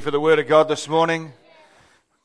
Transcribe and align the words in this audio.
For 0.00 0.10
the 0.10 0.18
Word 0.18 0.40
of 0.40 0.48
God 0.48 0.66
this 0.66 0.88
morning? 0.88 1.32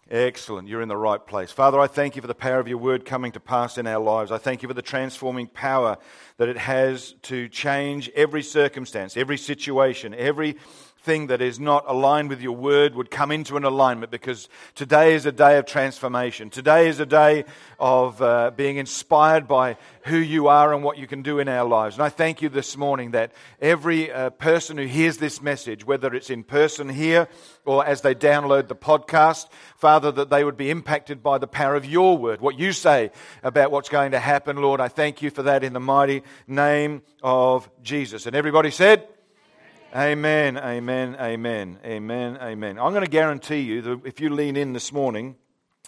Excellent. 0.09 0.67
You're 0.67 0.81
in 0.81 0.89
the 0.89 0.97
right 0.97 1.23
place. 1.23 1.51
Father, 1.51 1.79
I 1.79 1.85
thank 1.85 2.15
you 2.15 2.21
for 2.21 2.27
the 2.27 2.33
power 2.33 2.59
of 2.59 2.67
your 2.67 2.79
Word 2.79 3.05
coming 3.05 3.31
to 3.33 3.39
pass 3.39 3.77
in 3.77 3.85
our 3.85 4.03
lives. 4.03 4.31
I 4.31 4.39
thank 4.39 4.63
you 4.63 4.67
for 4.67 4.73
the 4.73 4.81
transforming 4.81 5.45
power 5.45 5.99
that 6.37 6.49
it 6.49 6.57
has 6.57 7.13
to 7.23 7.47
change 7.47 8.09
every 8.15 8.41
circumstance, 8.41 9.15
every 9.15 9.37
situation, 9.37 10.15
every 10.15 10.57
thing 11.01 11.27
that 11.27 11.41
is 11.41 11.59
not 11.59 11.85
aligned 11.87 12.29
with 12.29 12.41
your 12.41 12.55
word 12.55 12.93
would 12.93 13.09
come 13.09 13.31
into 13.31 13.55
an 13.57 13.63
alignment 13.63 14.11
because 14.11 14.49
today 14.75 15.13
is 15.13 15.25
a 15.25 15.31
day 15.31 15.57
of 15.57 15.65
transformation. 15.65 16.49
Today 16.49 16.87
is 16.87 16.99
a 16.99 17.05
day 17.05 17.45
of 17.79 18.21
uh, 18.21 18.51
being 18.55 18.77
inspired 18.77 19.47
by 19.47 19.77
who 20.03 20.17
you 20.17 20.47
are 20.47 20.73
and 20.73 20.83
what 20.83 20.97
you 20.97 21.07
can 21.07 21.21
do 21.21 21.39
in 21.39 21.47
our 21.47 21.67
lives. 21.67 21.95
And 21.95 22.03
I 22.03 22.09
thank 22.09 22.41
you 22.41 22.49
this 22.49 22.75
morning 22.75 23.11
that 23.11 23.31
every 23.61 24.11
uh, 24.11 24.29
person 24.31 24.77
who 24.77 24.85
hears 24.85 25.17
this 25.17 25.41
message, 25.41 25.85
whether 25.85 26.13
it's 26.13 26.29
in 26.29 26.43
person 26.43 26.89
here 26.89 27.27
or 27.65 27.85
as 27.85 28.01
they 28.01 28.15
download 28.15 28.67
the 28.67 28.75
podcast, 28.75 29.47
Father, 29.77 30.11
that 30.11 30.29
they 30.29 30.43
would 30.43 30.57
be 30.57 30.69
impacted 30.69 31.23
by 31.23 31.37
the 31.37 31.47
power 31.47 31.75
of 31.75 31.85
your 31.85 32.17
word, 32.17 32.41
what 32.41 32.59
you 32.59 32.73
say 32.73 33.11
about 33.43 33.71
what's 33.71 33.89
going 33.89 34.11
to 34.11 34.19
happen, 34.19 34.57
Lord. 34.57 34.81
I 34.81 34.89
thank 34.89 35.21
you 35.21 35.29
for 35.29 35.43
that 35.43 35.63
in 35.63 35.73
the 35.73 35.79
mighty 35.79 36.23
name 36.47 37.03
of 37.23 37.69
Jesus. 37.81 38.25
And 38.25 38.35
everybody 38.35 38.71
said, 38.71 39.07
Amen, 39.95 40.55
amen, 40.55 41.15
amen, 41.19 41.79
amen, 41.83 42.37
amen. 42.39 42.77
I'm 42.77 42.91
going 42.91 43.03
to 43.03 43.09
guarantee 43.09 43.61
you 43.61 43.81
that 43.81 44.01
if 44.05 44.19
you 44.19 44.29
lean 44.29 44.55
in 44.55 44.71
this 44.71 44.93
morning, 44.93 45.35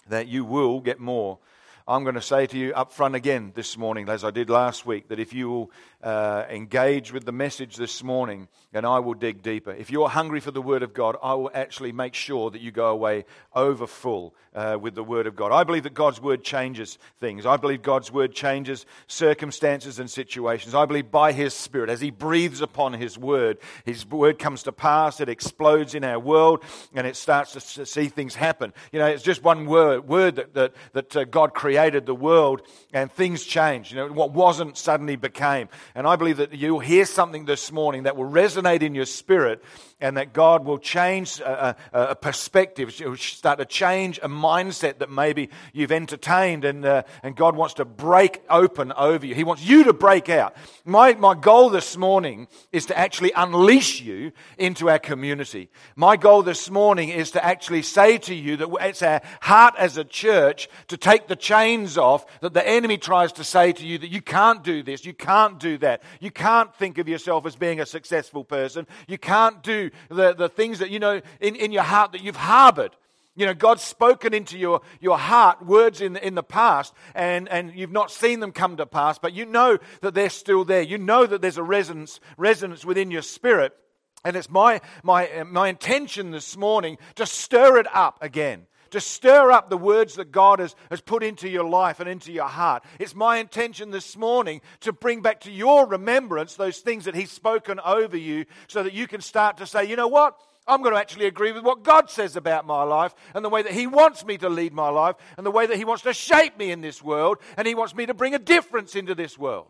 that 0.08 0.26
you 0.26 0.44
will 0.44 0.80
get 0.80 0.98
more. 0.98 1.38
I'm 1.86 2.02
going 2.02 2.16
to 2.16 2.20
say 2.20 2.46
to 2.48 2.58
you 2.58 2.72
up 2.74 2.92
front 2.92 3.14
again 3.14 3.52
this 3.54 3.78
morning, 3.78 4.08
as 4.08 4.24
I 4.24 4.32
did 4.32 4.50
last 4.50 4.84
week, 4.84 5.06
that 5.10 5.20
if 5.20 5.32
you 5.32 5.48
will 5.48 5.70
uh, 6.02 6.46
engage 6.50 7.12
with 7.12 7.24
the 7.24 7.30
message 7.30 7.76
this 7.76 8.02
morning, 8.02 8.48
and 8.72 8.86
I 8.86 8.98
will 9.00 9.14
dig 9.14 9.42
deeper. 9.42 9.72
If 9.72 9.90
you're 9.90 10.08
hungry 10.08 10.40
for 10.40 10.50
the 10.50 10.62
Word 10.62 10.82
of 10.82 10.94
God, 10.94 11.16
I 11.22 11.34
will 11.34 11.50
actually 11.52 11.92
make 11.92 12.14
sure 12.14 12.50
that 12.50 12.60
you 12.60 12.70
go 12.70 12.90
away 12.90 13.24
over 13.54 13.86
full 13.86 14.34
uh, 14.54 14.78
with 14.80 14.94
the 14.94 15.04
Word 15.04 15.26
of 15.26 15.36
God. 15.36 15.52
I 15.52 15.64
believe 15.64 15.82
that 15.82 15.94
God's 15.94 16.20
Word 16.20 16.42
changes 16.42 16.98
things. 17.20 17.44
I 17.46 17.56
believe 17.56 17.82
God's 17.82 18.10
Word 18.10 18.34
changes 18.34 18.86
circumstances 19.06 19.98
and 19.98 20.10
situations. 20.10 20.74
I 20.74 20.86
believe 20.86 21.10
by 21.10 21.32
His 21.32 21.54
Spirit, 21.54 21.90
as 21.90 22.00
He 22.00 22.10
breathes 22.10 22.60
upon 22.60 22.94
His 22.94 23.18
Word, 23.18 23.58
His 23.84 24.06
Word 24.06 24.38
comes 24.38 24.62
to 24.64 24.72
pass, 24.72 25.20
it 25.20 25.28
explodes 25.28 25.94
in 25.94 26.04
our 26.04 26.18
world, 26.18 26.64
and 26.94 27.06
it 27.06 27.16
starts 27.16 27.74
to 27.74 27.86
see 27.86 28.08
things 28.08 28.34
happen. 28.34 28.72
You 28.90 28.98
know, 28.98 29.06
it's 29.06 29.22
just 29.22 29.42
one 29.42 29.66
word, 29.66 30.08
word 30.08 30.36
that, 30.36 30.54
that, 30.54 30.74
that 30.92 31.16
uh, 31.16 31.24
God 31.24 31.54
created 31.54 32.06
the 32.06 32.14
world, 32.14 32.62
and 32.92 33.12
things 33.12 33.44
change. 33.44 33.90
You 33.90 33.96
know, 33.96 34.12
what 34.12 34.32
wasn't 34.32 34.76
suddenly 34.76 35.16
became. 35.16 35.68
And 35.94 36.06
I 36.06 36.16
believe 36.16 36.38
that 36.38 36.54
you'll 36.54 36.78
hear 36.78 37.04
something 37.04 37.44
this 37.44 37.70
morning 37.70 38.04
that 38.04 38.16
will 38.16 38.30
resonate 38.30 38.61
in 38.66 38.94
your 38.94 39.06
spirit 39.06 39.62
and 40.02 40.16
that 40.16 40.32
God 40.32 40.64
will 40.64 40.78
change 40.78 41.38
a, 41.40 41.76
a, 41.92 42.00
a 42.08 42.16
perspective, 42.16 42.92
start 42.92 43.60
to 43.60 43.64
change 43.64 44.18
a 44.18 44.28
mindset 44.28 44.98
that 44.98 45.10
maybe 45.10 45.48
you've 45.72 45.92
entertained, 45.92 46.64
and, 46.64 46.84
uh, 46.84 47.04
and 47.22 47.36
God 47.36 47.54
wants 47.54 47.74
to 47.74 47.84
break 47.84 48.42
open 48.50 48.92
over 48.92 49.24
you. 49.24 49.34
He 49.34 49.44
wants 49.44 49.64
you 49.64 49.84
to 49.84 49.92
break 49.92 50.28
out. 50.28 50.56
My, 50.84 51.14
my 51.14 51.34
goal 51.34 51.70
this 51.70 51.96
morning 51.96 52.48
is 52.72 52.86
to 52.86 52.98
actually 52.98 53.32
unleash 53.36 54.00
you 54.00 54.32
into 54.58 54.90
our 54.90 54.98
community. 54.98 55.70
My 55.94 56.16
goal 56.16 56.42
this 56.42 56.68
morning 56.68 57.10
is 57.10 57.30
to 57.30 57.44
actually 57.44 57.82
say 57.82 58.18
to 58.18 58.34
you 58.34 58.56
that 58.56 58.68
it's 58.80 59.02
our 59.02 59.22
heart 59.40 59.74
as 59.78 59.96
a 59.96 60.04
church 60.04 60.68
to 60.88 60.96
take 60.96 61.28
the 61.28 61.36
chains 61.36 61.96
off 61.96 62.26
that 62.40 62.54
the 62.54 62.68
enemy 62.68 62.98
tries 62.98 63.32
to 63.34 63.44
say 63.44 63.72
to 63.72 63.86
you 63.86 63.98
that 63.98 64.10
you 64.10 64.20
can't 64.20 64.64
do 64.64 64.82
this, 64.82 65.06
you 65.06 65.14
can't 65.14 65.60
do 65.60 65.78
that, 65.78 66.02
you 66.18 66.32
can't 66.32 66.74
think 66.74 66.98
of 66.98 67.08
yourself 67.08 67.46
as 67.46 67.54
being 67.54 67.78
a 67.78 67.86
successful 67.86 68.42
person, 68.52 68.86
you 69.08 69.16
can't 69.16 69.62
do 69.62 69.90
the, 70.10 70.34
the 70.34 70.48
things 70.48 70.78
that, 70.80 70.90
you 70.90 70.98
know, 70.98 71.22
in, 71.40 71.56
in 71.56 71.72
your 71.72 71.82
heart 71.82 72.12
that 72.12 72.22
you've 72.22 72.36
harbored. 72.36 72.94
You 73.34 73.46
know, 73.46 73.54
God's 73.54 73.82
spoken 73.82 74.34
into 74.34 74.58
your, 74.58 74.82
your 75.00 75.16
heart 75.16 75.64
words 75.64 76.02
in 76.02 76.12
the, 76.12 76.26
in 76.26 76.34
the 76.34 76.42
past, 76.42 76.92
and, 77.14 77.48
and 77.48 77.72
you've 77.74 77.90
not 77.90 78.10
seen 78.10 78.40
them 78.40 78.52
come 78.52 78.76
to 78.76 78.84
pass, 78.84 79.18
but 79.18 79.32
you 79.32 79.46
know 79.46 79.78
that 80.02 80.12
they're 80.12 80.28
still 80.28 80.64
there. 80.64 80.82
You 80.82 80.98
know 80.98 81.24
that 81.24 81.40
there's 81.40 81.56
a 81.56 81.62
resonance, 81.62 82.20
resonance 82.36 82.84
within 82.84 83.10
your 83.10 83.22
spirit. 83.22 83.72
And 84.22 84.36
it's 84.36 84.50
my, 84.50 84.82
my, 85.02 85.44
my 85.46 85.68
intention 85.68 86.30
this 86.30 86.58
morning 86.58 86.98
to 87.14 87.24
stir 87.24 87.78
it 87.78 87.86
up 87.94 88.18
again 88.20 88.66
to 88.92 89.00
stir 89.00 89.50
up 89.50 89.68
the 89.68 89.76
words 89.76 90.14
that 90.14 90.30
God 90.32 90.60
has, 90.60 90.74
has 90.90 91.00
put 91.00 91.22
into 91.22 91.48
your 91.48 91.68
life 91.68 92.00
and 92.00 92.08
into 92.08 92.32
your 92.32 92.48
heart. 92.48 92.84
It's 92.98 93.14
my 93.14 93.38
intention 93.38 93.90
this 93.90 94.16
morning 94.16 94.60
to 94.80 94.92
bring 94.92 95.20
back 95.20 95.40
to 95.40 95.50
your 95.50 95.86
remembrance 95.86 96.54
those 96.54 96.78
things 96.78 97.06
that 97.06 97.14
He's 97.14 97.30
spoken 97.30 97.80
over 97.84 98.16
you 98.16 98.46
so 98.68 98.82
that 98.82 98.92
you 98.92 99.08
can 99.08 99.20
start 99.20 99.56
to 99.58 99.66
say, 99.66 99.84
you 99.84 99.96
know 99.96 100.08
what? 100.08 100.38
I'm 100.66 100.82
going 100.82 100.94
to 100.94 101.00
actually 101.00 101.26
agree 101.26 101.50
with 101.50 101.64
what 101.64 101.82
God 101.82 102.08
says 102.08 102.36
about 102.36 102.66
my 102.66 102.84
life 102.84 103.14
and 103.34 103.44
the 103.44 103.48
way 103.48 103.62
that 103.62 103.72
He 103.72 103.86
wants 103.86 104.24
me 104.24 104.38
to 104.38 104.48
lead 104.48 104.72
my 104.72 104.90
life 104.90 105.16
and 105.36 105.44
the 105.44 105.50
way 105.50 105.66
that 105.66 105.76
He 105.76 105.84
wants 105.84 106.04
to 106.04 106.12
shape 106.12 106.56
me 106.56 106.70
in 106.70 106.80
this 106.80 107.02
world 107.02 107.38
and 107.56 107.66
He 107.66 107.74
wants 107.74 107.94
me 107.94 108.06
to 108.06 108.14
bring 108.14 108.34
a 108.34 108.38
difference 108.38 108.94
into 108.94 109.14
this 109.14 109.36
world. 109.36 109.66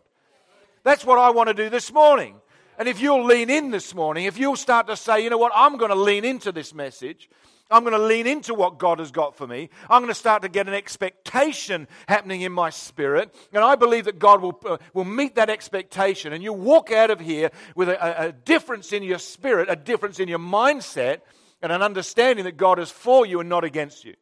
That's 0.83 1.05
what 1.05 1.17
I 1.17 1.31
want 1.31 1.47
to 1.47 1.53
do 1.53 1.69
this 1.69 1.91
morning. 1.91 2.35
And 2.77 2.87
if 2.87 3.01
you'll 3.01 3.25
lean 3.25 3.49
in 3.49 3.71
this 3.71 3.93
morning, 3.93 4.25
if 4.25 4.37
you'll 4.37 4.55
start 4.55 4.87
to 4.87 4.95
say, 4.95 5.23
you 5.23 5.29
know 5.29 5.37
what, 5.37 5.51
I'm 5.55 5.77
going 5.77 5.91
to 5.91 5.95
lean 5.95 6.25
into 6.25 6.51
this 6.51 6.73
message, 6.73 7.29
I'm 7.71 7.83
going 7.83 7.93
to 7.93 8.05
lean 8.05 8.27
into 8.27 8.53
what 8.53 8.77
God 8.77 8.99
has 8.99 9.11
got 9.11 9.35
for 9.35 9.47
me. 9.47 9.69
I'm 9.89 10.01
going 10.01 10.13
to 10.13 10.19
start 10.19 10.41
to 10.43 10.49
get 10.49 10.67
an 10.67 10.73
expectation 10.73 11.87
happening 12.07 12.41
in 12.41 12.51
my 12.51 12.69
spirit. 12.69 13.33
And 13.51 13.63
I 13.63 13.75
believe 13.75 14.05
that 14.05 14.19
God 14.19 14.41
will, 14.41 14.59
uh, 14.65 14.77
will 14.93 15.05
meet 15.05 15.35
that 15.35 15.49
expectation. 15.49 16.33
And 16.33 16.43
you 16.43 16.53
walk 16.53 16.91
out 16.91 17.09
of 17.09 17.19
here 17.19 17.51
with 17.75 17.89
a, 17.89 18.27
a 18.27 18.31
difference 18.31 18.93
in 18.93 19.01
your 19.01 19.17
spirit, 19.17 19.69
a 19.69 19.75
difference 19.75 20.19
in 20.19 20.27
your 20.27 20.39
mindset, 20.39 21.21
and 21.61 21.71
an 21.71 21.81
understanding 21.81 22.45
that 22.45 22.57
God 22.57 22.77
is 22.79 22.91
for 22.91 23.25
you 23.25 23.39
and 23.39 23.49
not 23.49 23.63
against 23.63 24.03
you. 24.03 24.15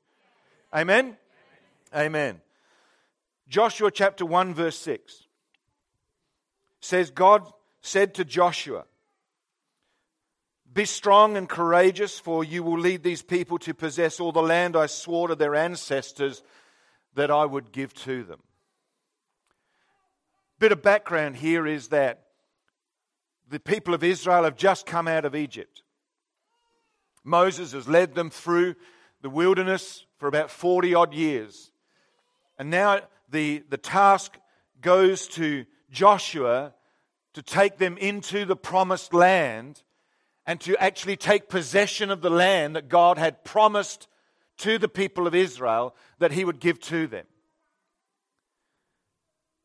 Amen? 0.74 1.18
Amen. 1.94 2.40
Joshua 3.50 3.92
chapter 3.92 4.26
1, 4.26 4.54
verse 4.54 4.78
6 4.78 5.24
says, 6.80 7.12
God 7.12 7.52
said 7.82 8.14
to 8.16 8.26
Joshua, 8.26 8.86
be 10.74 10.86
strong 10.86 11.36
and 11.36 11.50
courageous, 11.50 12.18
for 12.18 12.44
you 12.44 12.64
will 12.64 12.80
lead 12.80 13.04
these 13.04 13.22
people 13.22 13.58
to 13.60 13.74
possess 13.74 14.20
all 14.20 14.32
the 14.32 14.42
land 14.42 14.78
I 14.78 14.86
swore 14.86 15.28
to 15.28 15.36
their 15.36 15.56
ancestors 15.56 16.44
that 17.16 17.30
I 17.30 17.44
would 17.44 17.74
give 17.74 17.94
to 17.96 18.24
them. 18.24 18.40
Bit 20.60 20.72
of 20.72 20.82
background 20.82 21.36
here 21.38 21.68
is 21.68 21.90
that 21.90 22.28
the 23.50 23.60
people 23.60 23.94
of 23.94 24.04
Israel 24.04 24.44
have 24.44 24.56
just 24.56 24.86
come 24.86 25.08
out 25.08 25.26
of 25.26 25.36
Egypt. 25.36 25.84
Moses 27.24 27.74
has 27.74 27.88
led 27.88 28.16
them 28.16 28.30
through 28.30 28.76
the 29.22 29.30
wilderness 29.30 30.06
for 30.18 30.28
about 30.28 30.50
40 30.50 30.96
odd 30.96 31.14
years. 31.14 31.72
And 32.58 32.70
now 32.70 33.02
the, 33.30 33.64
the 33.70 33.78
task 33.78 34.38
goes 34.80 35.28
to 35.30 35.66
Joshua 35.92 36.74
to 37.34 37.42
take 37.42 37.78
them 37.78 37.98
into 37.98 38.46
the 38.46 38.56
promised 38.56 39.14
land 39.14 39.84
and 40.46 40.60
to 40.62 40.76
actually 40.82 41.16
take 41.16 41.50
possession 41.50 42.10
of 42.10 42.22
the 42.22 42.30
land 42.30 42.76
that 42.76 42.90
God 42.90 43.18
had 43.18 43.44
promised 43.44 44.08
to 44.58 44.78
the 44.78 44.90
people 44.90 45.28
of 45.28 45.36
Israel 45.36 45.96
that 46.20 46.32
he 46.32 46.44
would 46.44 46.60
give 46.60 46.80
to 46.82 47.08
them. 47.08 47.26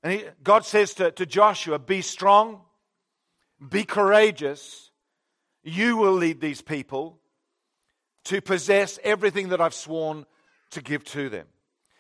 And 0.03 0.13
he, 0.13 0.25
God 0.43 0.65
says 0.65 0.95
to, 0.95 1.11
to 1.13 1.27
Joshua, 1.27 1.79
Be 1.79 2.03
strong, 2.03 2.61
be 3.69 3.85
courageous. 3.85 4.91
You 5.65 5.97
will 5.97 6.13
lead 6.13 6.41
these 6.41 6.63
people 6.63 7.19
to 8.25 8.41
possess 8.41 8.99
everything 9.03 9.49
that 9.49 9.61
I've 9.61 9.75
sworn 9.75 10.27
to 10.71 10.81
give 10.81 11.05
to 11.05 11.29
them. 11.29 11.47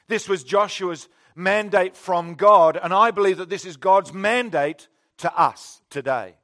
This 0.08 0.28
was 0.28 0.44
Joshua's 0.44 1.08
mandate 1.34 1.96
from 1.96 2.34
God, 2.34 2.78
and 2.80 2.94
I 2.94 3.10
believe 3.10 3.38
that 3.38 3.50
this 3.50 3.64
is 3.64 3.76
God's 3.76 4.12
mandate 4.12 4.88
to 5.18 5.38
us 5.38 5.80
today. 5.90 6.34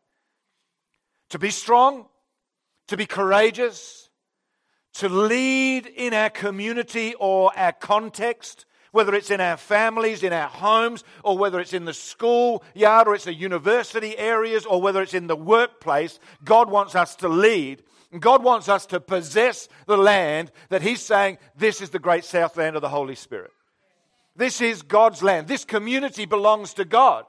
To 1.31 1.39
be 1.39 1.51
strong, 1.51 2.07
to 2.89 2.97
be 2.97 3.07
courageous, 3.07 4.11
to 4.95 5.09
lead 5.09 5.87
in 5.87 6.13
our 6.13 6.31
community 6.31 7.15
or 7.19 7.57
our 7.57 7.73
context, 7.73 8.67
whether 8.91 9.15
it's 9.15 9.31
in 9.31 9.41
our 9.41 9.57
families, 9.57 10.23
in 10.23 10.33
our 10.33 10.49
homes, 10.49 11.03
or 11.25 11.39
whether 11.39 11.61
it's 11.61 11.73
in 11.73 11.87
the 11.87 11.95
school 11.95 12.63
yard, 12.75 13.09
or 13.09 13.15
it's 13.15 13.25
the 13.25 13.33
university 13.33 14.17
areas, 14.19 14.67
or 14.67 14.83
whether 14.83 15.01
it's 15.01 15.15
in 15.15 15.27
the 15.27 15.37
workplace, 15.37 16.19
God 16.45 16.71
wants 16.71 16.95
us 16.95 17.17
to 17.17 17.29
lead. 17.29 17.83
God 18.21 18.45
wants 18.45 18.69
us 18.69 18.85
to 18.87 19.01
possess 19.01 19.69
the 19.87 19.97
land 19.97 20.53
that 20.69 20.83
He's 20.83 21.01
saying, 21.01 21.39
this 21.57 21.81
is 21.81 21.89
the 21.89 21.99
great 21.99 22.27
south 22.27 22.59
land 22.59 22.77
of 22.77 22.83
the 22.83 22.91
Holy 22.91 23.15
Spirit. 23.15 23.53
This 24.37 24.61
is 24.61 24.83
God's 24.83 25.23
land. 25.23 25.49
This 25.49 25.65
community 25.65 26.27
belongs 26.27 26.75
to 26.75 26.85
God. 26.85 27.25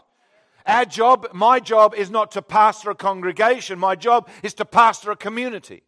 Our 0.65 0.85
job, 0.85 1.27
my 1.33 1.59
job, 1.59 1.93
is 1.93 2.09
not 2.09 2.31
to 2.31 2.41
pastor 2.41 2.91
a 2.91 2.95
congregation. 2.95 3.79
My 3.79 3.95
job 3.95 4.29
is 4.41 4.53
to 4.55 4.65
pastor 4.65 5.11
a 5.11 5.15
community. 5.15 5.83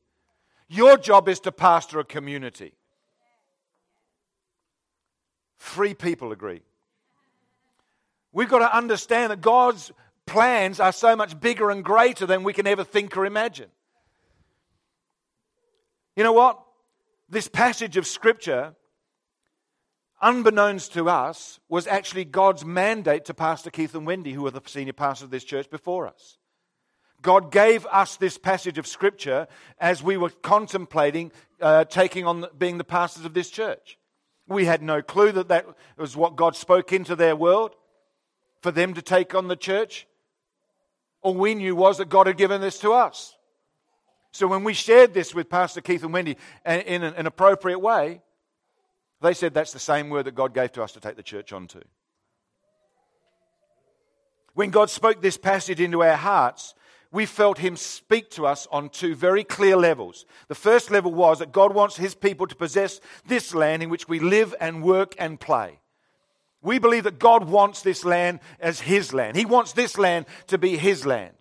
Your 0.67 0.97
job 0.97 1.29
is 1.29 1.39
to 1.41 1.51
pastor 1.51 1.99
a 1.99 2.03
community. 2.03 2.73
Three 5.59 5.93
people 5.93 6.31
agree. 6.31 6.61
We've 8.33 8.49
got 8.49 8.59
to 8.59 8.75
understand 8.75 9.31
that 9.31 9.41
God's 9.41 9.91
plans 10.25 10.79
are 10.79 10.91
so 10.91 11.15
much 11.15 11.39
bigger 11.39 11.69
and 11.69 11.83
greater 11.83 12.25
than 12.25 12.43
we 12.43 12.51
can 12.51 12.67
ever 12.67 12.83
think 12.83 13.15
or 13.15 13.25
imagine. 13.25 13.69
You 16.15 16.23
know 16.23 16.33
what? 16.33 16.59
This 17.29 17.47
passage 17.47 17.97
of 17.97 18.05
Scripture, 18.05 18.75
unbeknownst 20.25 20.91
to 20.93 21.07
us, 21.07 21.59
was 21.69 21.85
actually 21.85 22.25
God's 22.25 22.65
mandate 22.65 23.25
to 23.25 23.33
Pastor 23.33 23.69
Keith 23.69 23.93
and 23.93 24.07
Wendy, 24.07 24.33
who 24.33 24.41
were 24.41 24.51
the 24.51 24.61
senior 24.65 24.91
pastors 24.91 25.25
of 25.25 25.29
this 25.29 25.43
church 25.43 25.69
before 25.69 26.07
us. 26.07 26.39
God 27.21 27.51
gave 27.51 27.85
us 27.85 28.17
this 28.17 28.37
passage 28.37 28.77
of 28.77 28.87
Scripture 28.87 29.47
as 29.79 30.03
we 30.03 30.17
were 30.17 30.31
contemplating 30.31 31.31
uh, 31.61 31.85
taking 31.85 32.25
on 32.25 32.45
being 32.57 32.77
the 32.77 32.83
pastors 32.83 33.23
of 33.23 33.33
this 33.33 33.49
church. 33.49 33.97
We 34.47 34.65
had 34.65 34.81
no 34.81 35.01
clue 35.01 35.31
that 35.31 35.47
that 35.47 35.65
was 35.97 36.17
what 36.17 36.35
God 36.35 36.55
spoke 36.55 36.91
into 36.91 37.15
their 37.15 37.35
world 37.35 37.75
for 38.61 38.71
them 38.71 38.93
to 38.95 39.01
take 39.01 39.35
on 39.35 39.47
the 39.47 39.55
church. 39.55 40.07
All 41.21 41.35
we 41.35 41.55
knew 41.55 41.75
was 41.75 41.97
that 41.99 42.09
God 42.09 42.27
had 42.27 42.37
given 42.37 42.61
this 42.61 42.79
to 42.79 42.93
us. 42.93 43.35
So 44.31 44.47
when 44.47 44.63
we 44.63 44.73
shared 44.73 45.13
this 45.13 45.33
with 45.33 45.49
Pastor 45.49 45.81
Keith 45.81 46.03
and 46.03 46.13
Wendy 46.13 46.37
in 46.65 47.03
an 47.03 47.25
appropriate 47.25 47.79
way, 47.79 48.21
they 49.21 49.33
said 49.33 49.53
that's 49.53 49.73
the 49.73 49.79
same 49.79 50.09
word 50.09 50.25
that 50.25 50.35
God 50.35 50.53
gave 50.53 50.71
to 50.73 50.83
us 50.83 50.91
to 50.93 50.99
take 50.99 51.15
the 51.15 51.23
church 51.23 51.53
onto. 51.53 51.81
When 54.53 54.69
God 54.69 54.89
spoke 54.89 55.21
this 55.21 55.37
passage 55.37 55.81
into 55.81 56.03
our 56.03 56.15
hearts, 56.15 56.75
we 57.11 57.25
felt 57.25 57.57
him 57.57 57.75
speak 57.77 58.29
to 58.31 58.45
us 58.45 58.67
on 58.71 58.89
two 58.89 59.15
very 59.15 59.43
clear 59.43 59.77
levels. 59.77 60.25
The 60.47 60.55
first 60.55 60.91
level 60.91 61.13
was 61.13 61.39
that 61.39 61.51
God 61.51 61.73
wants 61.73 61.97
his 61.97 62.15
people 62.15 62.47
to 62.47 62.55
possess 62.55 62.99
this 63.25 63.53
land 63.53 63.83
in 63.83 63.89
which 63.89 64.07
we 64.07 64.19
live 64.19 64.53
and 64.59 64.83
work 64.83 65.15
and 65.17 65.39
play. 65.39 65.79
We 66.61 66.79
believe 66.79 67.03
that 67.03 67.19
God 67.19 67.47
wants 67.47 67.83
this 67.83 68.03
land 68.03 68.39
as 68.59 68.81
his 68.81 69.13
land. 69.13 69.37
He 69.37 69.45
wants 69.45 69.73
this 69.73 69.97
land 69.97 70.25
to 70.47 70.57
be 70.57 70.77
his 70.77 71.05
land. 71.05 71.35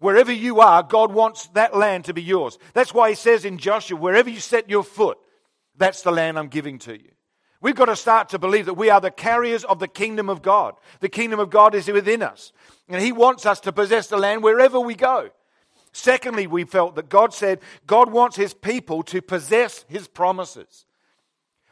Wherever 0.00 0.32
you 0.32 0.60
are, 0.60 0.82
God 0.82 1.12
wants 1.12 1.46
that 1.48 1.76
land 1.76 2.04
to 2.06 2.14
be 2.14 2.22
yours. 2.22 2.58
That's 2.72 2.94
why 2.94 3.10
he 3.10 3.14
says 3.14 3.44
in 3.44 3.58
Joshua, 3.58 3.98
wherever 3.98 4.30
you 4.30 4.40
set 4.40 4.68
your 4.68 4.84
foot, 4.84 5.18
that's 5.78 6.02
the 6.02 6.10
land 6.10 6.38
I'm 6.38 6.48
giving 6.48 6.78
to 6.80 6.92
you. 6.92 7.10
We've 7.60 7.74
got 7.74 7.86
to 7.86 7.96
start 7.96 8.28
to 8.30 8.38
believe 8.38 8.66
that 8.66 8.74
we 8.74 8.90
are 8.90 9.00
the 9.00 9.10
carriers 9.10 9.64
of 9.64 9.80
the 9.80 9.88
kingdom 9.88 10.28
of 10.28 10.42
God. 10.42 10.74
The 11.00 11.08
kingdom 11.08 11.40
of 11.40 11.50
God 11.50 11.74
is 11.74 11.88
within 11.88 12.22
us. 12.22 12.52
And 12.88 13.02
He 13.02 13.10
wants 13.10 13.46
us 13.46 13.60
to 13.60 13.72
possess 13.72 14.06
the 14.06 14.16
land 14.16 14.42
wherever 14.42 14.78
we 14.78 14.94
go. 14.94 15.30
Secondly, 15.92 16.46
we 16.46 16.64
felt 16.64 16.94
that 16.94 17.08
God 17.08 17.34
said 17.34 17.60
God 17.86 18.12
wants 18.12 18.36
His 18.36 18.54
people 18.54 19.02
to 19.04 19.20
possess 19.20 19.84
His 19.88 20.06
promises. 20.06 20.84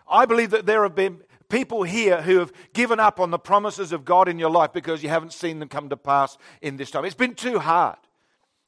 I 0.09 0.27
believe 0.27 0.51
that 0.51 0.67
there 0.67 0.83
have 0.83 0.95
been 0.95 1.21
people 1.49 1.85
here 1.85 2.23
who 2.23 2.39
have 2.39 2.53
given 2.73 2.99
up 2.99 3.21
on 3.21 3.31
the 3.31 3.39
promises 3.39 3.93
of 3.93 4.05
God 4.05 4.29
in 4.29 4.39
your 4.39 4.51
life 4.51 4.73
because 4.73 5.03
you 5.03 5.09
haven't 5.09 5.33
seen 5.33 5.61
them 5.61 5.69
come 5.69 5.89
to 5.91 5.97
pass 5.97 6.39
in 6.61 6.77
this 6.77 6.91
time. 6.91 7.05
It's 7.05 7.15
been 7.15 7.35
too 7.35 7.59
hard. 7.61 7.99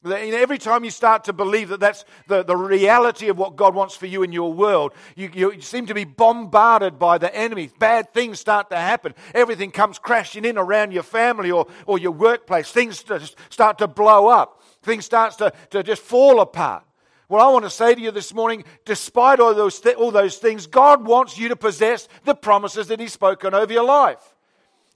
Every 0.04 0.58
time 0.58 0.84
you 0.84 0.92
start 0.92 1.24
to 1.24 1.32
believe 1.32 1.70
that 1.70 1.80
that's 1.80 2.04
the, 2.28 2.44
the 2.44 2.56
reality 2.56 3.28
of 3.28 3.36
what 3.36 3.56
God 3.56 3.74
wants 3.74 3.96
for 3.96 4.06
you 4.06 4.22
in 4.22 4.30
your 4.30 4.52
world, 4.52 4.92
you, 5.16 5.28
you 5.34 5.60
seem 5.60 5.86
to 5.86 5.94
be 5.94 6.04
bombarded 6.04 7.00
by 7.00 7.18
the 7.18 7.34
enemy. 7.34 7.70
Bad 7.80 8.14
things 8.14 8.38
start 8.38 8.70
to 8.70 8.76
happen. 8.76 9.14
Everything 9.34 9.72
comes 9.72 9.98
crashing 9.98 10.44
in 10.44 10.56
around 10.56 10.92
your 10.92 11.02
family 11.02 11.50
or, 11.50 11.66
or 11.84 11.98
your 11.98 12.12
workplace. 12.12 12.70
Things 12.70 13.04
start 13.50 13.78
to 13.78 13.88
blow 13.88 14.28
up. 14.28 14.62
Things 14.82 15.04
start 15.04 15.36
to, 15.38 15.52
to 15.70 15.82
just 15.82 16.02
fall 16.02 16.40
apart. 16.40 16.84
Well, 17.28 17.46
I 17.46 17.52
want 17.52 17.64
to 17.64 17.70
say 17.70 17.94
to 17.94 18.00
you 18.00 18.12
this 18.12 18.32
morning, 18.32 18.64
despite 18.84 19.40
all 19.40 19.52
those, 19.52 19.80
th- 19.80 19.96
all 19.96 20.12
those 20.12 20.38
things, 20.38 20.68
God 20.68 21.04
wants 21.04 21.36
you 21.36 21.48
to 21.48 21.56
possess 21.56 22.08
the 22.24 22.36
promises 22.36 22.86
that 22.86 23.00
He's 23.00 23.12
spoken 23.12 23.52
over 23.52 23.72
your 23.72 23.84
life. 23.84 24.34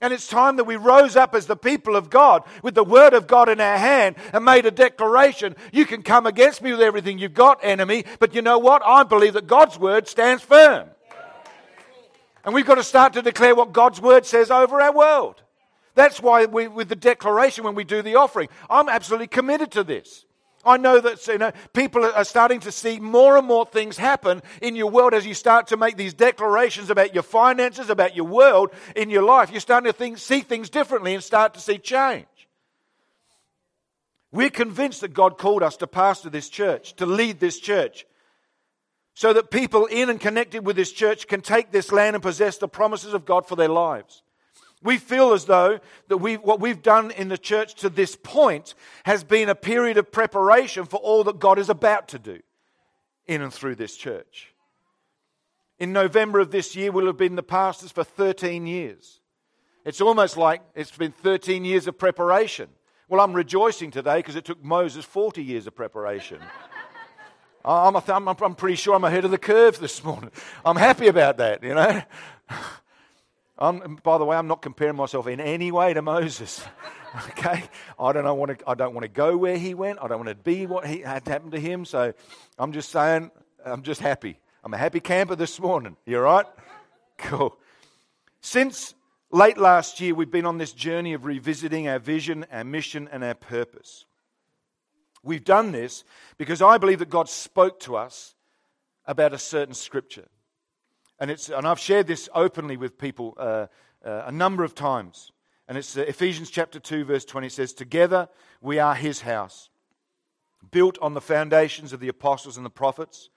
And 0.03 0.11
it's 0.11 0.27
time 0.27 0.57
that 0.57 0.65
we 0.65 0.75
rose 0.75 1.15
up 1.15 1.33
as 1.33 1.45
the 1.45 1.55
people 1.55 1.95
of 1.95 2.09
God 2.09 2.43
with 2.61 2.75
the 2.75 2.83
word 2.83 3.13
of 3.13 3.25
God 3.25 3.47
in 3.47 3.61
our 3.61 3.77
hand 3.77 4.17
and 4.33 4.43
made 4.43 4.65
a 4.65 4.71
declaration. 4.71 5.55
You 5.71 5.85
can 5.85 6.03
come 6.03 6.27
against 6.27 6.61
me 6.61 6.71
with 6.71 6.81
everything 6.81 7.19
you've 7.19 7.33
got, 7.33 7.63
enemy, 7.63 8.03
but 8.19 8.35
you 8.35 8.41
know 8.41 8.59
what? 8.59 8.81
I 8.85 9.03
believe 9.03 9.31
that 9.35 9.47
God's 9.47 9.79
word 9.79 10.09
stands 10.09 10.43
firm. 10.43 10.89
And 12.43 12.53
we've 12.53 12.65
got 12.65 12.75
to 12.75 12.83
start 12.83 13.13
to 13.13 13.21
declare 13.21 13.55
what 13.55 13.71
God's 13.71 14.01
word 14.01 14.25
says 14.25 14.51
over 14.51 14.81
our 14.81 14.93
world. 14.93 15.41
That's 15.95 16.21
why 16.21 16.47
we, 16.47 16.67
with 16.67 16.89
the 16.89 16.97
declaration 16.97 17.63
when 17.63 17.73
we 17.73 17.85
do 17.85 18.01
the 18.01 18.15
offering, 18.15 18.49
I'm 18.69 18.89
absolutely 18.89 19.27
committed 19.27 19.71
to 19.71 19.85
this. 19.85 20.25
I 20.65 20.77
know 20.77 20.99
that 20.99 21.25
you 21.27 21.37
know, 21.37 21.51
people 21.73 22.05
are 22.05 22.23
starting 22.23 22.61
to 22.61 22.71
see 22.71 22.99
more 22.99 23.37
and 23.37 23.45
more 23.45 23.65
things 23.65 23.97
happen 23.97 24.41
in 24.61 24.75
your 24.75 24.89
world 24.89 25.13
as 25.13 25.25
you 25.25 25.33
start 25.33 25.67
to 25.67 25.77
make 25.77 25.97
these 25.97 26.13
declarations 26.13 26.89
about 26.89 27.13
your 27.13 27.23
finances, 27.23 27.89
about 27.89 28.15
your 28.15 28.25
world 28.25 28.71
in 28.95 29.09
your 29.09 29.23
life. 29.23 29.51
You're 29.51 29.59
starting 29.59 29.91
to 29.91 29.97
think, 29.97 30.17
see 30.17 30.39
things 30.39 30.69
differently 30.69 31.13
and 31.13 31.23
start 31.23 31.53
to 31.55 31.59
see 31.59 31.77
change. 31.77 32.25
We're 34.31 34.49
convinced 34.49 35.01
that 35.01 35.13
God 35.13 35.37
called 35.37 35.61
us 35.63 35.77
to 35.77 35.87
pastor 35.87 36.29
this 36.29 36.49
church, 36.49 36.95
to 36.95 37.05
lead 37.05 37.39
this 37.39 37.59
church, 37.59 38.05
so 39.13 39.31
that 39.33 39.51
people 39.51 39.85
in 39.85 40.09
and 40.09 40.19
connected 40.19 40.65
with 40.65 40.75
this 40.75 40.91
church 40.91 41.27
can 41.27 41.41
take 41.41 41.71
this 41.71 41.91
land 41.91 42.15
and 42.15 42.23
possess 42.23 42.57
the 42.57 42.67
promises 42.67 43.13
of 43.13 43.25
God 43.25 43.45
for 43.45 43.55
their 43.55 43.67
lives. 43.67 44.23
We 44.83 44.97
feel 44.97 45.31
as 45.31 45.45
though 45.45 45.79
that 46.09 46.17
we, 46.17 46.35
what 46.35 46.59
we've 46.59 46.81
done 46.81 47.11
in 47.11 47.29
the 47.29 47.37
church 47.37 47.75
to 47.75 47.89
this 47.89 48.15
point 48.15 48.75
has 49.05 49.23
been 49.23 49.47
a 49.47 49.55
period 49.55 49.97
of 49.97 50.11
preparation 50.11 50.85
for 50.85 50.97
all 50.97 51.23
that 51.23 51.39
God 51.39 51.57
is 51.57 51.69
about 51.69 52.09
to 52.09 52.19
do 52.19 52.39
in 53.25 53.41
and 53.41 53.53
through 53.53 53.75
this 53.75 53.95
church. 53.95 54.53
In 55.79 55.93
November 55.93 56.39
of 56.39 56.51
this 56.51 56.75
year, 56.75 56.91
we'll 56.91 57.07
have 57.07 57.17
been 57.17 57.35
the 57.35 57.43
pastors 57.43 57.91
for 57.91 58.03
13 58.03 58.67
years. 58.67 59.21
It's 59.85 60.01
almost 60.01 60.37
like 60.37 60.61
it's 60.75 60.95
been 60.95 61.11
13 61.11 61.65
years 61.65 61.87
of 61.87 61.97
preparation. 61.97 62.69
Well, 63.07 63.21
I'm 63.21 63.33
rejoicing 63.33 63.91
today 63.91 64.17
because 64.17 64.35
it 64.35 64.45
took 64.45 64.63
Moses 64.63 65.05
40 65.05 65.43
years 65.43 65.67
of 65.67 65.75
preparation. 65.75 66.39
I'm, 67.65 67.95
I'm, 67.95 68.27
I'm 68.27 68.55
pretty 68.55 68.75
sure 68.75 68.95
I'm 68.95 69.03
ahead 69.05 69.23
of 69.23 69.31
the 69.31 69.37
curve 69.37 69.79
this 69.79 70.03
morning. 70.03 70.31
I'm 70.65 70.75
happy 70.75 71.07
about 71.07 71.37
that, 71.37 71.63
you 71.63 71.73
know. 71.73 72.01
I'm, 73.57 73.99
by 74.01 74.17
the 74.17 74.25
way, 74.25 74.35
I'm 74.35 74.47
not 74.47 74.61
comparing 74.61 74.95
myself 74.95 75.27
in 75.27 75.39
any 75.39 75.71
way 75.71 75.93
to 75.93 76.01
Moses. 76.01 76.65
okay, 77.29 77.63
I 77.99 78.11
don't. 78.11 78.37
Want 78.37 78.59
to, 78.59 78.69
I 78.69 78.73
don't 78.73 78.93
want 78.93 79.03
to 79.03 79.09
go 79.09 79.37
where 79.37 79.57
he 79.57 79.73
went. 79.73 79.99
I 80.01 80.07
don't 80.07 80.25
want 80.25 80.29
to 80.29 80.35
be 80.35 80.65
what 80.65 80.87
he 80.87 81.01
had 81.01 81.27
happened 81.27 81.51
to 81.51 81.59
him. 81.59 81.85
So 81.85 82.13
I'm 82.57 82.71
just 82.71 82.89
saying, 82.89 83.31
I'm 83.63 83.83
just 83.83 84.01
happy. 84.01 84.39
I'm 84.63 84.73
a 84.73 84.77
happy 84.77 84.99
camper 84.99 85.35
this 85.35 85.59
morning. 85.59 85.97
You 86.05 86.17
all 86.17 86.23
right? 86.23 86.45
Cool. 87.17 87.55
Since 88.41 88.95
late 89.31 89.57
last 89.57 89.99
year, 89.99 90.15
we've 90.15 90.31
been 90.31 90.45
on 90.45 90.57
this 90.57 90.71
journey 90.71 91.13
of 91.13 91.25
revisiting 91.25 91.87
our 91.87 91.99
vision, 91.99 92.45
our 92.51 92.63
mission, 92.63 93.07
and 93.11 93.23
our 93.23 93.35
purpose. 93.35 94.05
We've 95.21 95.43
done 95.43 95.71
this 95.71 96.03
because 96.37 96.61
I 96.61 96.77
believe 96.77 96.99
that 96.99 97.09
God 97.09 97.29
spoke 97.29 97.79
to 97.81 97.95
us 97.95 98.35
about 99.05 99.33
a 99.33 99.37
certain 99.37 99.73
scripture. 99.73 100.27
And, 101.23 101.31
it's, 101.31 101.47
and 101.47 101.65
I've 101.65 101.79
shared 101.79 102.07
this 102.07 102.27
openly 102.35 102.75
with 102.75 102.97
people 102.97 103.33
uh, 103.37 103.67
uh, 104.03 104.23
a 104.25 104.31
number 104.33 104.65
of 104.65 104.75
times. 104.75 105.31
And 105.69 105.77
it's 105.77 105.97
uh, 105.97 106.01
Ephesians 106.01 106.49
chapter 106.49 106.81
2, 106.81 107.05
verse 107.05 107.23
20 107.23 107.47
says, 107.47 107.71
Together 107.71 108.27
we 108.59 108.77
are 108.77 108.93
his 108.93 109.21
house, 109.21 109.69
built 110.69 110.97
on 111.01 111.13
the 111.13 111.21
foundations 111.21 111.93
of 111.93 112.01
the 112.01 112.09
apostles 112.09 112.57
and 112.57 112.65
the 112.65 112.69
prophets, 112.69 113.29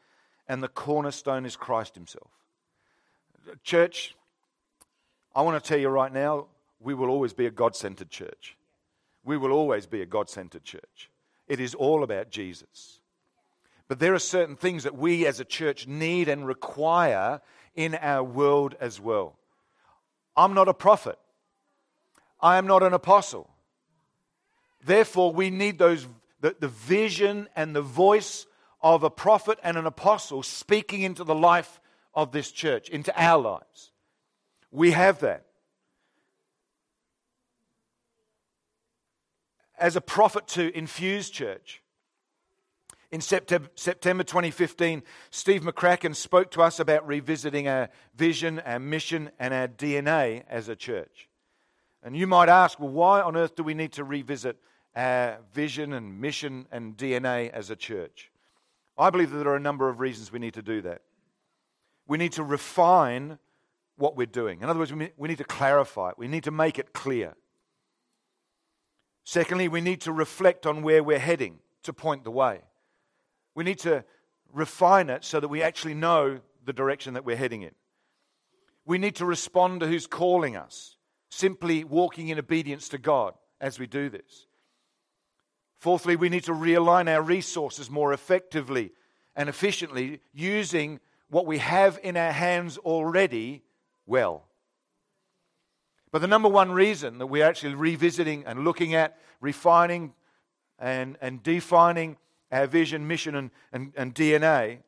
and 0.49 0.65
the 0.65 0.69
cornerstone 0.69 1.47
is 1.47 1.55
Christ 1.55 1.95
himself. 1.95 2.33
Church, 3.63 4.17
I 5.33 5.43
want 5.43 5.63
to 5.63 5.69
tell 5.69 5.79
you 5.79 5.89
right 5.89 6.13
now, 6.13 6.47
we 6.81 6.93
will 6.93 7.09
always 7.09 7.35
be 7.35 7.47
a 7.47 7.53
God 7.53 7.77
centered 7.77 8.11
church. 8.11 8.57
We 9.25 9.37
will 9.37 9.53
always 9.53 9.87
be 9.87 10.03
a 10.03 10.07
God 10.07 10.29
centered 10.29 10.65
church. 10.65 11.09
It 11.47 11.61
is 11.61 11.73
all 11.73 12.03
about 12.03 12.31
Jesus. 12.31 12.99
But 13.87 14.01
there 14.01 14.15
are 14.15 14.19
certain 14.19 14.57
things 14.57 14.83
that 14.83 14.99
we 14.99 15.25
as 15.25 15.39
a 15.39 15.45
church 15.45 15.87
need 15.87 16.29
and 16.29 16.49
require 16.49 17.41
in 17.77 17.95
our 17.95 18.25
world 18.25 18.75
as 18.81 19.01
well. 19.01 19.39
I'm 20.37 20.55
not 20.55 20.69
a 20.69 20.75
prophet. 20.75 21.19
I 22.41 22.59
am 22.59 22.67
not 22.67 22.83
an 22.83 22.93
apostle. 22.93 23.51
Therefore, 24.85 25.33
we 25.33 25.51
need 25.51 25.79
those 25.79 26.07
the, 26.41 26.55
the 26.59 26.69
vision 26.69 27.49
and 27.57 27.75
the 27.75 27.83
voice 27.83 28.47
of 28.83 29.03
a 29.03 29.11
prophet 29.11 29.59
and 29.63 29.77
an 29.77 29.87
apostle 29.87 30.43
speaking 30.43 31.03
into 31.03 31.25
the 31.25 31.35
life 31.35 31.81
of 32.15 32.33
this 32.33 32.51
church, 32.51 32.89
into 32.89 33.13
our 33.21 33.41
lives. 33.41 33.91
We 34.71 34.93
have 34.93 35.21
that. 35.21 35.45
As 39.79 39.97
a 39.97 40.01
prophet 40.01 40.47
to 40.49 40.77
Infuse 40.77 41.31
Church, 41.31 41.83
in 43.11 43.21
September, 43.21 43.69
2015, 44.25 45.03
Steve 45.31 45.63
McCracken 45.63 46.15
spoke 46.15 46.51
to 46.53 46.63
us 46.63 46.81
about 46.81 47.07
revisiting 47.07 47.69
our 47.69 47.89
vision, 48.15 48.61
our 48.61 48.79
mission, 48.79 49.31
and 49.39 49.55
our 49.55 49.69
DNA 49.69 50.45
as 50.49 50.69
a 50.69 50.77
church. 50.77 51.29
And 52.03 52.17
you 52.17 52.27
might 52.27 52.49
ask, 52.49 52.79
well, 52.79 52.91
why 52.91 53.21
on 53.21 53.37
earth 53.37 53.57
do 53.57 53.63
we 53.63 53.75
need 53.75 53.93
to 53.93 54.05
revisit 54.05 54.57
our 54.95 55.39
vision 55.53 55.93
and 55.93 56.21
mission 56.21 56.67
and 56.71 56.97
DNA 56.97 57.51
as 57.51 57.71
a 57.71 57.77
church? 57.77 58.31
I 58.99 59.11
believe 59.11 59.31
that 59.31 59.39
there 59.39 59.49
are 59.49 59.57
a 59.57 59.61
number 59.61 59.89
of 59.89 60.01
reasons 60.01 60.33
we 60.33 60.39
need 60.39 60.55
to 60.55 60.63
do 60.63 60.83
that. 60.83 61.03
We 62.07 62.19
need 62.19 62.33
to 62.33 62.43
refine 62.43 63.39
what 63.97 64.17
we're 64.17 64.27
doing. 64.27 64.63
In 64.63 64.69
other 64.69 64.79
words, 64.79 64.93
we 64.93 65.29
need 65.29 65.39
to 65.39 65.45
clarify 65.45 66.11
it, 66.11 66.19
we 66.19 66.29
need 66.29 66.45
to 66.45 66.51
make 66.51 66.79
it 66.79 66.93
clear. 66.93 67.35
Secondly, 69.25 69.67
we 69.67 69.81
need 69.81 70.01
to 70.03 70.13
reflect 70.13 70.67
on 70.67 70.83
where 70.83 71.03
we're 71.03 71.19
heading 71.19 71.59
to 71.83 71.93
point 71.93 72.23
the 72.23 72.31
way. 72.31 72.61
We 73.57 73.65
need 73.65 73.81
to 73.81 74.05
refine 74.53 75.11
it 75.11 75.25
so 75.25 75.41
that 75.41 75.49
we 75.49 75.63
actually 75.63 75.95
know 75.95 76.39
the 76.65 76.73
direction 76.73 77.15
that 77.15 77.25
we're 77.25 77.37
heading 77.37 77.63
in. 77.63 77.73
We 78.85 78.99
need 78.99 79.17
to 79.17 79.25
respond 79.25 79.81
to 79.81 79.89
who's 79.89 80.07
calling 80.07 80.57
us, 80.57 80.97
simply 81.31 81.83
walking 81.83 82.29
in 82.29 82.39
obedience 82.39 82.91
to 82.91 82.99
God 82.99 83.35
as 83.61 83.81
we 83.81 83.87
do 83.87 84.11
this. 84.11 84.47
Fourthly, 85.79 86.17
we 86.17 86.29
need 86.29 86.45
to 86.45 86.53
realign 86.53 87.13
our 87.13 87.23
resources 87.23 87.91
more 87.91 88.13
effectively 88.13 88.93
and 89.35 89.49
efficiently 89.49 90.21
using 90.33 91.01
what 91.29 91.47
we 91.47 91.59
have 91.59 91.99
in 92.03 92.17
our 92.17 92.33
hands 92.33 92.77
already 92.79 93.63
well. 94.05 94.45
But 96.13 96.21
the 96.21 96.29
number 96.29 96.49
one 96.49 96.73
reason 96.73 97.19
that 97.19 97.27
we're 97.27 97.45
actually 97.45 97.75
revisiting 97.75 98.45
and 98.47 98.65
looking 98.65 98.95
at, 98.95 99.19
refining 99.41 100.13
and, 100.79 101.17
and 101.21 101.43
defining 101.43 102.17
our 102.51 102.67
vision, 102.67 103.07
mission, 103.07 103.35
and, 103.35 103.51
and, 103.73 103.93
and 103.97 104.15
DNA 104.15 104.79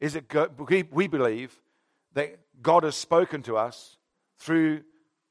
is 0.00 0.12
that 0.14 0.90
we 0.90 1.06
believe 1.06 1.60
that 2.14 2.38
God 2.62 2.84
has 2.84 2.96
spoken 2.96 3.42
to 3.42 3.56
us 3.56 3.96
through 4.38 4.82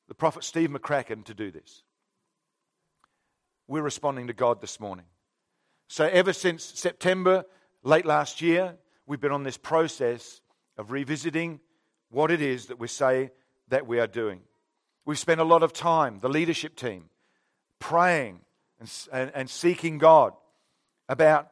the 0.07 0.15
prophet 0.15 0.43
Steve 0.43 0.69
McCracken 0.69 1.23
to 1.25 1.33
do 1.33 1.51
this. 1.51 1.83
We're 3.67 3.81
responding 3.81 4.27
to 4.27 4.33
God 4.33 4.61
this 4.61 4.79
morning. 4.79 5.05
So, 5.89 6.05
ever 6.05 6.33
since 6.33 6.63
September, 6.63 7.45
late 7.83 8.05
last 8.05 8.41
year, 8.41 8.75
we've 9.05 9.19
been 9.19 9.31
on 9.31 9.43
this 9.43 9.57
process 9.57 10.41
of 10.77 10.91
revisiting 10.91 11.59
what 12.09 12.31
it 12.31 12.41
is 12.41 12.67
that 12.67 12.79
we 12.79 12.87
say 12.87 13.31
that 13.69 13.87
we 13.87 13.99
are 13.99 14.07
doing. 14.07 14.41
We've 15.05 15.19
spent 15.19 15.41
a 15.41 15.45
lot 15.45 15.63
of 15.63 15.73
time, 15.73 16.19
the 16.19 16.29
leadership 16.29 16.75
team, 16.75 17.09
praying 17.79 18.39
and, 18.79 18.91
and, 19.11 19.31
and 19.33 19.49
seeking 19.49 19.97
God 19.97 20.33
about 21.09 21.49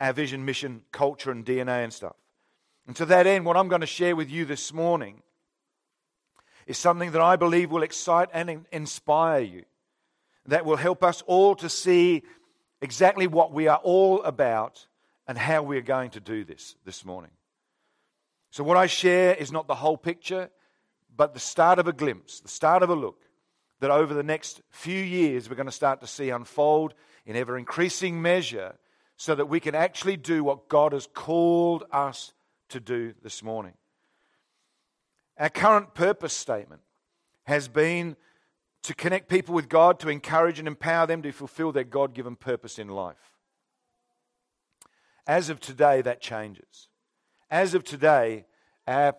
our 0.00 0.12
vision, 0.12 0.44
mission, 0.44 0.82
culture, 0.92 1.30
and 1.30 1.44
DNA 1.44 1.84
and 1.84 1.92
stuff. 1.92 2.16
And 2.86 2.94
to 2.96 3.06
that 3.06 3.26
end, 3.26 3.44
what 3.44 3.56
I'm 3.56 3.68
going 3.68 3.80
to 3.80 3.86
share 3.86 4.14
with 4.14 4.30
you 4.30 4.44
this 4.44 4.72
morning 4.72 5.22
is 6.66 6.78
something 6.78 7.12
that 7.12 7.20
I 7.20 7.36
believe 7.36 7.70
will 7.70 7.82
excite 7.82 8.28
and 8.32 8.66
inspire 8.70 9.40
you, 9.40 9.64
that 10.46 10.64
will 10.64 10.76
help 10.76 11.02
us 11.02 11.22
all 11.26 11.54
to 11.56 11.68
see 11.68 12.22
exactly 12.80 13.26
what 13.26 13.52
we 13.52 13.68
are 13.68 13.80
all 13.82 14.22
about 14.22 14.86
and 15.26 15.36
how 15.36 15.62
we 15.62 15.76
are 15.78 15.82
going 15.82 16.10
to 16.10 16.20
do 16.20 16.44
this 16.44 16.76
this 16.84 17.04
morning. 17.04 17.30
So, 18.50 18.62
what 18.62 18.76
I 18.76 18.86
share 18.86 19.34
is 19.34 19.50
not 19.50 19.66
the 19.66 19.74
whole 19.74 19.96
picture, 19.96 20.50
but 21.14 21.34
the 21.34 21.40
start 21.40 21.78
of 21.78 21.88
a 21.88 21.92
glimpse, 21.92 22.40
the 22.40 22.48
start 22.48 22.82
of 22.82 22.90
a 22.90 22.94
look 22.94 23.22
that 23.80 23.90
over 23.90 24.14
the 24.14 24.22
next 24.22 24.62
few 24.70 25.02
years 25.02 25.48
we're 25.48 25.56
going 25.56 25.66
to 25.66 25.72
start 25.72 26.00
to 26.00 26.06
see 26.06 26.30
unfold 26.30 26.94
in 27.26 27.36
ever 27.36 27.58
increasing 27.58 28.22
measure 28.22 28.76
so 29.16 29.34
that 29.34 29.46
we 29.46 29.60
can 29.60 29.74
actually 29.74 30.16
do 30.16 30.44
what 30.44 30.68
God 30.68 30.92
has 30.92 31.08
called 31.12 31.84
us 31.90 32.32
to 32.68 32.80
do 32.80 33.14
this 33.22 33.42
morning. 33.42 33.74
Our 35.38 35.50
current 35.50 35.94
purpose 35.94 36.32
statement 36.32 36.82
has 37.44 37.68
been 37.68 38.16
to 38.84 38.94
connect 38.94 39.28
people 39.28 39.54
with 39.54 39.68
God, 39.68 39.98
to 40.00 40.08
encourage 40.08 40.58
and 40.58 40.68
empower 40.68 41.06
them 41.06 41.22
to 41.22 41.32
fulfill 41.32 41.72
their 41.72 41.84
God 41.84 42.14
given 42.14 42.36
purpose 42.36 42.78
in 42.78 42.88
life. 42.88 43.16
As 45.26 45.50
of 45.50 45.58
today, 45.58 46.02
that 46.02 46.20
changes. 46.20 46.88
As 47.50 47.74
of 47.74 47.82
today, 47.82 48.44
our 48.86 49.16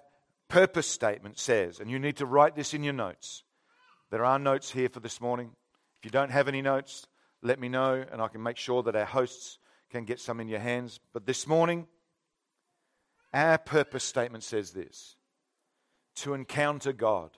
purpose 0.48 0.88
statement 0.88 1.38
says, 1.38 1.80
and 1.80 1.92
you 1.92 2.00
need 2.00 2.18
to 2.18 2.26
write 2.26 2.56
this 2.56 2.74
in 2.74 2.84
your 2.84 2.94
notes. 2.94 3.44
There 4.10 4.24
are 4.24 4.40
notes 4.40 4.72
here 4.72 4.88
for 4.88 5.02
this 5.02 5.20
morning. 5.20 5.52
If 6.00 6.06
you 6.06 6.12
don't 6.12 6.32
have 6.32 6.48
any 6.48 6.62
notes, 6.62 7.06
let 7.42 7.60
me 7.60 7.70
know, 7.70 8.04
and 8.12 8.22
I 8.22 8.28
can 8.28 8.42
make 8.42 8.58
sure 8.58 8.84
that 8.84 8.96
our 8.96 9.06
hosts 9.06 9.60
can 9.90 10.06
get 10.06 10.20
some 10.20 10.40
in 10.40 10.48
your 10.48 10.60
hands. 10.60 11.00
But 11.14 11.26
this 11.26 11.48
morning, 11.48 11.88
our 13.34 13.58
purpose 13.58 14.04
statement 14.04 14.44
says 14.44 14.72
this 14.72 15.16
to 16.16 16.34
encounter 16.34 16.94
God, 16.94 17.32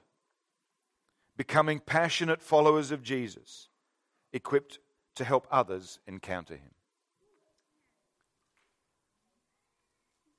becoming 1.35 1.79
passionate 1.79 2.41
followers 2.41 2.91
of 2.91 3.03
Jesus, 3.03 3.67
equipped 4.31 4.79
to 5.15 5.25
help 5.25 5.47
others 5.51 5.99
encounter 6.07 6.55
Him. 6.55 6.71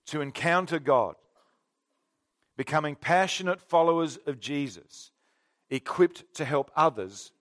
To 0.07 0.23
encounter 0.23 0.79
God, 0.79 1.17
becoming 2.57 2.97
passionate 2.97 3.61
followers 3.61 4.19
of 4.26 4.40
Jesus, 4.40 5.12
equipped 5.69 6.25
to 6.35 6.45
help 6.45 6.71
others 6.75 7.33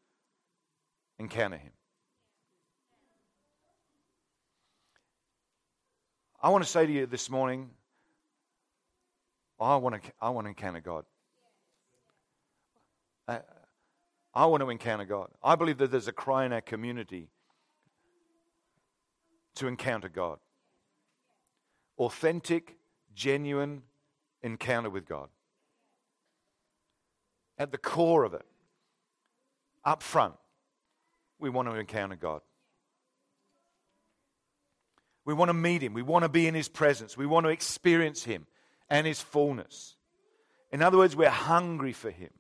encounter 1.17 1.57
Him. 1.57 1.71
I 6.41 6.49
want 6.49 6.63
to 6.63 6.69
say 6.69 6.85
to 6.85 6.91
you 6.91 7.05
this 7.05 7.29
morning, 7.29 7.69
I 9.59 9.75
want 9.75 10.01
to, 10.01 10.11
I 10.21 10.29
want 10.29 10.45
to 10.45 10.49
encounter 10.49 10.79
God. 10.79 11.03
I, 13.27 13.41
I 14.33 14.45
want 14.45 14.63
to 14.63 14.69
encounter 14.69 15.03
God. 15.03 15.29
I 15.43 15.55
believe 15.55 15.79
that 15.79 15.91
there's 15.91 16.07
a 16.07 16.13
cry 16.13 16.45
in 16.45 16.53
our 16.53 16.61
community 16.61 17.27
to 19.55 19.67
encounter 19.67 20.07
God. 20.07 20.39
Authentic, 21.97 22.77
genuine 23.13 23.81
encounter 24.41 24.89
with 24.89 25.05
God. 25.05 25.27
At 27.57 27.73
the 27.73 27.77
core 27.77 28.23
of 28.23 28.33
it, 28.33 28.45
up 29.83 30.01
front, 30.01 30.35
we 31.37 31.49
want 31.49 31.67
to 31.67 31.75
encounter 31.75 32.15
God. 32.15 32.41
We 35.29 35.35
want 35.35 35.49
to 35.49 35.53
meet 35.53 35.83
him. 35.83 35.93
We 35.93 36.01
want 36.01 36.23
to 36.23 36.29
be 36.29 36.47
in 36.47 36.55
his 36.55 36.67
presence. 36.67 37.15
We 37.15 37.27
want 37.27 37.43
to 37.43 37.51
experience 37.51 38.23
him 38.23 38.47
and 38.89 39.05
his 39.05 39.21
fullness. 39.21 39.95
In 40.71 40.81
other 40.81 40.97
words, 40.97 41.15
we're 41.15 41.29
hungry 41.29 41.93
for 41.93 42.09
him. 42.09 42.31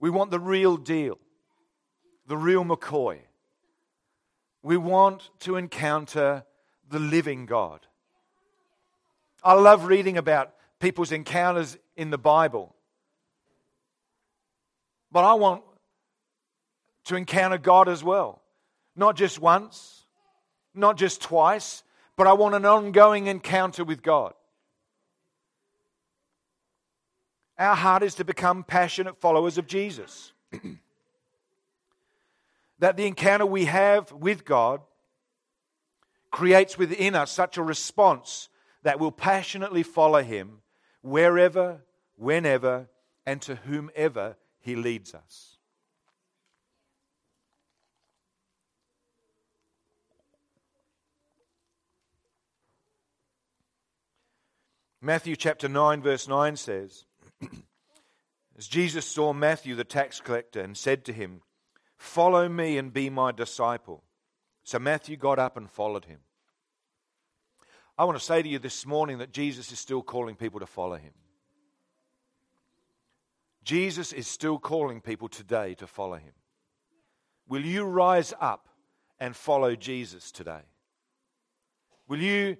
We 0.00 0.10
want 0.10 0.32
the 0.32 0.40
real 0.40 0.76
deal, 0.76 1.18
the 2.26 2.36
real 2.36 2.64
McCoy. 2.64 3.18
We 4.60 4.76
want 4.76 5.30
to 5.42 5.54
encounter 5.54 6.42
the 6.88 6.98
living 6.98 7.46
God. 7.46 7.86
I 9.44 9.52
love 9.52 9.84
reading 9.84 10.18
about 10.18 10.52
people's 10.80 11.12
encounters 11.12 11.78
in 11.96 12.10
the 12.10 12.18
Bible. 12.18 12.74
But 15.12 15.22
I 15.22 15.34
want 15.34 15.62
to 17.04 17.14
encounter 17.14 17.58
God 17.58 17.88
as 17.88 18.02
well. 18.02 18.42
Not 18.96 19.14
just 19.14 19.38
once, 19.38 20.06
not 20.74 20.96
just 20.96 21.22
twice, 21.22 21.84
but 22.20 22.26
I 22.26 22.34
want 22.34 22.54
an 22.54 22.66
ongoing 22.66 23.28
encounter 23.28 23.82
with 23.82 24.02
God. 24.02 24.34
Our 27.58 27.74
heart 27.74 28.02
is 28.02 28.14
to 28.16 28.24
become 28.24 28.62
passionate 28.62 29.18
followers 29.18 29.56
of 29.56 29.66
Jesus. 29.66 30.34
that 32.78 32.98
the 32.98 33.06
encounter 33.06 33.46
we 33.46 33.64
have 33.64 34.12
with 34.12 34.44
God 34.44 34.82
creates 36.30 36.76
within 36.76 37.14
us 37.14 37.30
such 37.30 37.56
a 37.56 37.62
response 37.62 38.50
that 38.82 39.00
will 39.00 39.12
passionately 39.12 39.82
follow 39.82 40.22
Him 40.22 40.60
wherever, 41.00 41.80
whenever, 42.16 42.90
and 43.24 43.40
to 43.40 43.54
whomever 43.54 44.36
He 44.58 44.76
leads 44.76 45.14
us. 45.14 45.56
Matthew 55.02 55.34
chapter 55.34 55.68
9, 55.68 56.02
verse 56.02 56.28
9 56.28 56.56
says, 56.56 57.04
As 58.58 58.68
Jesus 58.68 59.06
saw 59.06 59.32
Matthew 59.32 59.74
the 59.74 59.84
tax 59.84 60.20
collector 60.20 60.60
and 60.60 60.76
said 60.76 61.06
to 61.06 61.12
him, 61.12 61.40
Follow 61.96 62.48
me 62.48 62.76
and 62.76 62.92
be 62.92 63.08
my 63.08 63.32
disciple. 63.32 64.02
So 64.62 64.78
Matthew 64.78 65.16
got 65.16 65.38
up 65.38 65.56
and 65.56 65.70
followed 65.70 66.04
him. 66.04 66.20
I 67.96 68.04
want 68.04 68.18
to 68.18 68.24
say 68.24 68.42
to 68.42 68.48
you 68.48 68.58
this 68.58 68.86
morning 68.86 69.18
that 69.18 69.32
Jesus 69.32 69.72
is 69.72 69.78
still 69.78 70.02
calling 70.02 70.34
people 70.34 70.60
to 70.60 70.66
follow 70.66 70.96
him. 70.96 71.12
Jesus 73.64 74.12
is 74.12 74.26
still 74.26 74.58
calling 74.58 75.00
people 75.00 75.28
today 75.28 75.74
to 75.74 75.86
follow 75.86 76.16
him. 76.16 76.32
Will 77.48 77.64
you 77.64 77.84
rise 77.84 78.32
up 78.40 78.68
and 79.18 79.34
follow 79.34 79.74
Jesus 79.76 80.30
today? 80.30 80.62
Will 82.08 82.20
you 82.20 82.56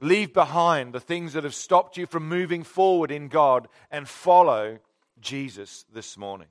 Leave 0.00 0.34
behind 0.34 0.92
the 0.92 1.00
things 1.00 1.32
that 1.32 1.44
have 1.44 1.54
stopped 1.54 1.96
you 1.96 2.06
from 2.06 2.28
moving 2.28 2.62
forward 2.62 3.10
in 3.10 3.28
God 3.28 3.68
and 3.90 4.08
follow 4.08 4.78
Jesus 5.20 5.84
this 5.92 6.18
morning. 6.18 6.48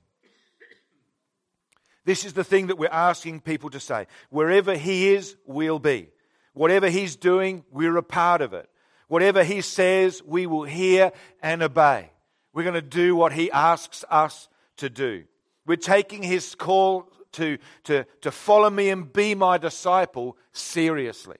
This 2.05 2.25
is 2.25 2.33
the 2.33 2.43
thing 2.43 2.67
that 2.67 2.77
we're 2.77 2.87
asking 2.89 3.41
people 3.41 3.69
to 3.69 3.79
say. 3.79 4.07
Wherever 4.29 4.75
He 4.75 5.13
is, 5.13 5.35
we'll 5.45 5.79
be. 5.79 6.09
Whatever 6.53 6.89
He's 6.89 7.15
doing, 7.15 7.63
we're 7.71 7.97
a 7.97 8.03
part 8.03 8.41
of 8.41 8.53
it. 8.53 8.69
Whatever 9.07 9.43
He 9.43 9.61
says, 9.61 10.21
we 10.25 10.45
will 10.45 10.63
hear 10.63 11.11
and 11.41 11.61
obey. 11.63 12.09
We're 12.53 12.63
going 12.63 12.73
to 12.75 12.81
do 12.81 13.15
what 13.15 13.33
He 13.33 13.51
asks 13.51 14.03
us 14.09 14.49
to 14.77 14.89
do. 14.89 15.23
We're 15.65 15.77
taking 15.77 16.23
His 16.23 16.55
call 16.55 17.11
to, 17.33 17.57
to, 17.85 18.05
to 18.21 18.31
follow 18.31 18.69
me 18.69 18.89
and 18.89 19.11
be 19.11 19.35
my 19.35 19.57
disciple 19.57 20.37
seriously. 20.51 21.37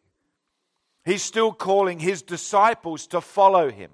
He's 1.05 1.23
still 1.23 1.51
calling 1.51 1.99
his 1.99 2.21
disciples 2.21 3.07
to 3.07 3.21
follow 3.21 3.69
him. 3.69 3.91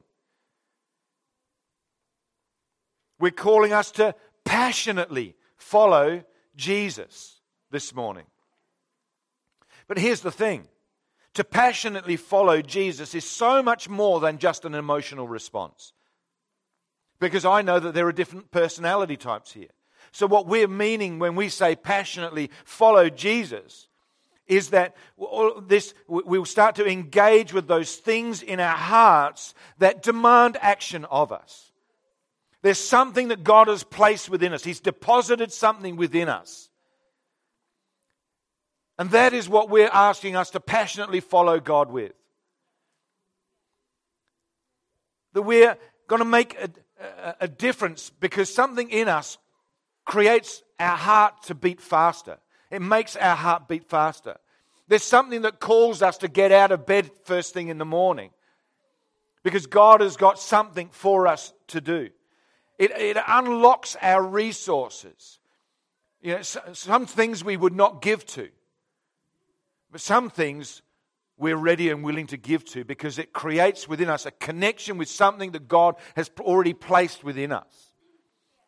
We're 3.19 3.31
calling 3.31 3.73
us 3.73 3.91
to 3.91 4.15
passionately 4.45 5.35
follow 5.57 6.23
Jesus 6.55 7.41
this 7.71 7.93
morning. 7.93 8.25
But 9.87 9.97
here's 9.97 10.21
the 10.21 10.31
thing 10.31 10.67
to 11.33 11.43
passionately 11.43 12.15
follow 12.15 12.61
Jesus 12.61 13.13
is 13.13 13.25
so 13.25 13.61
much 13.61 13.89
more 13.89 14.19
than 14.19 14.37
just 14.37 14.65
an 14.65 14.75
emotional 14.75 15.27
response. 15.27 15.93
Because 17.19 17.43
I 17.43 17.61
know 17.61 17.79
that 17.79 17.93
there 17.93 18.07
are 18.07 18.13
different 18.13 18.51
personality 18.51 19.17
types 19.17 19.51
here. 19.51 19.69
So, 20.11 20.25
what 20.25 20.47
we're 20.47 20.67
meaning 20.67 21.19
when 21.19 21.35
we 21.35 21.49
say 21.49 21.75
passionately 21.75 22.49
follow 22.63 23.09
Jesus 23.09 23.88
is 24.49 24.71
that 24.71 24.97
this, 25.67 25.93
we'll 26.07 26.43
start 26.43 26.75
to 26.75 26.85
engage 26.85 27.53
with 27.53 27.67
those 27.67 27.95
things 27.95 28.41
in 28.41 28.59
our 28.59 28.75
hearts 28.75 29.53
that 29.77 30.01
demand 30.01 30.57
action 30.59 31.05
of 31.05 31.31
us. 31.31 31.71
There's 32.63 32.79
something 32.79 33.29
that 33.29 33.43
God 33.43 33.69
has 33.69 33.83
placed 33.83 34.29
within 34.29 34.51
us, 34.51 34.63
He's 34.63 34.81
deposited 34.81 35.53
something 35.53 35.95
within 35.95 36.27
us. 36.27 36.69
And 38.97 39.11
that 39.11 39.33
is 39.33 39.47
what 39.47 39.69
we're 39.69 39.87
asking 39.87 40.35
us 40.35 40.49
to 40.49 40.59
passionately 40.59 41.21
follow 41.21 41.61
God 41.61 41.89
with. 41.89 42.11
That 45.33 45.43
we're 45.43 45.77
going 46.07 46.19
to 46.19 46.25
make 46.25 46.57
a, 46.59 46.69
a, 47.01 47.35
a 47.41 47.47
difference 47.47 48.11
because 48.19 48.53
something 48.53 48.89
in 48.89 49.07
us 49.07 49.37
creates 50.03 50.63
our 50.79 50.97
heart 50.97 51.43
to 51.43 51.55
beat 51.55 51.79
faster. 51.79 52.39
It 52.71 52.81
makes 52.81 53.15
our 53.15 53.35
heart 53.35 53.67
beat 53.67 53.89
faster. 53.89 54.37
There's 54.87 55.03
something 55.03 55.43
that 55.43 55.59
calls 55.59 56.01
us 56.01 56.17
to 56.19 56.27
get 56.27 56.51
out 56.51 56.71
of 56.71 56.85
bed 56.85 57.11
first 57.23 57.53
thing 57.53 57.67
in 57.69 57.77
the 57.77 57.85
morning 57.85 58.31
because 59.43 59.67
God 59.67 60.01
has 60.01 60.17
got 60.17 60.39
something 60.39 60.89
for 60.91 61.27
us 61.27 61.53
to 61.67 61.81
do. 61.81 62.09
It, 62.77 62.91
it 62.91 63.17
unlocks 63.27 63.95
our 64.01 64.23
resources. 64.23 65.39
You 66.21 66.35
know, 66.35 66.41
some 66.41 67.05
things 67.05 67.43
we 67.43 67.57
would 67.57 67.75
not 67.75 68.01
give 68.01 68.25
to, 68.27 68.49
but 69.91 70.01
some 70.01 70.29
things 70.29 70.81
we're 71.37 71.55
ready 71.55 71.89
and 71.89 72.03
willing 72.03 72.27
to 72.27 72.37
give 72.37 72.65
to 72.65 72.83
because 72.83 73.17
it 73.17 73.31
creates 73.31 73.87
within 73.87 74.09
us 74.09 74.25
a 74.25 74.31
connection 74.31 74.97
with 74.97 75.07
something 75.07 75.51
that 75.51 75.67
God 75.67 75.95
has 76.15 76.29
already 76.39 76.73
placed 76.73 77.23
within 77.23 77.51
us. 77.51 77.88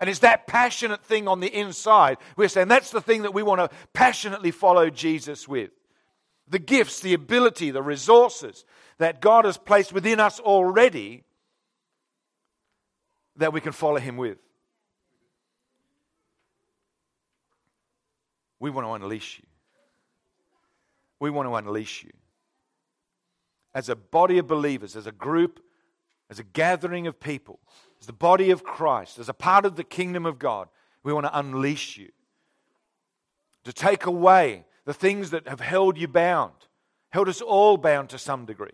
And 0.01 0.10
it's 0.10 0.20
that 0.20 0.48
passionate 0.48 1.03
thing 1.05 1.27
on 1.27 1.39
the 1.39 1.48
inside. 1.48 2.17
We're 2.36 2.50
saying 2.50 2.67
that's 2.67 2.89
the 2.89 3.01
thing 3.01 3.22
that 3.22 3.36
we 3.36 3.43
want 3.43 3.62
to 3.62 3.70
passionately 3.93 4.50
follow 4.50 4.89
Jesus 4.89 5.48
with. 5.48 5.70
The 6.50 6.60
gifts, 6.60 7.00
the 7.00 7.13
ability, 7.13 7.70
the 7.70 7.84
resources 7.84 8.65
that 8.98 9.22
God 9.22 9.46
has 9.46 9.58
placed 9.58 9.93
within 9.93 10.20
us 10.20 10.39
already 10.39 11.24
that 13.38 13.53
we 13.53 13.62
can 13.62 13.72
follow 13.72 14.00
Him 14.00 14.17
with. 14.17 14.39
We 18.60 18.72
want 18.72 18.88
to 18.88 18.93
unleash 18.93 19.39
you. 19.39 19.46
We 21.20 21.29
want 21.29 21.48
to 21.48 21.55
unleash 21.55 22.03
you 22.03 22.12
as 23.74 23.88
a 23.88 23.96
body 23.96 24.39
of 24.39 24.48
believers, 24.48 24.96
as 24.96 25.08
a 25.08 25.12
group, 25.12 25.60
as 26.29 26.39
a 26.39 26.43
gathering 26.43 27.08
of 27.08 27.20
people, 27.20 27.60
as 28.01 28.08
the 28.08 28.13
body 28.13 28.50
of 28.50 28.63
Christ, 28.63 29.20
as 29.20 29.29
a 29.29 29.34
part 29.34 29.65
of 29.65 29.75
the 29.75 29.84
kingdom 29.84 30.25
of 30.25 30.39
God, 30.39 30.67
we 31.03 31.13
want 31.13 31.27
to 31.27 31.38
unleash 31.38 31.98
you. 31.98 32.10
To 33.65 33.74
take 33.74 34.08
away 34.08 34.65
the 34.86 34.93
things 34.93 35.29
that 35.29 35.48
have 35.48 35.60
held 35.60 35.98
you 35.98 36.08
bound, 36.08 36.53
held 37.10 37.29
us 37.29 37.41
all 37.41 37.77
bound 37.77 38.10
to 38.10 38.17
some 38.17 38.46
degree. 38.46 38.70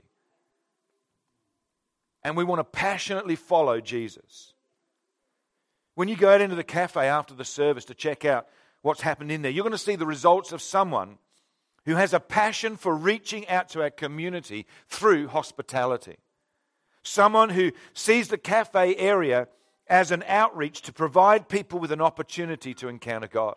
And 2.23 2.37
we 2.37 2.45
want 2.45 2.59
to 2.59 2.63
passionately 2.63 3.35
follow 3.35 3.81
Jesus. 3.81 4.53
When 5.95 6.07
you 6.07 6.15
go 6.15 6.31
out 6.31 6.41
into 6.41 6.55
the 6.55 6.63
cafe 6.63 7.07
after 7.07 7.33
the 7.33 7.45
service 7.45 7.85
to 7.85 7.93
check 7.93 8.23
out 8.23 8.47
what's 8.81 9.01
happened 9.01 9.31
in 9.31 9.41
there, 9.41 9.51
you're 9.51 9.63
going 9.63 9.71
to 9.71 9.77
see 9.77 9.95
the 9.95 10.05
results 10.05 10.53
of 10.53 10.61
someone 10.61 11.17
who 11.85 11.95
has 11.95 12.13
a 12.13 12.19
passion 12.19 12.77
for 12.77 12.95
reaching 12.95 13.47
out 13.49 13.69
to 13.69 13.81
our 13.81 13.89
community 13.89 14.65
through 14.87 15.27
hospitality. 15.27 16.17
Someone 17.07 17.49
who 17.49 17.71
sees 17.93 18.27
the 18.27 18.37
cafe 18.37 18.95
area 18.95 19.47
as 19.87 20.11
an 20.11 20.23
outreach 20.27 20.81
to 20.83 20.93
provide 20.93 21.47
people 21.47 21.79
with 21.79 21.91
an 21.91 22.01
opportunity 22.01 22.73
to 22.75 22.89
encounter 22.89 23.27
God. 23.27 23.55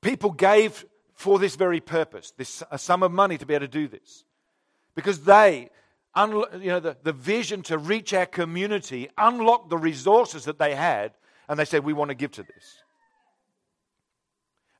People 0.00 0.30
gave 0.30 0.84
for 1.12 1.38
this 1.38 1.56
very 1.56 1.80
purpose, 1.80 2.32
this 2.36 2.62
a 2.70 2.78
sum 2.78 3.02
of 3.02 3.12
money 3.12 3.38
to 3.38 3.46
be 3.46 3.54
able 3.54 3.66
to 3.66 3.68
do 3.68 3.86
this. 3.86 4.24
Because 4.94 5.20
they, 5.24 5.70
you 6.16 6.68
know, 6.68 6.80
the, 6.80 6.96
the 7.02 7.12
vision 7.12 7.62
to 7.64 7.78
reach 7.78 8.12
our 8.12 8.26
community 8.26 9.08
unlocked 9.16 9.70
the 9.70 9.78
resources 9.78 10.44
that 10.44 10.58
they 10.58 10.74
had, 10.74 11.12
and 11.48 11.58
they 11.58 11.64
said, 11.64 11.84
We 11.84 11.92
want 11.92 12.10
to 12.10 12.14
give 12.14 12.32
to 12.32 12.42
this. 12.42 12.82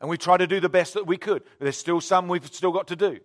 And 0.01 0.11
we 0.11 0.19
try 0.19 0.37
to 0.37 0.47
do 0.47 0.61
the 0.61 0.69
best 0.69 0.95
that 0.95 1.07
we 1.07 1.17
could. 1.17 1.43
There's 1.59 1.77
still 1.77 2.01
some 2.01 2.29
we've 2.29 2.47
still 2.47 2.73
got 2.73 2.89
to 2.89 2.97
do. 2.97 3.21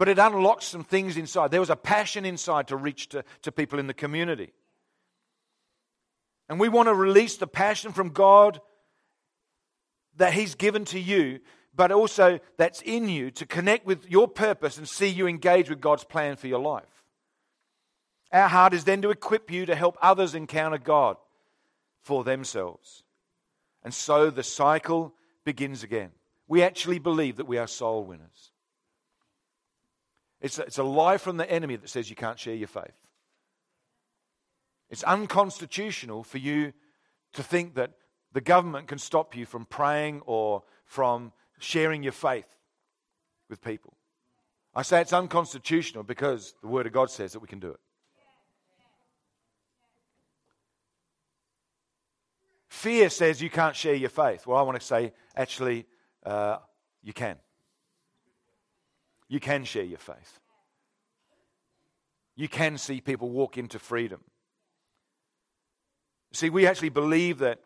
But 0.00 0.08
it 0.08 0.18
unlocks 0.18 0.64
some 0.64 0.82
things 0.82 1.18
inside. 1.18 1.50
There 1.50 1.60
was 1.60 1.68
a 1.68 1.76
passion 1.76 2.24
inside 2.24 2.68
to 2.68 2.76
reach 2.76 3.10
to, 3.10 3.22
to 3.42 3.52
people 3.52 3.78
in 3.78 3.86
the 3.86 3.92
community. 3.92 4.54
And 6.48 6.58
we 6.58 6.70
want 6.70 6.88
to 6.88 6.94
release 6.94 7.36
the 7.36 7.46
passion 7.46 7.92
from 7.92 8.08
God 8.08 8.62
that 10.16 10.32
He's 10.32 10.54
given 10.54 10.86
to 10.86 10.98
you, 10.98 11.40
but 11.76 11.92
also 11.92 12.40
that's 12.56 12.80
in 12.80 13.10
you 13.10 13.30
to 13.32 13.44
connect 13.44 13.84
with 13.84 14.10
your 14.10 14.26
purpose 14.26 14.78
and 14.78 14.88
see 14.88 15.06
you 15.06 15.26
engage 15.26 15.68
with 15.68 15.82
God's 15.82 16.04
plan 16.04 16.36
for 16.36 16.46
your 16.46 16.60
life. 16.60 17.04
Our 18.32 18.48
heart 18.48 18.72
is 18.72 18.84
then 18.84 19.02
to 19.02 19.10
equip 19.10 19.50
you 19.50 19.66
to 19.66 19.74
help 19.74 19.98
others 20.00 20.34
encounter 20.34 20.78
God 20.78 21.18
for 22.00 22.24
themselves. 22.24 23.02
And 23.82 23.92
so 23.92 24.30
the 24.30 24.44
cycle 24.44 25.12
begins 25.44 25.82
again. 25.82 26.12
We 26.48 26.62
actually 26.62 27.00
believe 27.00 27.36
that 27.36 27.46
we 27.46 27.58
are 27.58 27.66
soul 27.66 28.04
winners. 28.04 28.49
It's 30.40 30.58
a, 30.58 30.62
it's 30.62 30.78
a 30.78 30.82
lie 30.82 31.18
from 31.18 31.36
the 31.36 31.50
enemy 31.50 31.76
that 31.76 31.88
says 31.88 32.08
you 32.08 32.16
can't 32.16 32.38
share 32.38 32.54
your 32.54 32.68
faith. 32.68 32.96
It's 34.88 35.04
unconstitutional 35.04 36.24
for 36.24 36.38
you 36.38 36.72
to 37.34 37.42
think 37.42 37.74
that 37.74 37.92
the 38.32 38.40
government 38.40 38.88
can 38.88 38.98
stop 38.98 39.36
you 39.36 39.46
from 39.46 39.64
praying 39.64 40.22
or 40.26 40.62
from 40.84 41.32
sharing 41.58 42.02
your 42.02 42.12
faith 42.12 42.46
with 43.48 43.62
people. 43.62 43.94
I 44.74 44.82
say 44.82 45.00
it's 45.00 45.12
unconstitutional 45.12 46.04
because 46.04 46.54
the 46.62 46.68
Word 46.68 46.86
of 46.86 46.92
God 46.92 47.10
says 47.10 47.32
that 47.32 47.40
we 47.40 47.48
can 47.48 47.58
do 47.58 47.70
it. 47.70 47.80
Fear 52.68 53.10
says 53.10 53.42
you 53.42 53.50
can't 53.50 53.76
share 53.76 53.94
your 53.94 54.10
faith. 54.10 54.46
Well, 54.46 54.56
I 54.56 54.62
want 54.62 54.80
to 54.80 54.86
say, 54.86 55.12
actually, 55.36 55.86
uh, 56.24 56.58
you 57.02 57.12
can. 57.12 57.36
You 59.30 59.38
can 59.38 59.62
share 59.64 59.84
your 59.84 59.98
faith. 59.98 60.40
You 62.34 62.48
can 62.48 62.76
see 62.76 63.00
people 63.00 63.30
walk 63.30 63.56
into 63.56 63.78
freedom. 63.78 64.20
See, 66.32 66.50
we 66.50 66.66
actually 66.66 66.88
believe 66.88 67.38
that 67.38 67.60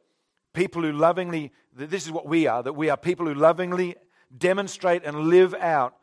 people 0.53 0.83
who 0.83 0.92
lovingly, 0.92 1.53
that 1.74 1.90
this 1.90 2.05
is 2.05 2.12
what 2.12 2.27
we 2.27 2.46
are, 2.46 2.62
that 2.62 2.74
we 2.74 2.90
are 2.90 2.98
people 2.98 3.27
who 3.27 3.35
lovingly 3.35 3.96
demonstrate 4.37 5.05
and 5.05 5.29
live 5.29 5.55
out 5.55 5.96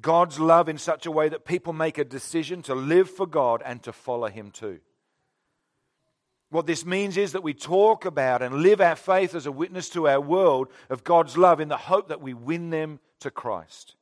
God's 0.00 0.40
love 0.40 0.68
in 0.68 0.76
such 0.76 1.06
a 1.06 1.10
way 1.10 1.28
that 1.28 1.44
people 1.44 1.72
make 1.72 1.98
a 1.98 2.04
decision 2.04 2.62
to 2.62 2.74
live 2.74 3.08
for 3.08 3.26
God 3.26 3.62
and 3.64 3.82
to 3.84 3.92
follow 3.92 4.28
Him 4.28 4.50
too. 4.50 4.80
What 6.50 6.66
this 6.66 6.84
means 6.84 7.16
is 7.16 7.32
that 7.32 7.42
we 7.42 7.54
talk 7.54 8.04
about 8.04 8.42
and 8.42 8.56
live 8.56 8.80
our 8.80 8.96
faith 8.96 9.34
as 9.34 9.46
a 9.46 9.52
witness 9.52 9.88
to 9.90 10.08
our 10.08 10.20
world 10.20 10.68
of 10.90 11.04
God's 11.04 11.36
love 11.36 11.60
in 11.60 11.68
the 11.68 11.76
hope 11.76 12.08
that 12.08 12.20
we 12.20 12.34
win 12.34 12.70
them 12.70 12.98
to 13.20 13.30
Christ. 13.30 13.95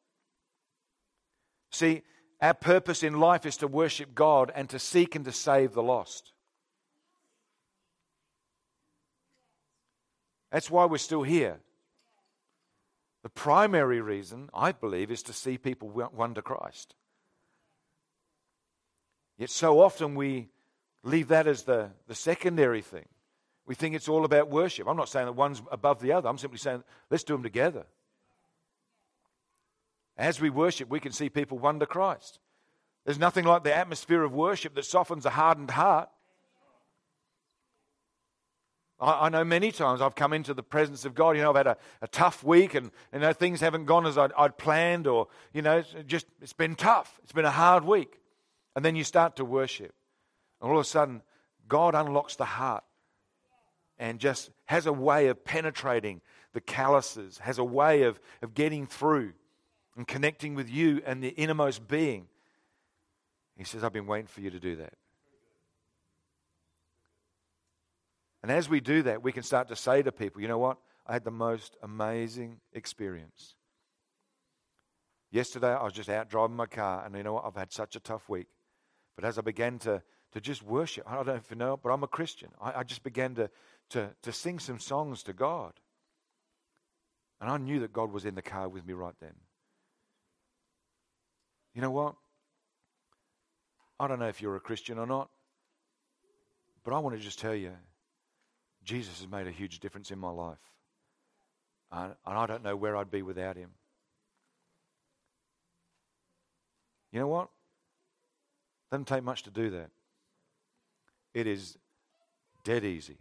See, 1.74 2.02
our 2.40 2.54
purpose 2.54 3.02
in 3.02 3.18
life 3.18 3.44
is 3.44 3.56
to 3.56 3.66
worship 3.66 4.14
God 4.14 4.52
and 4.54 4.70
to 4.70 4.78
seek 4.78 5.16
and 5.16 5.24
to 5.24 5.32
save 5.32 5.72
the 5.72 5.82
lost. 5.82 6.32
That's 10.52 10.70
why 10.70 10.84
we're 10.84 10.98
still 10.98 11.24
here. 11.24 11.58
The 13.24 13.28
primary 13.28 14.00
reason, 14.00 14.50
I 14.54 14.70
believe, 14.70 15.10
is 15.10 15.24
to 15.24 15.32
see 15.32 15.58
people 15.58 15.88
won 15.88 16.34
to 16.34 16.42
Christ. 16.42 16.94
Yet 19.36 19.50
so 19.50 19.80
often 19.80 20.14
we 20.14 20.50
leave 21.02 21.26
that 21.28 21.48
as 21.48 21.64
the, 21.64 21.90
the 22.06 22.14
secondary 22.14 22.82
thing. 22.82 23.08
We 23.66 23.74
think 23.74 23.96
it's 23.96 24.08
all 24.08 24.24
about 24.24 24.48
worship. 24.48 24.86
I'm 24.86 24.96
not 24.96 25.08
saying 25.08 25.26
that 25.26 25.32
one's 25.32 25.60
above 25.72 26.00
the 26.00 26.12
other. 26.12 26.28
I'm 26.28 26.38
simply 26.38 26.58
saying 26.58 26.84
let's 27.10 27.24
do 27.24 27.34
them 27.34 27.42
together. 27.42 27.84
As 30.16 30.40
we 30.40 30.50
worship, 30.50 30.88
we 30.88 31.00
can 31.00 31.12
see 31.12 31.28
people 31.28 31.58
won 31.58 31.80
to 31.80 31.86
Christ. 31.86 32.38
There's 33.04 33.18
nothing 33.18 33.44
like 33.44 33.64
the 33.64 33.74
atmosphere 33.74 34.22
of 34.22 34.32
worship 34.32 34.74
that 34.74 34.84
softens 34.84 35.26
a 35.26 35.30
hardened 35.30 35.70
heart. 35.70 36.08
I, 39.00 39.26
I, 39.26 39.28
know 39.28 39.44
many 39.44 39.72
times 39.72 40.00
I've 40.00 40.14
come 40.14 40.32
into 40.32 40.54
the 40.54 40.62
presence 40.62 41.04
of 41.04 41.14
God. 41.14 41.36
You 41.36 41.42
know, 41.42 41.50
I've 41.50 41.56
had 41.56 41.66
a, 41.66 41.76
a 42.00 42.08
tough 42.08 42.42
week 42.44 42.74
and, 42.74 42.90
you 43.12 43.18
know, 43.18 43.32
things 43.32 43.60
haven't 43.60 43.84
gone 43.84 44.06
as 44.06 44.16
I'd, 44.16 44.32
I'd 44.38 44.56
planned 44.56 45.06
or, 45.06 45.28
you 45.52 45.62
know, 45.62 45.78
it's 45.78 45.94
just, 46.06 46.26
it's 46.40 46.52
been 46.52 46.76
tough. 46.76 47.20
It's 47.22 47.32
been 47.32 47.44
a 47.44 47.50
hard 47.50 47.84
week. 47.84 48.20
And 48.76 48.84
then 48.84 48.96
you 48.96 49.04
start 49.04 49.36
to 49.36 49.44
worship. 49.44 49.94
And 50.60 50.70
all 50.70 50.78
of 50.78 50.82
a 50.82 50.88
sudden, 50.88 51.22
God 51.68 51.94
unlocks 51.94 52.36
the 52.36 52.44
heart 52.44 52.84
and 53.98 54.18
just 54.18 54.50
has 54.66 54.86
a 54.86 54.92
way 54.92 55.28
of 55.28 55.44
penetrating 55.44 56.20
the 56.52 56.60
calluses, 56.60 57.38
has 57.38 57.58
a 57.58 57.64
way 57.64 58.02
of, 58.02 58.18
of 58.42 58.54
getting 58.54 58.86
through 58.86 59.32
and 59.96 60.06
connecting 60.06 60.54
with 60.54 60.68
you 60.68 61.02
and 61.06 61.22
the 61.22 61.28
innermost 61.28 61.86
being. 61.86 62.26
He 63.56 63.64
says, 63.64 63.84
I've 63.84 63.92
been 63.92 64.06
waiting 64.06 64.26
for 64.26 64.40
you 64.40 64.50
to 64.50 64.58
do 64.58 64.76
that. 64.76 64.94
And 68.42 68.52
as 68.52 68.68
we 68.68 68.80
do 68.80 69.02
that, 69.04 69.22
we 69.22 69.32
can 69.32 69.42
start 69.42 69.68
to 69.68 69.76
say 69.76 70.02
to 70.02 70.12
people, 70.12 70.42
you 70.42 70.48
know 70.48 70.58
what? 70.58 70.76
I 71.06 71.12
had 71.12 71.24
the 71.24 71.30
most 71.30 71.76
amazing 71.82 72.60
experience. 72.72 73.54
Yesterday, 75.30 75.72
I 75.72 75.82
was 75.82 75.92
just 75.92 76.08
out 76.08 76.28
driving 76.28 76.56
my 76.56 76.66
car, 76.66 77.04
and 77.04 77.16
you 77.16 77.22
know 77.22 77.34
what? 77.34 77.44
I've 77.46 77.56
had 77.56 77.72
such 77.72 77.96
a 77.96 78.00
tough 78.00 78.28
week. 78.28 78.48
But 79.16 79.24
as 79.24 79.38
I 79.38 79.40
began 79.40 79.78
to, 79.80 80.02
to 80.32 80.40
just 80.40 80.62
worship, 80.62 81.04
I 81.10 81.16
don't 81.16 81.26
know 81.26 81.34
if 81.34 81.50
you 81.50 81.56
know, 81.56 81.76
but 81.76 81.90
I'm 81.90 82.02
a 82.02 82.08
Christian. 82.08 82.50
I, 82.60 82.80
I 82.80 82.82
just 82.82 83.02
began 83.02 83.34
to, 83.36 83.50
to, 83.90 84.10
to 84.22 84.32
sing 84.32 84.58
some 84.58 84.78
songs 84.78 85.22
to 85.24 85.32
God. 85.32 85.72
And 87.40 87.50
I 87.50 87.56
knew 87.56 87.80
that 87.80 87.92
God 87.92 88.12
was 88.12 88.24
in 88.24 88.34
the 88.34 88.42
car 88.42 88.68
with 88.68 88.86
me 88.86 88.92
right 88.92 89.14
then. 89.20 89.34
You 91.74 91.80
know 91.80 91.90
what? 91.90 92.14
I 93.98 94.06
don't 94.08 94.18
know 94.18 94.28
if 94.28 94.40
you're 94.40 94.56
a 94.56 94.60
Christian 94.60 94.98
or 94.98 95.06
not, 95.06 95.28
but 96.84 96.94
I 96.94 96.98
want 96.98 97.16
to 97.16 97.22
just 97.22 97.38
tell 97.38 97.54
you 97.54 97.72
Jesus 98.84 99.20
has 99.20 99.30
made 99.30 99.46
a 99.46 99.50
huge 99.50 99.80
difference 99.80 100.10
in 100.10 100.18
my 100.18 100.30
life. 100.30 100.58
And 101.92 102.14
I 102.26 102.46
don't 102.46 102.64
know 102.64 102.76
where 102.76 102.96
I'd 102.96 103.10
be 103.10 103.22
without 103.22 103.56
him. 103.56 103.70
You 107.12 107.20
know 107.20 107.28
what? 107.28 107.48
Doesn't 108.90 109.06
take 109.06 109.22
much 109.22 109.44
to 109.44 109.50
do 109.50 109.70
that. 109.70 109.90
It 111.32 111.46
is 111.46 111.78
dead 112.64 112.84
easy. 112.84 113.18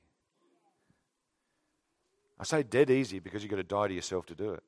I 2.39 2.43
say 2.43 2.63
dead 2.63 2.89
easy 2.89 3.19
because 3.19 3.43
you've 3.43 3.51
got 3.51 3.57
to 3.57 3.63
die 3.63 3.87
to 3.87 3.93
yourself 3.93 4.25
to 4.27 4.35
do 4.35 4.53
it. 4.53 4.63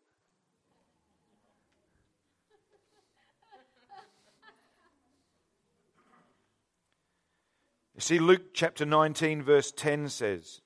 You 7.95 8.01
see, 8.01 8.19
Luke 8.19 8.53
chapter 8.53 8.85
19, 8.85 9.41
verse 9.41 9.71
10 9.71 10.09
says, 10.09 10.61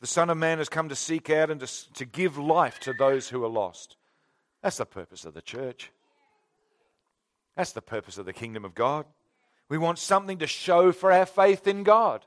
the 0.00 0.06
Son 0.06 0.30
of 0.30 0.36
Man 0.36 0.58
has 0.58 0.68
come 0.68 0.88
to 0.88 0.96
seek 0.96 1.30
out 1.30 1.50
and 1.50 1.60
to, 1.60 1.92
to 1.94 2.04
give 2.04 2.38
life 2.38 2.78
to 2.80 2.92
those 2.92 3.28
who 3.28 3.44
are 3.44 3.48
lost. 3.48 3.96
That's 4.62 4.78
the 4.78 4.86
purpose 4.86 5.24
of 5.24 5.34
the 5.34 5.42
church. 5.42 5.90
That's 7.56 7.72
the 7.72 7.82
purpose 7.82 8.18
of 8.18 8.26
the 8.26 8.32
kingdom 8.32 8.64
of 8.64 8.74
God. 8.74 9.06
We 9.68 9.78
want 9.78 9.98
something 9.98 10.38
to 10.38 10.46
show 10.46 10.92
for 10.92 11.12
our 11.12 11.26
faith 11.26 11.66
in 11.66 11.82
God. 11.82 12.24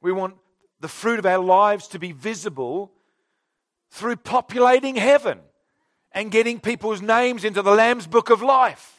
We 0.00 0.12
want 0.12 0.36
the 0.80 0.88
fruit 0.88 1.18
of 1.18 1.26
our 1.26 1.38
lives 1.38 1.88
to 1.88 1.98
be 1.98 2.12
visible 2.12 2.92
through 3.90 4.16
populating 4.16 4.96
heaven 4.96 5.40
and 6.12 6.30
getting 6.30 6.60
people's 6.60 7.02
names 7.02 7.44
into 7.44 7.62
the 7.62 7.74
Lamb's 7.74 8.06
book 8.06 8.30
of 8.30 8.42
life. 8.42 8.97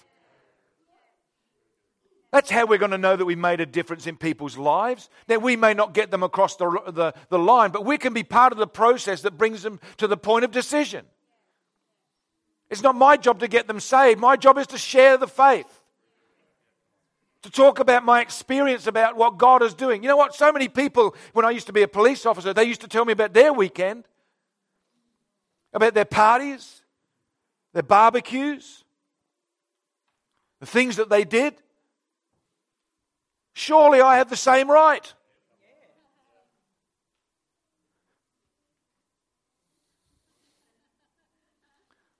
That's 2.32 2.52
how 2.52 2.68
we're 2.68 2.78
going 2.78 2.92
to 2.92 2.98
know 2.98 3.16
that 3.16 3.26
we 3.26 3.36
made 3.36 3.60
a 3.60 3.66
difference 3.66 4.06
in 4.06 4.16
people's 4.16 4.56
lives. 4.56 5.10
Now, 5.28 5.38
we 5.38 5.56
may 5.56 5.74
not 5.74 5.94
get 5.94 6.12
them 6.12 6.22
across 6.22 6.56
the, 6.58 6.70
the, 6.88 7.14
the, 7.30 7.40
line, 7.40 7.72
but 7.72 7.86
we 7.86 7.98
can 7.98 8.14
be 8.14 8.24
part 8.24 8.52
of 8.52 8.60
the 8.60 8.68
process 8.68 9.22
that 9.22 9.38
brings 9.38 9.64
them 9.64 9.80
to 9.98 10.08
the 10.08 10.18
point 10.18 10.46
of 10.46 10.52
decision. 10.52 11.06
It's 12.70 12.84
not 12.84 12.96
my 12.96 13.18
job 13.18 13.40
to 13.40 13.48
get 13.48 13.68
them 13.68 13.80
saved. 13.80 14.20
My 14.20 14.36
job 14.36 14.60
is 14.60 14.68
to 14.68 14.78
share 14.78 15.18
the 15.18 15.28
faith, 15.28 15.82
to 17.42 17.50
talk 17.50 17.80
about 17.80 18.06
my 18.06 18.22
experience 18.22 18.86
about 18.86 19.18
what 19.18 19.40
God 19.40 19.64
is 19.64 19.74
doing. 19.74 20.04
You 20.04 20.10
know 20.10 20.18
what? 20.18 20.36
So 20.36 20.52
many 20.52 20.68
people, 20.68 21.16
when 21.34 21.46
I 21.46 21.50
used 21.50 21.66
to 21.66 21.74
be 21.74 21.82
a 21.82 21.88
police 21.88 22.28
officer, 22.28 22.54
they 22.54 22.66
used 22.66 22.82
to 22.82 22.88
tell 22.88 23.06
me 23.06 23.14
about 23.14 23.34
their 23.34 23.52
weekend, 23.52 24.06
about 25.74 25.96
their 25.96 26.06
parties, 26.06 26.84
their 27.74 27.82
barbecues, 27.82 28.84
the 30.60 30.68
things 30.68 30.98
that 30.98 31.10
they 31.10 31.24
did. 31.24 31.56
Surely 33.60 34.00
I 34.00 34.20
have 34.20 34.30
the 34.30 34.38
same 34.38 34.72
right. 34.72 35.14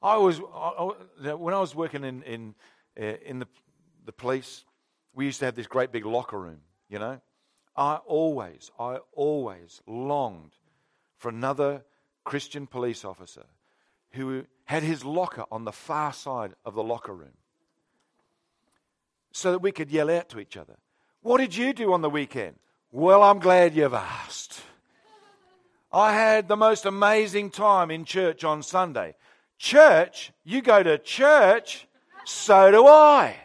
I 0.02 0.18
was 0.18 0.42
I, 0.54 1.34
when 1.34 1.54
I 1.54 1.62
was 1.62 1.74
working 1.74 2.04
in 2.04 2.24
in 2.24 2.56
uh, 3.00 3.16
in 3.26 3.40
the 3.40 3.48
the 4.06 4.12
police, 4.12 4.66
we 5.14 5.28
used 5.28 5.40
to 5.40 5.46
have 5.46 5.56
this 5.56 5.66
great 5.66 5.94
big 5.94 6.06
locker 6.06 6.38
room. 6.38 6.60
You 6.90 7.00
know, 7.00 7.22
I 7.74 7.96
always 8.06 8.70
I 8.78 8.98
always 9.14 9.82
longed 9.88 10.58
for 11.20 11.30
another 11.30 11.86
Christian 12.26 12.68
police 12.68 13.06
officer 13.06 13.46
who 14.12 14.44
had 14.66 14.84
his 14.84 15.06
locker 15.06 15.46
on 15.50 15.64
the 15.64 15.72
far 15.72 16.12
side 16.12 16.56
of 16.66 16.76
the 16.76 16.84
locker 16.84 17.14
room, 17.14 17.38
so 19.32 19.54
that 19.54 19.60
we 19.60 19.72
could 19.72 19.90
yell 19.90 20.10
out 20.10 20.28
to 20.28 20.40
each 20.40 20.58
other. 20.58 20.76
What 21.22 21.40
did 21.40 21.56
you 21.56 21.74
do 21.74 21.94
on 21.94 22.02
the 22.02 22.10
weekend? 22.10 22.56
Well, 22.92 23.24
I'm 23.24 23.40
glad 23.40 23.76
you've 23.76 23.94
asked. 23.94 24.62
I 25.92 26.14
had 26.14 26.48
the 26.48 26.56
most 26.56 26.86
amazing 26.86 27.50
time 27.50 27.92
in 27.92 28.06
church 28.06 28.44
on 28.44 28.64
Sunday. 28.64 29.16
Church? 29.58 30.32
You 30.44 30.62
go 30.62 30.82
to 30.82 30.98
church? 30.98 31.88
So 32.26 32.72
do 32.72 32.88
I. 32.88 33.36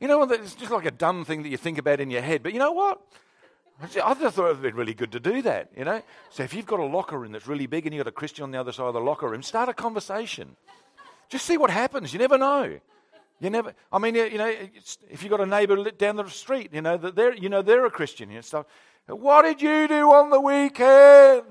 You 0.00 0.08
know, 0.08 0.22
it's 0.22 0.54
just 0.54 0.70
like 0.70 0.86
a 0.86 0.90
dumb 0.90 1.24
thing 1.24 1.42
that 1.42 1.48
you 1.48 1.56
think 1.56 1.78
about 1.78 2.00
in 2.00 2.10
your 2.10 2.22
head. 2.22 2.42
But 2.42 2.52
you 2.52 2.58
know 2.58 2.72
what? 2.72 3.00
I 3.82 4.14
just 4.14 4.36
thought 4.36 4.50
it 4.50 4.60
would 4.60 4.62
be 4.62 4.70
really 4.70 4.94
good 4.94 5.12
to 5.12 5.20
do 5.20 5.42
that, 5.42 5.70
you 5.76 5.84
know? 5.84 6.02
So 6.28 6.42
if 6.42 6.52
you've 6.52 6.66
got 6.66 6.80
a 6.80 6.84
locker 6.84 7.18
room 7.18 7.32
that's 7.32 7.46
really 7.46 7.66
big 7.66 7.86
and 7.86 7.94
you've 7.94 8.04
got 8.04 8.10
a 8.10 8.12
Christian 8.12 8.44
on 8.44 8.50
the 8.50 8.60
other 8.60 8.72
side 8.72 8.86
of 8.86 8.94
the 8.94 9.00
locker 9.00 9.28
room, 9.28 9.42
start 9.42 9.70
a 9.70 9.74
conversation. 9.74 10.56
Just 11.30 11.46
see 11.46 11.56
what 11.56 11.70
happens. 11.70 12.12
You 12.12 12.18
never 12.18 12.36
know. 12.36 12.78
You 13.40 13.48
never, 13.48 13.74
I 13.90 13.98
mean, 13.98 14.14
you 14.14 14.36
know, 14.36 14.54
if 15.08 15.22
you've 15.22 15.30
got 15.30 15.40
a 15.40 15.46
neighbor 15.46 15.90
down 15.92 16.16
the 16.16 16.28
street, 16.28 16.74
you 16.74 16.82
know, 16.82 16.98
that 16.98 17.16
they're, 17.16 17.34
you 17.34 17.48
know, 17.48 17.62
they're 17.62 17.86
a 17.86 17.90
Christian 17.90 18.30
and 18.30 18.44
stuff. 18.44 18.66
What 19.06 19.42
did 19.42 19.62
you 19.62 19.88
do 19.88 20.12
on 20.12 20.28
the 20.28 20.40
weekend? 20.40 21.44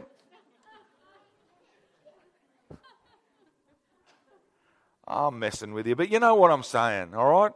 I'm 5.07 5.39
messing 5.39 5.73
with 5.73 5.87
you, 5.87 5.95
but 5.95 6.11
you 6.11 6.19
know 6.19 6.35
what 6.35 6.51
I'm 6.51 6.61
saying, 6.61 7.15
all 7.15 7.31
right? 7.31 7.51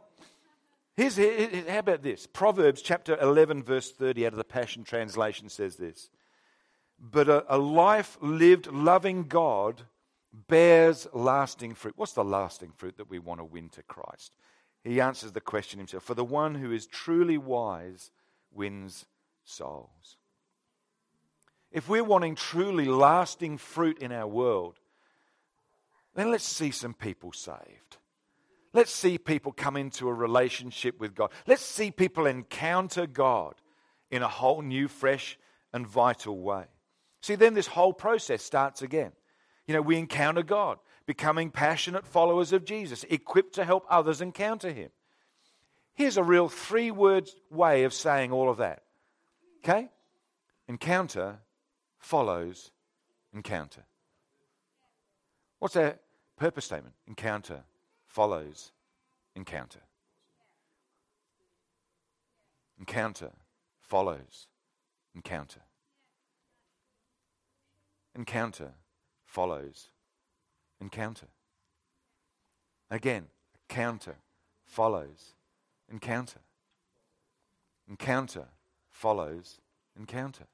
Here's, 0.96 1.16
here, 1.16 1.64
how 1.68 1.78
about 1.78 2.02
this? 2.02 2.26
Proverbs 2.26 2.82
chapter 2.82 3.16
11, 3.16 3.62
verse 3.62 3.92
30 3.92 4.26
out 4.26 4.32
of 4.32 4.38
the 4.38 4.44
Passion 4.44 4.82
Translation 4.82 5.48
says 5.48 5.76
this. 5.76 6.10
But 6.98 7.28
a, 7.28 7.44
a 7.54 7.58
life 7.58 8.18
lived 8.20 8.66
loving 8.66 9.24
God 9.24 9.82
bears 10.48 11.06
lasting 11.12 11.74
fruit. 11.74 11.94
What's 11.96 12.12
the 12.12 12.24
lasting 12.24 12.72
fruit 12.76 12.96
that 12.96 13.10
we 13.10 13.18
want 13.18 13.40
to 13.40 13.44
win 13.44 13.68
to 13.70 13.82
Christ? 13.82 14.32
He 14.82 15.00
answers 15.00 15.32
the 15.32 15.40
question 15.40 15.78
himself. 15.78 16.02
For 16.02 16.14
the 16.14 16.24
one 16.24 16.54
who 16.54 16.72
is 16.72 16.86
truly 16.86 17.38
wise 17.38 18.10
wins 18.52 19.06
souls. 19.44 20.16
If 21.70 21.88
we're 21.88 22.04
wanting 22.04 22.34
truly 22.34 22.84
lasting 22.84 23.58
fruit 23.58 23.98
in 23.98 24.12
our 24.12 24.26
world, 24.26 24.78
then 26.14 26.30
let's 26.30 26.44
see 26.44 26.70
some 26.70 26.94
people 26.94 27.32
saved. 27.32 27.96
Let's 28.72 28.92
see 28.92 29.18
people 29.18 29.52
come 29.52 29.76
into 29.76 30.08
a 30.08 30.14
relationship 30.14 30.98
with 31.00 31.14
God. 31.14 31.30
Let's 31.46 31.62
see 31.62 31.90
people 31.90 32.26
encounter 32.26 33.06
God 33.06 33.54
in 34.10 34.22
a 34.22 34.28
whole 34.28 34.62
new, 34.62 34.88
fresh, 34.88 35.38
and 35.72 35.86
vital 35.86 36.38
way. 36.38 36.64
See, 37.22 37.36
then 37.36 37.54
this 37.54 37.66
whole 37.66 37.92
process 37.92 38.42
starts 38.42 38.82
again. 38.82 39.12
You 39.66 39.74
know, 39.74 39.82
we 39.82 39.96
encounter 39.96 40.42
God, 40.42 40.78
becoming 41.06 41.50
passionate 41.50 42.06
followers 42.06 42.52
of 42.52 42.64
Jesus, 42.64 43.04
equipped 43.08 43.54
to 43.54 43.64
help 43.64 43.86
others 43.88 44.20
encounter 44.20 44.70
Him. 44.70 44.90
Here's 45.94 46.16
a 46.16 46.24
real 46.24 46.48
three 46.48 46.90
word 46.90 47.28
way 47.50 47.84
of 47.84 47.94
saying 47.94 48.32
all 48.32 48.50
of 48.50 48.58
that. 48.58 48.82
Okay? 49.64 49.88
Encounter 50.68 51.38
follows 51.98 52.70
encounter. 53.32 53.84
What's 55.58 55.76
our 55.76 55.98
purpose 56.36 56.66
statement? 56.66 56.94
Encounter 57.06 57.62
follows 58.06 58.72
encounter. 59.34 59.80
Encounter 62.78 63.30
follows 63.80 64.48
encounter. 65.14 65.60
Encounter 68.14 68.72
follows 69.34 69.88
encounter. 70.80 71.26
Again, 72.88 73.26
encounter 73.68 74.14
follows 74.64 75.34
encounter. 75.90 76.38
Encounter 77.88 78.46
follows 78.92 79.58
encounter. 79.98 80.44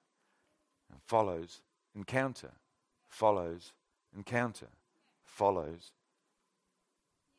And 0.90 0.99
follows 1.07 1.61
encounter, 1.95 2.53
follows 3.07 3.75
encounter, 4.16 4.69
follows 5.25 5.93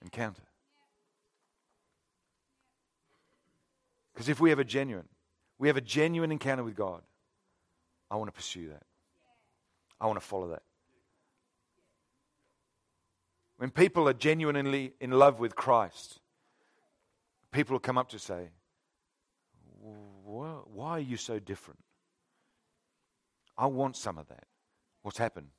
encounter. 0.04 0.44
Because 4.14 4.30
if 4.30 4.40
we 4.40 4.52
have 4.52 4.60
a 4.60 4.64
genuine, 4.64 5.08
we 5.58 5.70
have 5.70 5.78
a 5.78 5.82
genuine 5.82 6.32
encounter 6.32 6.64
with 6.64 6.76
God, 6.76 7.02
I 8.12 8.16
want 8.18 8.28
to 8.28 8.32
pursue 8.32 8.70
that. 8.70 8.84
I 10.00 10.06
want 10.06 10.20
to 10.20 10.26
follow 10.26 10.50
that. 10.50 10.62
When 13.62 13.70
people 13.70 14.10
are 14.10 14.14
genuinely 14.14 14.94
in 15.00 15.12
love 15.12 15.40
with 15.40 15.56
Christ, 15.56 16.20
people 17.52 17.76
will 17.76 17.80
come 17.80 17.96
up 17.96 18.10
to 18.10 18.18
say, 18.18 18.50
Why 19.84 20.90
are 20.90 21.00
you 21.00 21.16
so 21.16 21.38
different? 21.38 21.80
I 23.56 23.68
want 23.68 23.98
some 23.98 24.18
of 24.18 24.28
that. 24.30 24.46
What's 25.04 25.20
happened? 25.20 25.50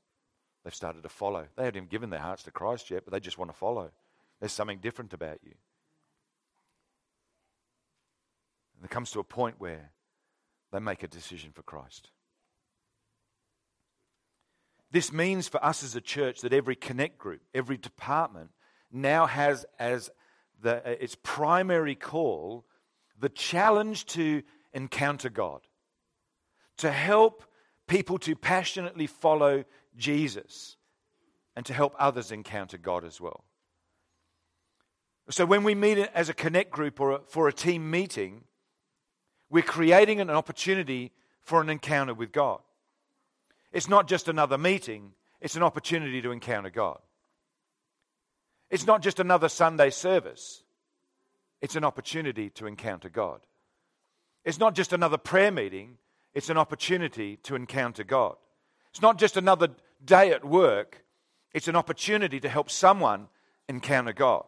They've 0.65 0.75
started 0.75 1.03
to 1.03 1.07
follow. 1.07 1.45
They 1.55 1.63
haven't 1.63 1.77
even 1.77 1.87
given 1.87 2.09
their 2.09 2.19
hearts 2.19 2.43
to 2.43 2.51
Christ 2.51 2.91
yet, 2.91 3.05
but 3.05 3.13
they 3.13 3.21
just 3.21 3.37
want 3.37 3.51
to 3.51 3.57
follow. 3.57 3.89
There's 4.41 4.51
something 4.51 4.79
different 4.79 5.13
about 5.13 5.39
you. 5.41 5.53
And 8.75 8.83
it 8.83 8.91
comes 8.91 9.11
to 9.11 9.21
a 9.21 9.23
point 9.23 9.55
where 9.59 9.91
they 10.73 10.79
make 10.79 11.03
a 11.03 11.07
decision 11.07 11.53
for 11.53 11.63
Christ. 11.63 12.11
This 14.93 15.11
means 15.11 15.47
for 15.47 15.63
us 15.65 15.83
as 15.83 15.95
a 15.95 16.01
church 16.01 16.41
that 16.41 16.53
every 16.53 16.75
connect 16.75 17.17
group, 17.17 17.41
every 17.51 17.77
department 17.77 18.51
now 18.91 19.25
has 19.25 19.65
as 19.79 20.11
the, 20.61 20.87
uh, 20.87 20.95
its 20.99 21.17
primary 21.23 21.95
call 21.95 22.63
the 23.19 23.29
challenge 23.29 24.05
to 24.05 24.43
encounter 24.71 25.29
God, 25.29 25.61
to 26.77 26.91
help 26.91 27.43
people 27.87 28.19
to 28.19 28.35
passionately 28.35 29.07
follow 29.07 29.63
Jesus, 29.97 30.77
and 31.55 31.65
to 31.65 31.73
help 31.73 31.95
others 31.97 32.31
encounter 32.31 32.77
God 32.77 33.03
as 33.03 33.19
well. 33.19 33.45
So 35.31 35.43
when 35.43 35.63
we 35.63 35.73
meet 35.73 35.97
as 35.97 36.29
a 36.29 36.35
connect 36.35 36.69
group 36.69 36.99
or 37.01 37.21
for 37.27 37.47
a 37.47 37.53
team 37.53 37.89
meeting, 37.89 38.43
we're 39.49 39.63
creating 39.63 40.21
an 40.21 40.29
opportunity 40.29 41.13
for 41.41 41.61
an 41.61 41.69
encounter 41.69 42.13
with 42.13 42.31
God. 42.31 42.61
It's 43.73 43.89
not 43.89 44.07
just 44.07 44.29
another 44.29 44.57
meeting, 44.57 45.13
it's 45.41 45.55
an 45.55 45.63
opportunity 45.63 46.21
to 46.21 46.31
encounter 46.31 46.69
God. 46.69 46.99
It's 48.69 48.87
not 48.87 49.01
just 49.01 49.19
another 49.19 49.49
Sunday 49.49 49.89
service, 49.89 50.63
it's 51.59 51.75
an 51.75 51.83
opportunity 51.83 52.49
to 52.51 52.67
encounter 52.67 53.09
God. 53.09 53.41
It's 54.45 54.59
not 54.59 54.75
just 54.75 54.93
another 54.93 55.17
prayer 55.17 55.51
meeting, 55.51 55.97
it's 56.33 56.49
an 56.49 56.57
opportunity 56.57 57.37
to 57.43 57.55
encounter 57.55 58.03
God. 58.03 58.35
It's 58.91 59.01
not 59.01 59.17
just 59.17 59.37
another 59.37 59.69
day 60.05 60.31
at 60.31 60.45
work, 60.45 61.03
it's 61.53 61.67
an 61.67 61.75
opportunity 61.75 62.39
to 62.39 62.49
help 62.49 62.69
someone 62.69 63.27
encounter 63.67 64.13
God. 64.13 64.45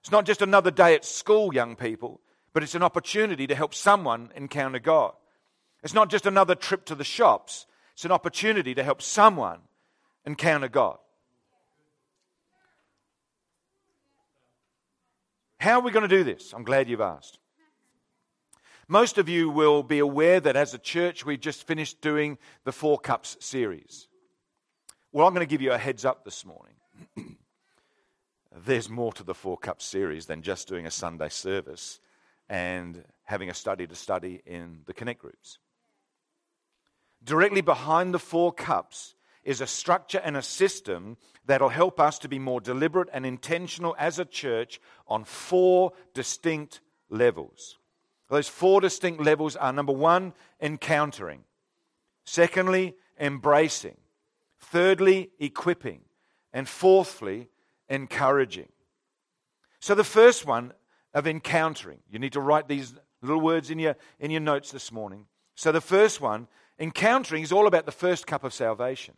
It's 0.00 0.10
not 0.10 0.26
just 0.26 0.42
another 0.42 0.70
day 0.70 0.94
at 0.94 1.04
school, 1.04 1.54
young 1.54 1.74
people, 1.74 2.20
but 2.52 2.62
it's 2.62 2.74
an 2.74 2.82
opportunity 2.82 3.46
to 3.46 3.54
help 3.54 3.74
someone 3.74 4.30
encounter 4.34 4.78
God. 4.78 5.12
It's 5.82 5.94
not 5.94 6.10
just 6.10 6.26
another 6.26 6.54
trip 6.54 6.84
to 6.86 6.94
the 6.94 7.04
shops, 7.04 7.66
it's 7.98 8.04
an 8.04 8.12
opportunity 8.12 8.76
to 8.76 8.84
help 8.84 9.02
someone 9.02 9.58
encounter 10.24 10.68
God. 10.68 10.98
How 15.58 15.80
are 15.80 15.82
we 15.82 15.90
going 15.90 16.08
to 16.08 16.16
do 16.16 16.22
this? 16.22 16.52
I'm 16.52 16.62
glad 16.62 16.88
you've 16.88 17.00
asked. 17.00 17.40
Most 18.86 19.18
of 19.18 19.28
you 19.28 19.50
will 19.50 19.82
be 19.82 19.98
aware 19.98 20.38
that 20.38 20.54
as 20.54 20.74
a 20.74 20.78
church, 20.78 21.26
we 21.26 21.36
just 21.36 21.66
finished 21.66 22.00
doing 22.00 22.38
the 22.62 22.70
Four 22.70 23.00
Cups 23.00 23.36
series. 23.40 24.06
Well, 25.10 25.26
I'm 25.26 25.34
going 25.34 25.44
to 25.44 25.50
give 25.50 25.60
you 25.60 25.72
a 25.72 25.78
heads 25.78 26.04
up 26.04 26.24
this 26.24 26.44
morning. 26.44 26.76
There's 28.64 28.88
more 28.88 29.12
to 29.14 29.24
the 29.24 29.34
Four 29.34 29.58
Cups 29.58 29.84
series 29.84 30.26
than 30.26 30.42
just 30.42 30.68
doing 30.68 30.86
a 30.86 30.92
Sunday 30.92 31.30
service 31.30 31.98
and 32.48 33.02
having 33.24 33.50
a 33.50 33.54
study 33.54 33.88
to 33.88 33.96
study 33.96 34.40
in 34.46 34.82
the 34.86 34.94
Connect 34.94 35.20
groups. 35.20 35.58
Directly 37.22 37.60
behind 37.60 38.14
the 38.14 38.18
four 38.18 38.52
cups 38.52 39.14
is 39.42 39.60
a 39.60 39.66
structure 39.66 40.20
and 40.22 40.36
a 40.36 40.42
system 40.42 41.16
that'll 41.46 41.70
help 41.70 41.98
us 41.98 42.18
to 42.20 42.28
be 42.28 42.38
more 42.38 42.60
deliberate 42.60 43.08
and 43.12 43.24
intentional 43.24 43.96
as 43.98 44.18
a 44.18 44.24
church 44.24 44.80
on 45.06 45.24
four 45.24 45.92
distinct 46.14 46.80
levels. 47.08 47.78
Those 48.28 48.48
four 48.48 48.80
distinct 48.80 49.22
levels 49.22 49.56
are 49.56 49.72
number 49.72 49.92
one, 49.92 50.34
encountering. 50.60 51.44
Secondly, 52.24 52.94
embracing. 53.18 53.96
Thirdly, 54.60 55.30
equipping. 55.38 56.02
And 56.52 56.68
fourthly, 56.68 57.48
encouraging. 57.88 58.68
So 59.80 59.94
the 59.94 60.04
first 60.04 60.44
one 60.44 60.72
of 61.14 61.26
encountering, 61.26 62.00
you 62.10 62.18
need 62.18 62.34
to 62.34 62.40
write 62.40 62.68
these 62.68 62.94
little 63.22 63.40
words 63.40 63.70
in 63.70 63.78
your, 63.78 63.96
in 64.20 64.30
your 64.30 64.40
notes 64.40 64.72
this 64.72 64.92
morning. 64.92 65.24
So 65.54 65.72
the 65.72 65.80
first 65.80 66.20
one 66.20 66.48
Encountering 66.78 67.42
is 67.42 67.52
all 67.52 67.66
about 67.66 67.86
the 67.86 67.92
first 67.92 68.26
cup 68.26 68.44
of 68.44 68.54
salvation. 68.54 69.14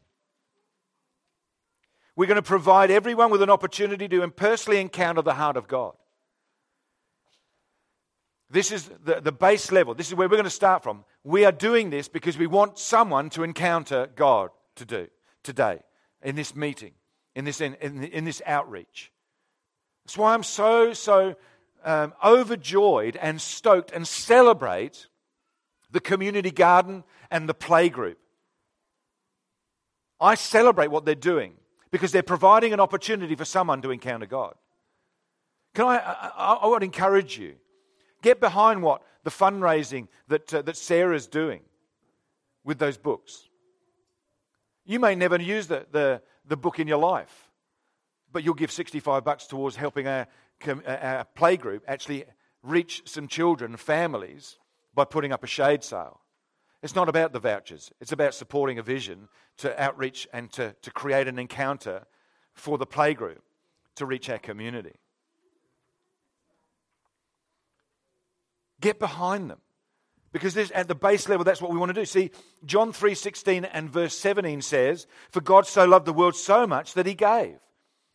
We're 2.16 2.26
going 2.26 2.36
to 2.36 2.42
provide 2.42 2.90
everyone 2.90 3.30
with 3.30 3.42
an 3.42 3.50
opportunity 3.50 4.08
to 4.08 4.28
personally 4.30 4.80
encounter 4.80 5.22
the 5.22 5.34
heart 5.34 5.56
of 5.56 5.68
God. 5.68 5.94
This 8.50 8.72
is 8.72 8.90
the, 9.04 9.20
the 9.20 9.32
base 9.32 9.70
level. 9.70 9.94
This 9.94 10.08
is 10.08 10.14
where 10.14 10.28
we're 10.28 10.36
going 10.36 10.44
to 10.44 10.50
start 10.50 10.82
from. 10.82 11.04
We 11.22 11.44
are 11.44 11.52
doing 11.52 11.90
this 11.90 12.08
because 12.08 12.36
we 12.36 12.48
want 12.48 12.78
someone 12.78 13.30
to 13.30 13.44
encounter 13.44 14.08
God 14.16 14.50
to 14.76 14.84
do 14.84 15.06
today 15.42 15.80
in 16.22 16.34
this 16.34 16.56
meeting, 16.56 16.92
in 17.34 17.44
this, 17.44 17.60
in, 17.60 17.74
in, 17.74 18.04
in 18.04 18.24
this 18.24 18.42
outreach. 18.44 19.12
That's 20.04 20.18
why 20.18 20.34
I'm 20.34 20.42
so, 20.42 20.92
so 20.94 21.36
um, 21.84 22.12
overjoyed 22.24 23.16
and 23.16 23.40
stoked 23.40 23.92
and 23.92 24.06
celebrate 24.06 25.06
the 25.92 26.00
community 26.00 26.50
garden, 26.50 27.04
and 27.30 27.48
the 27.48 27.54
playgroup. 27.54 28.16
I 30.20 30.34
celebrate 30.34 30.88
what 30.88 31.04
they're 31.04 31.14
doing 31.14 31.54
because 31.90 32.12
they're 32.12 32.22
providing 32.22 32.72
an 32.72 32.80
opportunity 32.80 33.34
for 33.34 33.44
someone 33.44 33.82
to 33.82 33.90
encounter 33.90 34.26
God. 34.26 34.54
Can 35.74 35.86
I, 35.86 35.98
I, 35.98 36.58
I 36.62 36.66
would 36.66 36.82
encourage 36.82 37.38
you, 37.38 37.54
get 38.22 38.40
behind 38.40 38.82
what 38.82 39.02
the 39.24 39.30
fundraising 39.30 40.08
that, 40.28 40.52
uh, 40.52 40.62
that 40.62 40.76
Sarah's 40.76 41.26
doing 41.26 41.60
with 42.64 42.78
those 42.78 42.98
books. 42.98 43.48
You 44.84 44.98
may 44.98 45.14
never 45.14 45.40
use 45.40 45.66
the, 45.66 45.86
the, 45.90 46.22
the 46.46 46.56
book 46.56 46.78
in 46.78 46.88
your 46.88 46.98
life, 46.98 47.50
but 48.32 48.44
you'll 48.44 48.54
give 48.54 48.72
65 48.72 49.24
bucks 49.24 49.46
towards 49.46 49.76
helping 49.76 50.06
our, 50.06 50.26
our 50.66 51.26
playgroup 51.36 51.82
actually 51.86 52.24
reach 52.62 53.02
some 53.06 53.28
children, 53.28 53.76
families, 53.76 54.58
by 54.94 55.04
putting 55.04 55.32
up 55.32 55.44
a 55.44 55.46
shade 55.46 55.84
sail. 55.84 56.20
It's 56.82 56.94
not 56.94 57.08
about 57.08 57.32
the 57.32 57.40
vouchers, 57.40 57.92
it's 58.00 58.12
about 58.12 58.34
supporting 58.34 58.78
a 58.78 58.82
vision 58.82 59.28
to 59.58 59.80
outreach 59.80 60.26
and 60.32 60.50
to, 60.52 60.74
to 60.82 60.90
create 60.90 61.28
an 61.28 61.38
encounter 61.38 62.06
for 62.54 62.78
the 62.78 62.86
playgroup 62.86 63.40
to 63.96 64.06
reach 64.06 64.30
our 64.30 64.38
community. 64.38 64.94
Get 68.80 68.98
behind 68.98 69.50
them. 69.50 69.60
Because 70.32 70.54
this, 70.54 70.70
at 70.74 70.86
the 70.86 70.94
base 70.94 71.28
level, 71.28 71.44
that's 71.44 71.60
what 71.60 71.72
we 71.72 71.78
want 71.78 71.90
to 71.90 72.00
do. 72.00 72.04
See, 72.04 72.30
John 72.64 72.92
3.16 72.92 73.68
and 73.72 73.90
verse 73.90 74.16
17 74.16 74.62
says, 74.62 75.06
For 75.30 75.40
God 75.40 75.66
so 75.66 75.84
loved 75.84 76.06
the 76.06 76.12
world 76.12 76.36
so 76.36 76.66
much 76.66 76.94
that 76.94 77.04
he 77.04 77.14
gave. 77.14 77.56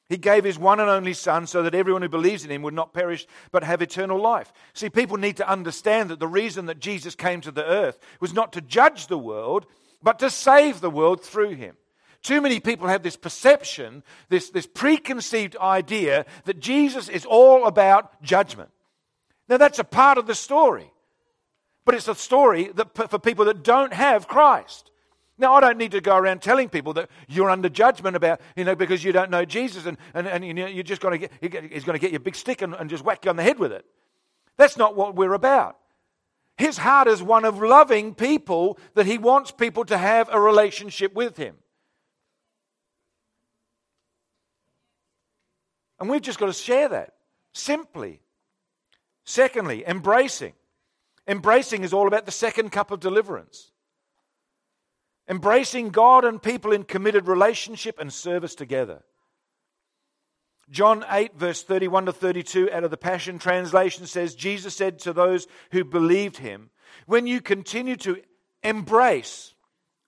He 0.07 0.17
gave 0.17 0.43
his 0.43 0.59
one 0.59 0.79
and 0.79 0.89
only 0.89 1.13
Son 1.13 1.47
so 1.47 1.63
that 1.63 1.73
everyone 1.73 2.03
who 2.03 2.09
believes 2.09 2.45
in 2.45 2.51
him 2.51 2.61
would 2.61 2.75
not 2.75 2.93
perish 2.93 3.25
but 3.51 3.63
have 3.63 3.81
eternal 3.81 4.21
life. 4.21 4.53
See, 4.73 4.89
people 4.89 5.17
need 5.17 5.37
to 5.37 5.49
understand 5.49 6.09
that 6.09 6.19
the 6.19 6.27
reason 6.27 6.67
that 6.67 6.79
Jesus 6.79 7.15
came 7.15 7.41
to 7.41 7.51
the 7.51 7.65
earth 7.65 7.97
was 8.19 8.33
not 8.33 8.53
to 8.53 8.61
judge 8.61 9.07
the 9.07 9.17
world, 9.17 9.65
but 10.03 10.19
to 10.19 10.29
save 10.29 10.79
the 10.79 10.91
world 10.91 11.23
through 11.23 11.55
him. 11.55 11.75
Too 12.21 12.39
many 12.39 12.59
people 12.59 12.87
have 12.87 13.03
this 13.03 13.15
perception, 13.15 14.03
this, 14.29 14.49
this 14.51 14.67
preconceived 14.67 15.55
idea 15.57 16.25
that 16.45 16.59
Jesus 16.59 17.09
is 17.09 17.25
all 17.25 17.65
about 17.65 18.21
judgment. 18.21 18.69
Now, 19.47 19.57
that's 19.57 19.79
a 19.79 19.83
part 19.83 20.17
of 20.17 20.27
the 20.27 20.35
story, 20.35 20.91
but 21.83 21.93
it's 21.93 22.07
a 22.07 22.15
story 22.15 22.71
that, 22.75 22.95
for 23.09 23.19
people 23.19 23.45
that 23.45 23.63
don't 23.63 23.93
have 23.93 24.27
Christ. 24.27 24.89
Now, 25.37 25.53
I 25.53 25.59
don't 25.59 25.77
need 25.77 25.91
to 25.91 26.01
go 26.01 26.15
around 26.15 26.41
telling 26.41 26.69
people 26.69 26.93
that 26.93 27.09
you're 27.27 27.49
under 27.49 27.67
judgment 27.67 28.15
about, 28.15 28.39
you 28.55 28.63
know, 28.63 28.75
because 28.75 29.03
you 29.03 29.11
don't 29.11 29.29
know 29.29 29.43
Jesus 29.43 29.85
and, 29.85 29.97
and, 30.13 30.27
and 30.27 30.45
you 30.45 30.53
know, 30.53 30.65
you're 30.65 30.83
just 30.83 31.01
going 31.01 31.19
to 31.19 31.27
get, 31.27 31.31
he's 31.71 31.83
going 31.83 31.97
to 31.97 31.99
get 31.99 32.11
you 32.11 32.17
a 32.17 32.21
big 32.21 32.35
stick 32.35 32.61
and, 32.61 32.73
and 32.73 32.89
just 32.89 33.03
whack 33.03 33.25
you 33.25 33.29
on 33.29 33.35
the 33.35 33.43
head 33.43 33.59
with 33.59 33.73
it. 33.73 33.85
That's 34.55 34.77
not 34.77 34.95
what 34.95 35.15
we're 35.15 35.33
about. 35.33 35.77
His 36.57 36.77
heart 36.77 37.09
is 37.09 37.21
one 37.21 37.43
of 37.43 37.61
loving 37.61 38.15
people 38.15 38.79
that 38.93 39.05
he 39.05 39.17
wants 39.17 39.51
people 39.51 39.83
to 39.85 39.97
have 39.97 40.29
a 40.31 40.39
relationship 40.39 41.13
with 41.13 41.35
him. 41.35 41.55
And 45.99 46.09
we've 46.09 46.21
just 46.21 46.39
got 46.39 46.47
to 46.47 46.53
share 46.53 46.87
that 46.89 47.15
simply. 47.53 48.21
Secondly, 49.25 49.83
embracing. 49.85 50.53
Embracing 51.27 51.83
is 51.83 51.93
all 51.93 52.07
about 52.07 52.25
the 52.25 52.31
second 52.31 52.71
cup 52.71 52.91
of 52.91 52.99
deliverance. 52.99 53.71
Embracing 55.27 55.89
God 55.89 56.23
and 56.23 56.41
people 56.41 56.71
in 56.71 56.83
committed 56.83 57.27
relationship 57.27 57.99
and 57.99 58.13
service 58.13 58.55
together. 58.55 59.03
John 60.69 61.05
8, 61.09 61.35
verse 61.35 61.63
31 61.63 62.07
to 62.07 62.11
32 62.11 62.71
out 62.71 62.83
of 62.83 62.91
the 62.91 62.97
Passion 62.97 63.37
Translation 63.37 64.07
says, 64.07 64.35
Jesus 64.35 64.75
said 64.75 64.99
to 64.99 65.13
those 65.13 65.47
who 65.71 65.83
believed 65.83 66.37
him, 66.37 66.69
When 67.05 67.27
you 67.27 67.41
continue 67.41 67.95
to 67.97 68.21
embrace 68.63 69.53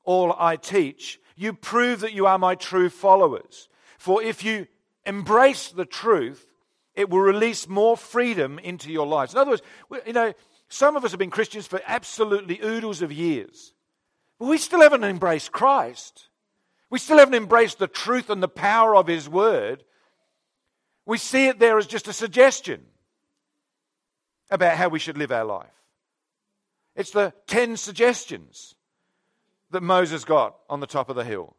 all 0.03 0.35
I 0.37 0.55
teach, 0.55 1.19
you 1.35 1.53
prove 1.53 1.99
that 1.99 2.13
you 2.13 2.25
are 2.25 2.39
my 2.39 2.55
true 2.55 2.89
followers. 2.89 3.69
For 3.99 4.21
if 4.23 4.43
you 4.43 4.67
embrace 5.05 5.69
the 5.69 5.85
truth, 5.85 6.47
it 6.95 7.09
will 7.09 7.19
release 7.19 7.67
more 7.67 7.95
freedom 7.95 8.57
into 8.59 8.91
your 8.91 9.05
lives. 9.05 9.33
In 9.33 9.39
other 9.39 9.51
words, 9.51 9.61
you 10.05 10.13
know, 10.13 10.33
some 10.69 10.95
of 10.95 11.05
us 11.05 11.11
have 11.11 11.19
been 11.19 11.29
Christians 11.29 11.67
for 11.67 11.81
absolutely 11.85 12.59
oodles 12.63 13.03
of 13.03 13.11
years. 13.11 13.73
But 14.39 14.47
we 14.47 14.57
still 14.57 14.81
haven't 14.81 15.03
embraced 15.03 15.51
Christ. 15.51 16.29
We 16.89 16.99
still 16.99 17.17
haven't 17.17 17.33
embraced 17.33 17.79
the 17.79 17.87
truth 17.87 18.29
and 18.29 18.41
the 18.41 18.47
power 18.47 18.95
of 18.95 19.07
His 19.07 19.27
Word. 19.27 19.83
We 21.05 21.17
see 21.17 21.47
it 21.47 21.59
there 21.59 21.77
as 21.77 21.87
just 21.87 22.07
a 22.07 22.13
suggestion 22.13 22.85
about 24.49 24.77
how 24.77 24.89
we 24.89 24.99
should 24.99 25.17
live 25.17 25.31
our 25.31 25.45
life. 25.45 25.67
It's 26.95 27.11
the 27.11 27.33
10 27.47 27.77
suggestions 27.77 28.75
that 29.71 29.81
Moses 29.81 30.23
got 30.23 30.55
on 30.69 30.79
the 30.79 30.87
top 30.87 31.09
of 31.09 31.15
the 31.15 31.23
hill. 31.23 31.55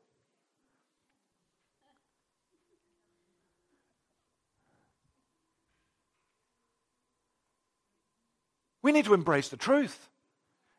We 8.80 8.92
need 8.92 9.04
to 9.04 9.14
embrace 9.14 9.48
the 9.48 9.56
truth. 9.56 10.08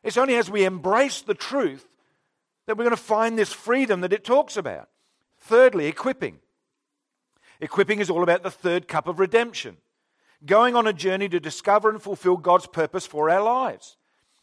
It's 0.02 0.16
only 0.16 0.36
as 0.36 0.50
we 0.50 0.64
embrace 0.64 1.22
the 1.22 1.34
truth 1.34 1.86
that 2.66 2.76
we're 2.76 2.84
going 2.84 2.96
to 2.96 3.02
find 3.02 3.38
this 3.38 3.52
freedom 3.52 4.00
that 4.00 4.12
it 4.12 4.24
talks 4.24 4.56
about. 4.56 4.88
Thirdly, 5.38 5.86
equipping. 5.86 6.38
Equipping 7.60 8.00
is 8.00 8.10
all 8.10 8.22
about 8.22 8.42
the 8.42 8.50
third 8.50 8.88
cup 8.88 9.06
of 9.06 9.18
redemption, 9.18 9.76
going 10.44 10.74
on 10.74 10.86
a 10.86 10.92
journey 10.92 11.28
to 11.28 11.40
discover 11.40 11.90
and 11.90 12.02
fulfill 12.02 12.36
God's 12.36 12.66
purpose 12.66 13.06
for 13.06 13.28
our 13.28 13.42
lives. 13.42 13.96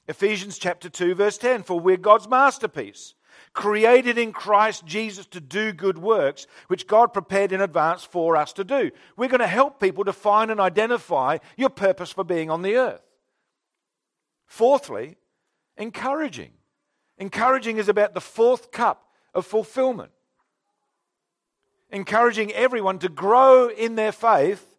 Ephesians 0.08 0.58
chapter 0.58 0.90
2 0.90 1.16
verse 1.16 1.38
10 1.38 1.64
for 1.64 1.80
we're 1.80 1.98
God's 1.98 2.30
masterpiece 2.30 3.14
created 3.54 4.18
in 4.18 4.32
Christ 4.32 4.86
Jesus 4.86 5.26
to 5.28 5.40
do 5.42 5.74
good 5.74 5.98
works 5.98 6.48
which 6.68 6.88
God 6.88 7.14
prepared 7.14 7.52
in 7.52 7.62
advance 7.62 8.04
for 8.04 8.36
us 8.36 8.54
to 8.54 8.64
do. 8.64 8.92
We're 9.16 9.30
going 9.30 9.40
to 9.40 9.48
help 9.48 9.80
people 9.80 10.06
to 10.06 10.14
find 10.14 10.52
and 10.52 10.60
identify 10.60 11.38
your 11.56 11.70
purpose 11.70 12.12
for 12.12 12.24
being 12.24 12.50
on 12.50 12.62
the 12.62 12.76
earth. 12.76 13.02
Fourthly, 14.46 15.18
encouraging. 15.76 16.52
Encouraging 17.18 17.78
is 17.78 17.90
about 17.90 18.14
the 18.14 18.22
fourth 18.22 18.72
cup 18.72 19.10
of 19.34 19.46
fulfillment. 19.46 20.12
Encouraging 21.90 22.52
everyone 22.52 23.00
to 23.00 23.10
grow 23.10 23.70
in 23.70 23.96
their 23.96 24.12
faith 24.12 24.78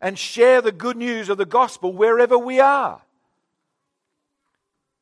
and 0.00 0.18
share 0.18 0.60
the 0.60 0.72
good 0.72 0.96
news 0.96 1.28
of 1.28 1.38
the 1.38 1.46
gospel 1.46 1.92
wherever 1.92 2.38
we 2.38 2.60
are. 2.60 3.02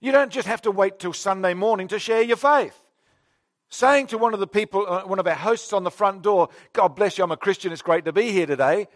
You 0.01 0.13
don't 0.13 0.31
just 0.31 0.47
have 0.47 0.63
to 0.63 0.71
wait 0.71 0.99
till 0.99 1.13
Sunday 1.13 1.55
morning 1.55 1.89
to 1.89 1.99
share 1.99 2.23
your 2.23 2.37
faith. 2.37 2.77
Saying 3.69 4.07
to 4.09 4.19
one 4.19 4.33
of 4.33 4.41
the 4.41 4.47
people, 4.47 4.87
uh, 4.89 5.07
one 5.07 5.19
of 5.19 5.27
our 5.27 5.35
hosts 5.35 5.73
on 5.73 5.85
the 5.85 5.91
front 5.91 6.23
door, 6.23 6.49
God 6.73 6.95
bless 6.95 7.19
you, 7.19 7.25
I'm 7.25 7.33
a 7.33 7.37
Christian, 7.37 7.73
it's 7.73 7.83
great 7.83 8.05
to 8.07 8.13
be 8.13 8.31
here 8.31 8.47
today. 8.47 8.89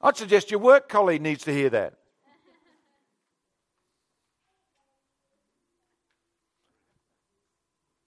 I'd 0.00 0.16
suggest 0.16 0.50
your 0.50 0.60
work 0.60 0.88
colleague 0.88 1.22
needs 1.22 1.44
to 1.44 1.52
hear 1.52 1.70
that. 1.70 1.94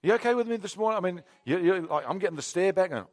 You 0.04 0.14
okay 0.16 0.34
with 0.34 0.48
me 0.48 0.58
this 0.58 0.76
morning? 0.76 0.98
I 0.98 1.02
mean, 1.02 1.24
you, 1.46 1.58
you, 1.60 1.88
like, 1.90 2.04
I'm 2.08 2.20
getting 2.20 2.36
the 2.36 2.42
stare 2.42 2.74
back, 2.74 2.92
and, 2.92 3.06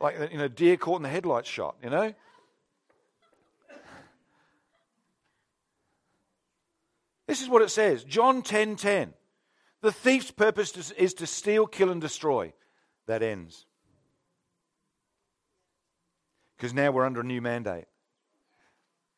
like 0.00 0.32
you 0.32 0.38
know, 0.38 0.48
deer 0.48 0.78
caught 0.78 0.96
in 0.96 1.02
the 1.02 1.10
headlights 1.10 1.48
shot. 1.48 1.76
You 1.84 1.90
know. 1.90 2.14
This 7.26 7.42
is 7.42 7.48
what 7.50 7.60
it 7.60 7.70
says. 7.70 8.04
John 8.04 8.42
10:10. 8.42 8.46
10, 8.46 8.76
10. 8.76 9.14
The 9.82 9.92
thief's 9.92 10.30
purpose 10.30 10.92
is 10.92 11.14
to 11.14 11.26
steal, 11.26 11.66
kill, 11.66 11.90
and 11.90 12.00
destroy. 12.00 12.54
That 13.06 13.22
ends. 13.22 13.66
Because 16.56 16.72
now 16.72 16.90
we're 16.90 17.04
under 17.04 17.20
a 17.20 17.24
new 17.24 17.42
mandate. 17.42 17.84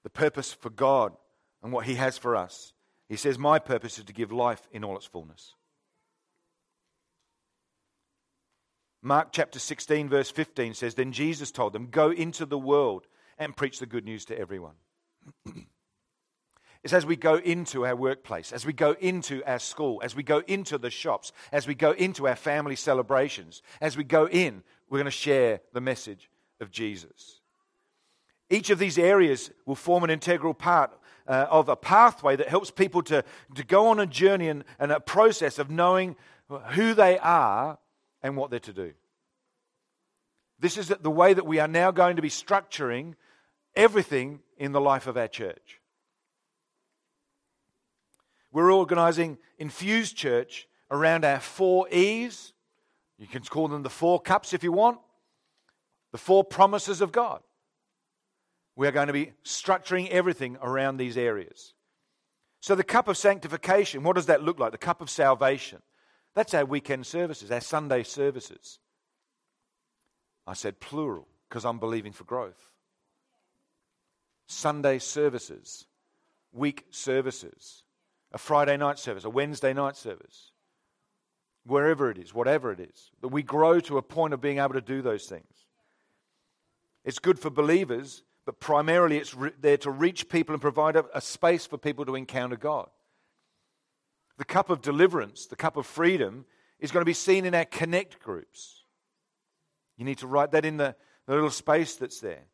The 0.03 0.11
purpose 0.11 0.53
for 0.53 0.71
God 0.71 1.13
and 1.63 1.73
what 1.73 1.87
He 1.87 1.95
has 1.95 2.19
for 2.19 2.35
us. 2.35 2.73
He 3.09 3.17
says, 3.17 3.39
My 3.39 3.61
purpose 3.61 3.99
is 3.99 4.05
to 4.05 4.13
give 4.13 4.33
life 4.33 4.69
in 4.73 4.85
all 4.85 4.97
its 4.97 5.07
fullness. 5.07 5.55
Mark 9.03 9.29
chapter 9.33 9.59
16, 9.59 10.09
verse 10.09 10.31
15 10.31 10.75
says, 10.75 10.95
Then 10.95 11.13
Jesus 11.13 11.51
told 11.51 11.73
them, 11.73 11.89
Go 11.91 12.11
into 12.11 12.45
the 12.45 12.59
world 12.59 13.07
and 13.39 13.57
preach 13.57 13.79
the 13.79 13.87
good 13.87 14.05
news 14.05 14.27
to 14.27 14.39
everyone. 14.39 14.75
it's 16.85 16.93
as 16.93 17.07
we 17.07 17.17
go 17.17 17.37
into 17.37 17.87
our 17.87 17.97
workplace, 17.97 18.53
as 18.53 18.67
we 18.67 18.75
go 18.75 18.95
into 19.01 19.43
our 19.45 19.59
school, 19.59 20.01
as 20.05 20.15
we 20.15 20.23
go 20.23 20.43
into 20.47 20.77
the 20.77 20.91
shops, 20.91 21.33
as 21.51 21.67
we 21.67 21.75
go 21.75 21.93
into 21.93 22.29
our 22.29 22.37
family 22.37 22.77
celebrations, 22.77 23.63
as 23.81 23.97
we 23.97 24.05
go 24.05 24.29
in, 24.29 24.63
we're 24.91 24.99
going 24.99 25.07
to 25.07 25.11
share 25.11 25.61
the 25.73 25.81
message 25.81 26.29
of 26.61 26.71
Jesus. 26.71 27.41
Each 28.51 28.69
of 28.69 28.79
these 28.79 28.99
areas 28.99 29.51
will 29.65 29.77
form 29.77 30.05
an 30.05 30.11
integral 30.11 30.55
part 30.55 30.91
uh, 31.27 31.47
of 31.49 31.71
a 31.71 31.77
pathway 31.77 32.37
that 32.37 32.49
helps 32.49 32.71
people 32.71 33.03
to, 33.05 33.25
to 33.55 33.65
go 33.65 33.87
on 33.87 34.01
a 34.01 34.07
journey 34.07 34.49
and, 34.49 34.65
and 34.79 34.93
a 34.93 35.01
process 35.01 35.59
of 35.59 35.71
knowing 35.71 36.17
who 36.73 36.93
they 36.93 37.19
are 37.21 37.79
and 38.23 38.37
what 38.37 38.51
they're 38.51 38.61
to 38.61 38.73
do. 38.73 38.93
This 40.59 40.77
is 40.77 40.89
the 40.89 41.11
way 41.11 41.33
that 41.33 41.47
we 41.47 41.59
are 41.59 41.69
now 41.69 41.91
going 41.91 42.17
to 42.17 42.23
be 42.23 42.29
structuring 42.29 43.15
everything 43.75 44.41
in 44.59 44.73
the 44.73 44.81
life 44.81 45.07
of 45.07 45.17
our 45.17 45.29
church. 45.29 45.81
We're 48.53 48.73
organizing 48.73 49.39
Infused 49.59 50.17
Church 50.17 50.69
around 50.91 51.25
our 51.25 51.41
four 51.41 51.89
E's. 51.91 52.53
You 53.19 53.27
can 53.27 53.43
call 53.43 53.69
them 53.69 53.83
the 53.83 53.91
four 53.91 54.21
cups 54.21 54.53
if 54.53 54.65
you 54.65 54.73
want, 54.73 54.99
the 56.13 56.19
four 56.19 56.43
promises 56.45 57.01
of 57.01 57.13
God. 57.13 57.41
We 58.77 58.87
are 58.87 58.93
going 58.93 59.07
to 59.07 59.13
be 59.13 59.33
structuring 59.45 60.09
everything 60.09 60.57
around 60.63 60.97
these 60.97 61.17
areas. 61.17 61.75
So, 62.61 62.75
the 62.75 62.85
cup 62.85 63.09
of 63.09 63.17
sanctification, 63.17 64.03
what 64.03 64.17
does 64.17 64.27
that 64.27 64.43
look 64.43 64.59
like? 64.59 64.73
The 64.73 64.79
cup 64.79 65.01
of 65.01 65.09
salvation. 65.09 65.81
That's 66.35 66.55
our 66.55 66.65
weekend 66.65 67.07
services, 67.07 67.51
our 67.51 67.61
Sunday 67.61 68.03
services. 68.03 68.79
I 70.47 70.55
said 70.55 70.81
plural 70.81 71.29
because 71.49 71.65
I'm 71.65 71.79
believing 71.79 72.13
for 72.13 72.25
growth. 72.25 72.71
Sunday 74.47 74.99
services, 74.99 75.87
week 76.53 76.87
services, 76.91 77.85
a 78.33 78.39
Friday 78.39 78.77
night 78.77 78.99
service, 78.99 79.25
a 79.25 79.31
Wednesday 79.31 79.73
night 79.73 79.97
service, 79.97 80.53
wherever 81.65 82.11
it 82.11 82.19
is, 82.19 82.35
whatever 82.35 82.73
it 82.73 82.81
is, 82.81 83.11
that 83.21 83.29
we 83.29 83.43
grow 83.43 83.81
to 83.81 83.99
a 83.99 84.03
point 84.03 84.35
of 84.35 84.41
being 84.41 84.59
able 84.59 84.75
to 84.75 84.81
do 84.81 85.03
those 85.03 85.27
things. 85.27 85.67
It's 87.05 87.19
good 87.19 87.39
for 87.39 87.51
believers, 87.51 88.23
but 88.45 88.61
primarily 88.61 89.19
it's 89.19 89.35
re- 89.35 89.53
there 89.61 89.77
to 89.79 89.91
reach 89.91 90.29
people 90.29 90.55
and 90.55 90.63
provide 90.63 90.97
a, 90.97 91.05
a 91.15 91.21
space 91.21 91.67
for 91.67 91.79
people 91.79 92.05
to 92.07 92.15
encounter 92.15 92.57
God. 92.57 92.89
The 94.41 94.47
cup 94.47 94.71
of 94.71 94.81
deliverance, 94.81 95.49
the 95.49 95.55
cup 95.55 95.77
of 95.77 95.85
freedom, 95.85 96.47
is 96.79 96.91
going 96.91 97.03
to 97.03 97.07
be 97.07 97.13
seen 97.13 97.45
in 97.45 97.55
our 97.55 97.67
connect 97.67 98.21
groups. 98.21 98.85
You 99.99 100.07
need 100.07 100.17
to 100.21 100.27
write 100.27 100.53
that 100.53 100.65
in 100.65 100.79
the, 100.79 100.97
the 101.27 101.35
little 101.35 101.51
space 101.51 101.97
that's 101.97 102.21
there. 102.21 102.45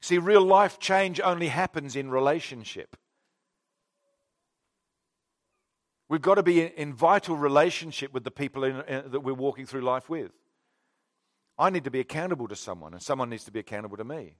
See, 0.00 0.16
real 0.16 0.40
life 0.40 0.78
change 0.78 1.20
only 1.20 1.48
happens 1.48 1.96
in 1.96 2.08
relationship. 2.10 2.96
We've 6.08 6.22
got 6.22 6.36
to 6.36 6.42
be 6.42 6.62
in, 6.62 6.94
vital 6.94 7.36
relationship 7.36 8.14
with 8.14 8.24
the 8.24 8.30
people 8.30 8.64
in, 8.64 8.80
in, 8.88 9.10
that 9.10 9.20
we're 9.20 9.34
walking 9.34 9.66
through 9.66 9.82
life 9.82 10.08
with. 10.08 10.32
I 11.58 11.68
need 11.68 11.84
to 11.84 11.90
be 11.90 12.00
accountable 12.00 12.48
to 12.48 12.56
someone, 12.56 12.94
and 12.94 13.02
someone 13.02 13.28
needs 13.28 13.44
to 13.44 13.52
be 13.52 13.60
accountable 13.60 13.98
to 13.98 14.04
me. 14.04 14.36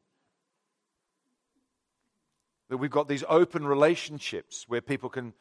That 2.70 2.78
we've 2.78 2.90
got 2.90 3.08
these 3.08 3.24
open 3.28 3.66
relationships 3.66 4.64
where 4.68 4.80
people 4.80 5.10
can 5.10 5.34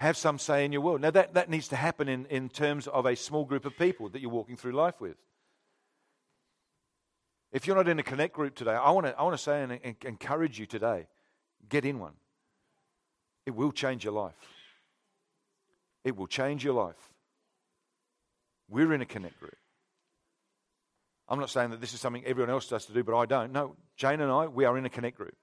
have 0.00 0.16
some 0.16 0.38
say 0.38 0.64
in 0.64 0.72
your 0.72 0.80
world. 0.80 1.02
Now, 1.02 1.10
that, 1.10 1.34
that 1.34 1.50
needs 1.50 1.68
to 1.68 1.76
happen 1.76 2.08
in, 2.08 2.24
in 2.26 2.48
terms 2.48 2.86
of 2.86 3.04
a 3.04 3.14
small 3.14 3.44
group 3.44 3.66
of 3.66 3.76
people 3.76 4.08
that 4.08 4.22
you're 4.22 4.30
walking 4.30 4.56
through 4.56 4.72
life 4.72 4.98
with. 4.98 5.16
If 7.52 7.66
you're 7.66 7.76
not 7.76 7.88
in 7.88 7.98
a 7.98 8.02
connect 8.02 8.32
group 8.32 8.54
today, 8.54 8.72
I 8.72 8.90
want 8.92 9.06
to, 9.06 9.18
I 9.18 9.22
want 9.22 9.36
to 9.36 9.42
say 9.42 9.62
and, 9.62 9.78
and 9.84 9.96
encourage 10.04 10.58
you 10.58 10.66
today 10.66 11.06
get 11.68 11.84
in 11.84 11.98
one. 11.98 12.14
It 13.44 13.54
will 13.54 13.72
change 13.72 14.04
your 14.04 14.14
life. 14.14 14.34
It 16.04 16.16
will 16.16 16.26
change 16.26 16.64
your 16.64 16.74
life. 16.74 17.10
We're 18.70 18.94
in 18.94 19.02
a 19.02 19.06
connect 19.06 19.38
group. 19.38 19.56
I'm 21.28 21.38
not 21.38 21.50
saying 21.50 21.70
that 21.70 21.80
this 21.80 21.92
is 21.92 22.00
something 22.00 22.24
everyone 22.24 22.50
else 22.50 22.68
does 22.68 22.86
to 22.86 22.92
do, 22.92 23.04
but 23.04 23.16
I 23.16 23.26
don't. 23.26 23.52
No, 23.52 23.76
Jane 23.96 24.20
and 24.20 24.32
I, 24.32 24.46
we 24.46 24.64
are 24.64 24.78
in 24.78 24.86
a 24.86 24.90
connect 24.90 25.18
group. 25.18 25.34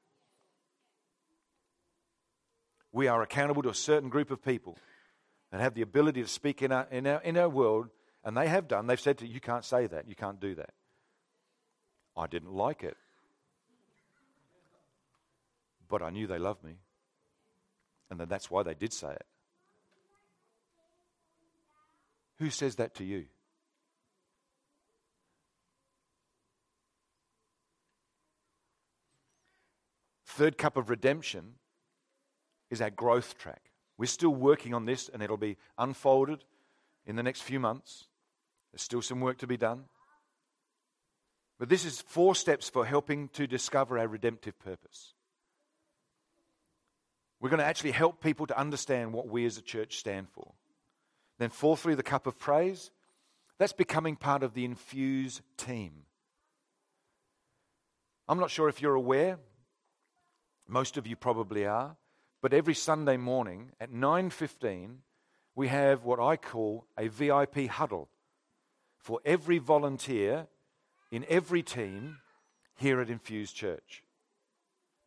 We 2.98 3.08
are 3.08 3.22
accountable 3.22 3.62
to 3.62 3.70
a 3.70 3.76
certain 3.76 4.10
group 4.10 4.32
of 4.32 4.44
people 4.44 4.76
and 5.52 5.62
have 5.62 5.76
the 5.76 5.84
ability 5.84 6.24
to 6.24 6.28
speak 6.28 6.64
in 6.64 6.72
our, 6.72 6.88
in 6.90 7.06
our, 7.06 7.22
in 7.22 7.38
our 7.38 7.48
world, 7.48 7.90
and 8.24 8.36
they 8.36 8.48
have 8.48 8.68
done, 8.68 8.88
they've 8.88 9.00
said 9.00 9.20
to 9.20 9.28
you, 9.28 9.36
you 9.36 9.40
can't 9.40 9.64
say 9.64 9.86
that, 9.86 10.10
you 10.10 10.16
can't 10.16 10.40
do 10.40 10.56
that. 10.56 10.72
I 12.18 12.26
didn't 12.26 12.54
like 12.54 12.84
it. 12.84 12.98
But 15.88 16.02
I 16.02 16.10
knew 16.10 16.26
they 16.26 16.40
loved 16.40 16.64
me. 16.64 16.78
And 18.10 18.20
then 18.20 18.30
that's 18.30 18.50
why 18.50 18.64
they 18.64 18.74
did 18.74 18.92
say 18.92 19.12
it. 19.12 19.26
Who 22.40 22.50
says 22.50 22.78
that 22.78 22.96
to 22.96 23.04
you? 23.04 23.26
Third 30.26 30.58
cup 30.58 30.78
of 30.78 30.90
redemption 30.90 31.54
is 32.70 32.82
our 32.82 32.90
growth 32.90 33.38
track. 33.38 33.62
We're 33.98 34.06
still 34.06 34.34
working 34.34 34.74
on 34.74 34.86
this 34.86 35.10
and 35.10 35.24
it'll 35.24 35.38
be 35.38 35.58
unfolded 35.78 36.44
in 37.06 37.16
the 37.16 37.24
next 37.24 37.42
few 37.42 37.60
months. 37.60 38.06
There's 38.72 38.82
still 38.82 39.02
some 39.02 39.22
work 39.22 39.38
to 39.40 39.48
be 39.48 39.58
done. 39.58 39.86
But 41.60 41.70
this 41.70 41.86
is 41.86 42.02
four 42.02 42.36
steps 42.36 42.70
for 42.70 42.86
helping 42.86 43.30
to 43.30 43.48
discover 43.48 43.98
our 43.98 44.08
redemptive 44.08 44.60
purpose. 44.60 45.14
We're 47.40 47.50
going 47.50 47.60
to 47.60 47.66
actually 47.66 47.92
help 47.92 48.22
people 48.22 48.48
to 48.48 48.60
understand 48.60 49.14
what 49.14 49.28
we 49.28 49.46
as 49.46 49.58
a 49.58 49.62
church 49.62 49.98
stand 49.98 50.28
for. 50.30 50.54
Then, 51.40 51.50
fourthly, 51.50 51.96
the 51.96 52.04
cup 52.04 52.28
of 52.28 52.40
praise. 52.40 52.92
That's 53.60 53.74
becoming 53.74 54.16
part 54.16 54.44
of 54.44 54.54
the 54.54 54.66
Infuse 54.66 55.42
team. 55.56 55.92
I'm 58.28 58.40
not 58.40 58.52
sure 58.52 58.70
if 58.70 58.82
you're 58.82 58.96
aware, 58.96 59.40
most 60.68 60.98
of 60.98 61.08
you 61.08 61.16
probably 61.16 61.66
are, 61.66 61.96
but 62.42 62.54
every 62.54 62.74
Sunday 62.74 63.18
morning 63.18 63.72
at 63.80 63.92
9:15 63.92 65.04
we 65.56 65.68
have 65.70 66.04
what 66.04 66.20
I 66.20 66.38
call 66.38 66.86
a 66.98 67.08
VIP 67.08 67.68
huddle 67.68 68.10
for 69.00 69.20
every 69.26 69.58
volunteer 69.58 70.48
in 71.12 71.26
every 71.30 71.64
team 71.64 72.20
here 72.76 73.02
at 73.02 73.10
Infused 73.10 73.56
Church. 73.56 74.04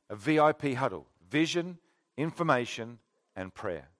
A 0.09 0.17
VIP 0.17 0.75
huddle, 0.75 1.07
vision, 1.29 1.79
information 2.17 2.99
and 3.37 3.55
prayer. 3.55 3.91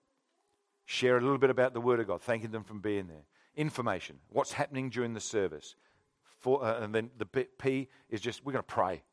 Share 0.85 1.17
a 1.17 1.21
little 1.21 1.37
bit 1.37 1.49
about 1.49 1.73
the 1.73 1.79
Word 1.79 2.01
of 2.01 2.07
God, 2.07 2.21
thanking 2.21 2.51
them 2.51 2.63
for 2.63 2.73
being 2.73 3.07
there. 3.07 3.23
Information, 3.55 4.19
what's 4.29 4.51
happening 4.51 4.89
during 4.89 5.13
the 5.13 5.21
service. 5.21 5.75
For, 6.39 6.63
uh, 6.63 6.83
and 6.83 6.93
then 6.93 7.11
the 7.17 7.25
P 7.25 7.87
is 8.09 8.19
just, 8.19 8.43
we're 8.43 8.53
going 8.53 8.63
to 8.63 8.67
pray. 8.67 9.03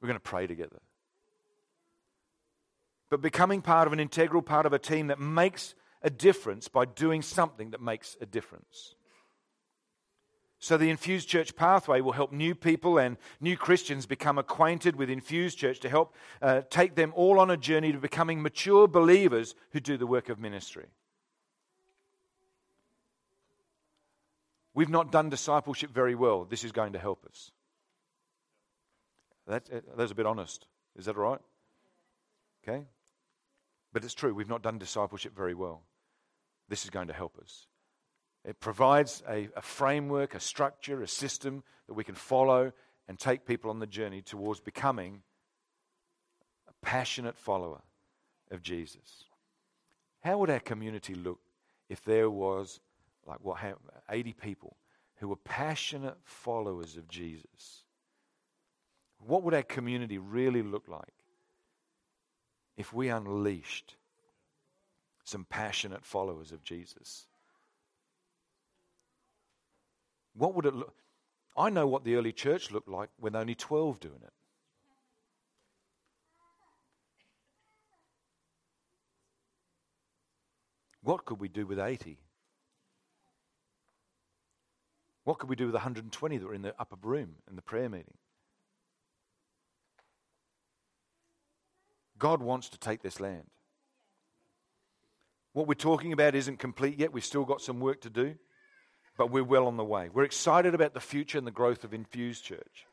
We're 0.00 0.08
going 0.08 0.18
to 0.18 0.20
pray 0.20 0.46
together. 0.46 0.80
But 3.12 3.20
becoming 3.20 3.60
part 3.60 3.86
of 3.86 3.92
an 3.92 4.00
integral 4.00 4.40
part 4.40 4.64
of 4.64 4.72
a 4.72 4.78
team 4.78 5.08
that 5.08 5.20
makes 5.20 5.74
a 6.00 6.08
difference 6.08 6.68
by 6.68 6.86
doing 6.86 7.20
something 7.20 7.72
that 7.72 7.80
makes 7.82 8.16
a 8.22 8.24
difference. 8.24 8.94
So, 10.58 10.78
the 10.78 10.88
Infused 10.88 11.28
Church 11.28 11.54
pathway 11.54 12.00
will 12.00 12.12
help 12.12 12.32
new 12.32 12.54
people 12.54 12.96
and 12.96 13.18
new 13.38 13.54
Christians 13.54 14.06
become 14.06 14.38
acquainted 14.38 14.96
with 14.96 15.10
Infused 15.10 15.58
Church 15.58 15.78
to 15.80 15.90
help 15.90 16.14
uh, 16.40 16.62
take 16.70 16.94
them 16.94 17.12
all 17.14 17.38
on 17.38 17.50
a 17.50 17.56
journey 17.58 17.92
to 17.92 17.98
becoming 17.98 18.40
mature 18.40 18.88
believers 18.88 19.54
who 19.72 19.80
do 19.80 19.98
the 19.98 20.06
work 20.06 20.30
of 20.30 20.38
ministry. 20.38 20.86
We've 24.72 24.88
not 24.88 25.12
done 25.12 25.28
discipleship 25.28 25.90
very 25.90 26.14
well. 26.14 26.46
This 26.46 26.64
is 26.64 26.72
going 26.72 26.94
to 26.94 26.98
help 26.98 27.26
us. 27.26 27.50
That, 29.46 29.68
uh, 29.70 29.80
that's 29.98 30.12
a 30.12 30.14
bit 30.14 30.24
honest. 30.24 30.66
Is 30.96 31.04
that 31.04 31.18
right? 31.18 31.40
Okay? 32.66 32.86
But 33.92 34.04
it's 34.04 34.14
true, 34.14 34.34
we've 34.34 34.48
not 34.48 34.62
done 34.62 34.78
discipleship 34.78 35.36
very 35.36 35.54
well. 35.54 35.82
This 36.68 36.84
is 36.84 36.90
going 36.90 37.08
to 37.08 37.12
help 37.12 37.38
us. 37.38 37.66
It 38.44 38.58
provides 38.58 39.22
a, 39.28 39.48
a, 39.56 39.62
framework, 39.62 40.34
a 40.34 40.40
structure, 40.40 41.02
a 41.02 41.08
system 41.08 41.62
that 41.86 41.94
we 41.94 42.04
can 42.04 42.14
follow 42.14 42.72
and 43.06 43.18
take 43.18 43.46
people 43.46 43.70
on 43.70 43.78
the 43.78 43.86
journey 43.86 44.22
towards 44.22 44.60
becoming 44.60 45.22
a 46.68 46.72
passionate 46.84 47.36
follower 47.36 47.82
of 48.50 48.62
Jesus. 48.62 49.24
How 50.22 50.38
would 50.38 50.50
our 50.50 50.60
community 50.60 51.14
look 51.14 51.40
if 51.88 52.02
there 52.04 52.30
was 52.30 52.80
like 53.26 53.38
what 53.42 53.58
80 54.10 54.32
people 54.32 54.76
who 55.16 55.28
were 55.28 55.36
passionate 55.36 56.16
followers 56.24 56.96
of 56.96 57.08
Jesus? 57.08 57.84
What 59.18 59.44
would 59.44 59.54
our 59.54 59.62
community 59.62 60.18
really 60.18 60.62
look 60.62 60.88
like 60.88 61.12
if 62.82 62.92
we 62.92 63.08
unleashed 63.08 63.94
some 65.22 65.46
passionate 65.48 66.04
followers 66.04 66.50
of 66.50 66.64
Jesus? 66.64 67.28
What 70.34 70.56
would 70.56 70.66
it 70.66 70.74
look? 70.74 70.96
I 71.56 71.70
know 71.70 71.86
what 71.86 72.02
the 72.02 72.16
early 72.16 72.32
church 72.32 72.72
looked 72.72 72.88
like 72.88 73.08
with 73.20 73.36
only 73.36 73.54
12 73.54 74.00
doing 74.00 74.20
it. 74.20 74.32
What 81.04 81.24
could 81.24 81.38
we 81.38 81.46
do 81.46 81.64
with 81.64 81.78
80? 81.78 82.18
What 85.22 85.38
could 85.38 85.48
we 85.48 85.54
do 85.54 85.66
with 85.66 85.74
120 85.74 86.38
that 86.38 86.46
were 86.46 86.52
in 86.52 86.62
the 86.62 86.74
upper 86.80 86.96
room 87.00 87.36
in 87.48 87.54
the 87.54 87.62
prayer 87.62 87.88
meeting? 87.88 88.18
God 92.22 92.40
wants 92.40 92.68
to 92.68 92.78
take 92.78 93.02
this 93.02 93.18
land. 93.18 93.44
What 95.52 95.66
we're 95.66 95.74
talking 95.74 96.12
about 96.12 96.34
isn't 96.34 96.58
complete 96.58 96.98
yet. 96.98 97.12
We've 97.12 97.24
still 97.24 97.44
got 97.44 97.60
some 97.60 97.80
work 97.80 98.00
to 98.02 98.10
do 98.10 98.36
but 99.16 99.30
we're 99.30 99.44
well 99.44 99.66
on 99.66 99.76
the 99.76 99.84
way. 99.84 100.08
We're 100.08 100.24
excited 100.24 100.74
about 100.74 100.94
the 100.94 101.00
future 101.00 101.38
and 101.38 101.46
the 101.46 101.52
growth 101.52 101.84
of 101.84 101.92
Infused 101.92 102.44
Church. 102.44 102.86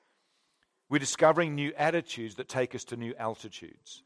We're 0.90 1.00
discovering 1.00 1.56
new 1.56 1.72
attitudes 1.78 2.36
that 2.36 2.50
take 2.50 2.76
us 2.76 2.84
to 2.86 2.98
new 2.98 3.14
altitudes. 3.18 4.04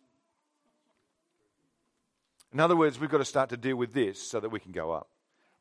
In 2.52 2.60
other 2.60 2.76
words, 2.76 3.00
we've 3.00 3.10
got 3.10 3.18
to 3.18 3.26
start 3.26 3.50
to 3.50 3.58
deal 3.58 3.76
with 3.76 3.94
this 3.94 4.22
so 4.22 4.40
that 4.40 4.50
we 4.50 4.60
can 4.60 4.72
go 4.72 4.92
up. 4.92 5.08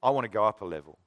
I 0.02 0.10
want 0.10 0.24
to 0.24 0.30
go 0.30 0.44
up 0.44 0.60
a 0.60 0.64
level. 0.64 0.98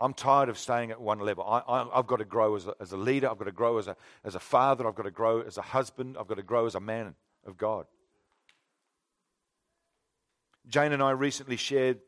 I'm 0.00 0.12
tired 0.12 0.48
of 0.48 0.58
staying 0.58 0.90
at 0.90 1.00
one 1.00 1.20
level. 1.20 1.44
I, 1.44 1.86
have 1.94 2.06
got 2.06 2.16
to 2.16 2.24
grow 2.24 2.56
as 2.56 2.66
a, 2.66 2.74
as 2.80 2.92
a 2.92 2.96
leader. 2.96 3.30
I've 3.30 3.38
got 3.38 3.44
to 3.44 3.52
grow 3.52 3.78
as 3.78 3.86
a, 3.86 3.96
as 4.24 4.34
a 4.34 4.40
father. 4.40 4.88
I've 4.88 4.96
got 4.96 5.04
to 5.04 5.12
grow 5.12 5.40
as 5.42 5.56
a 5.56 5.62
husband. 5.62 6.16
I've 6.18 6.26
got 6.26 6.36
to 6.36 6.42
grow 6.42 6.66
as 6.66 6.74
a 6.74 6.80
man 6.80 7.14
of 7.46 7.56
God. 7.56 7.86
Jane 10.66 10.92
and 10.92 11.02
I 11.02 11.10
recently 11.10 11.56
shared 11.56 12.00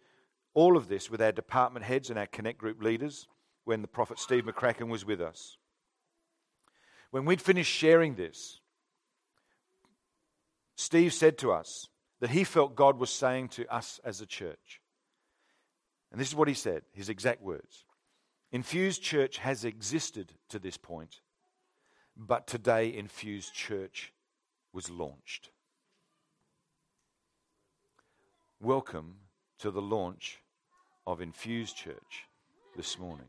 all 0.55 0.77
of 0.77 0.89
this 0.89 1.11
with 1.11 1.21
our 1.21 1.33
department 1.33 1.85
heads 1.85 2.09
and 2.09 2.19
our 2.19 2.27
Connect 2.27 2.59
Group 2.59 2.83
leaders 2.83 3.29
when 3.65 3.83
the 3.83 3.89
prophet 3.89 4.19
Steve 4.19 4.45
McCracken 4.45 4.89
was 4.89 5.05
with 5.05 5.21
us. 5.21 5.59
When 7.11 7.25
we'd 7.25 7.43
finished 7.43 7.73
sharing 7.73 8.15
this, 8.15 8.61
Steve 10.77 11.13
said 11.13 11.39
to 11.39 11.53
us 11.53 11.89
that 12.21 12.31
he 12.31 12.45
felt 12.45 12.75
God 12.75 12.99
was 12.99 13.11
saying 13.11 13.49
to 13.51 13.67
us 13.75 14.01
as 14.05 14.21
a 14.21 14.27
church. 14.27 14.81
And 16.11 16.21
this 16.21 16.29
is 16.29 16.35
what 16.35 16.49
he 16.49 16.55
said, 16.55 16.83
his 16.93 17.09
exact 17.09 17.43
words. 17.43 17.85
Infused 18.53 19.03
Church 19.03 19.39
has 19.39 19.65
existed 19.65 20.33
to 20.49 20.59
this 20.59 20.77
point, 20.77 21.21
but 22.17 22.47
today 22.47 22.95
Infused 22.95 23.53
Church 23.53 24.13
was 24.77 24.91
launched. 24.91 25.49
Welcome 28.61 29.15
to 29.61 29.71
the 29.71 29.81
launch 29.81 30.43
of 31.07 31.23
Infused 31.23 31.75
Church 31.75 32.27
this 32.77 32.99
morning. 32.99 33.29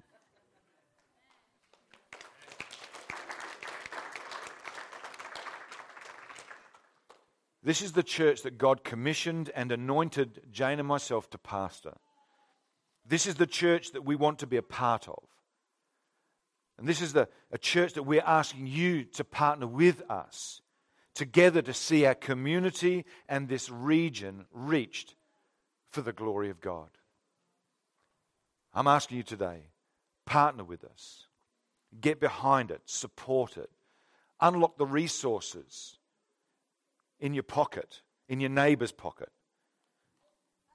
This 7.64 7.82
is 7.82 7.94
the 7.94 8.04
church 8.04 8.42
that 8.42 8.58
God 8.58 8.84
commissioned 8.84 9.50
and 9.56 9.72
anointed 9.72 10.42
Jane 10.52 10.80
and 10.80 10.88
myself 10.88 11.30
to 11.30 11.38
pastor. 11.38 11.94
This 13.08 13.26
is 13.26 13.36
the 13.36 13.48
church 13.48 13.94
that 13.94 14.04
we 14.04 14.18
want 14.18 14.40
to 14.40 14.48
be 14.48 14.58
a 14.58 14.62
part 14.62 15.08
of. 15.08 15.24
And 16.78 16.86
this 16.86 17.02
is 17.02 17.14
the, 17.14 17.30
a 17.54 17.58
church 17.58 17.94
that 17.94 18.04
we're 18.04 18.20
asking 18.20 18.68
you 18.68 19.06
to 19.06 19.24
partner 19.24 19.66
with 19.66 20.04
us 20.12 20.60
together 21.18 21.64
to 21.64 21.74
see 21.74 22.06
our 22.06 22.14
community 22.14 23.04
and 23.28 23.50
this 23.50 23.72
region 23.72 24.46
reached 24.52 25.16
for 25.92 26.02
the 26.02 26.14
glory 26.14 26.52
of 26.52 26.62
God. 26.62 26.90
I'm 28.72 28.86
asking 28.86 29.18
you 29.18 29.24
today 29.24 29.72
partner 30.28 30.64
with 30.64 30.84
us, 30.84 31.26
get 32.00 32.20
behind 32.20 32.70
it, 32.70 32.82
support 32.86 33.58
it, 33.58 33.72
unlock 34.42 34.78
the 34.78 34.86
resources 34.86 35.98
in 37.20 37.34
your 37.34 37.42
pocket, 37.42 38.04
in 38.30 38.40
your 38.40 38.52
neighbor's 38.52 38.92
pocket, 38.92 39.30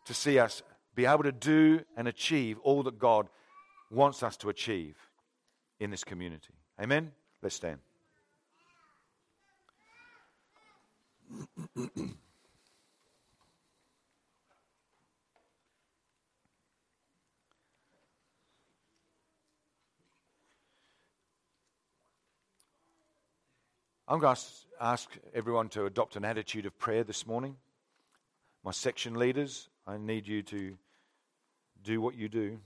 to 0.07 0.12
see 0.12 0.40
us 0.40 0.64
be 0.97 1.07
able 1.07 1.22
to 1.22 1.30
do 1.30 1.82
and 1.97 2.09
achieve 2.09 2.59
all 2.64 2.82
that 2.82 2.99
God 2.99 3.28
wants 3.93 4.24
us 4.24 4.36
to 4.38 4.49
achieve 4.49 4.97
in 5.78 5.93
this 5.93 6.03
community. 6.03 6.55
Amen? 6.80 7.12
Let's 7.43 7.55
stand. 7.55 7.78
I'm 24.12 24.18
going 24.18 24.37
to 24.37 24.43
ask 24.78 25.09
everyone 25.33 25.70
to 25.70 25.87
adopt 25.87 26.16
an 26.16 26.24
attitude 26.26 26.66
of 26.66 26.78
prayer 26.78 27.03
this 27.03 27.26
morning. 27.26 27.57
My 28.62 28.70
section 28.70 29.14
leaders, 29.14 29.70
I 29.87 29.97
need 29.97 30.28
you 30.28 30.43
to 30.43 30.76
do 31.83 32.01
what 32.03 32.14
you 32.14 32.28
do. 32.28 32.59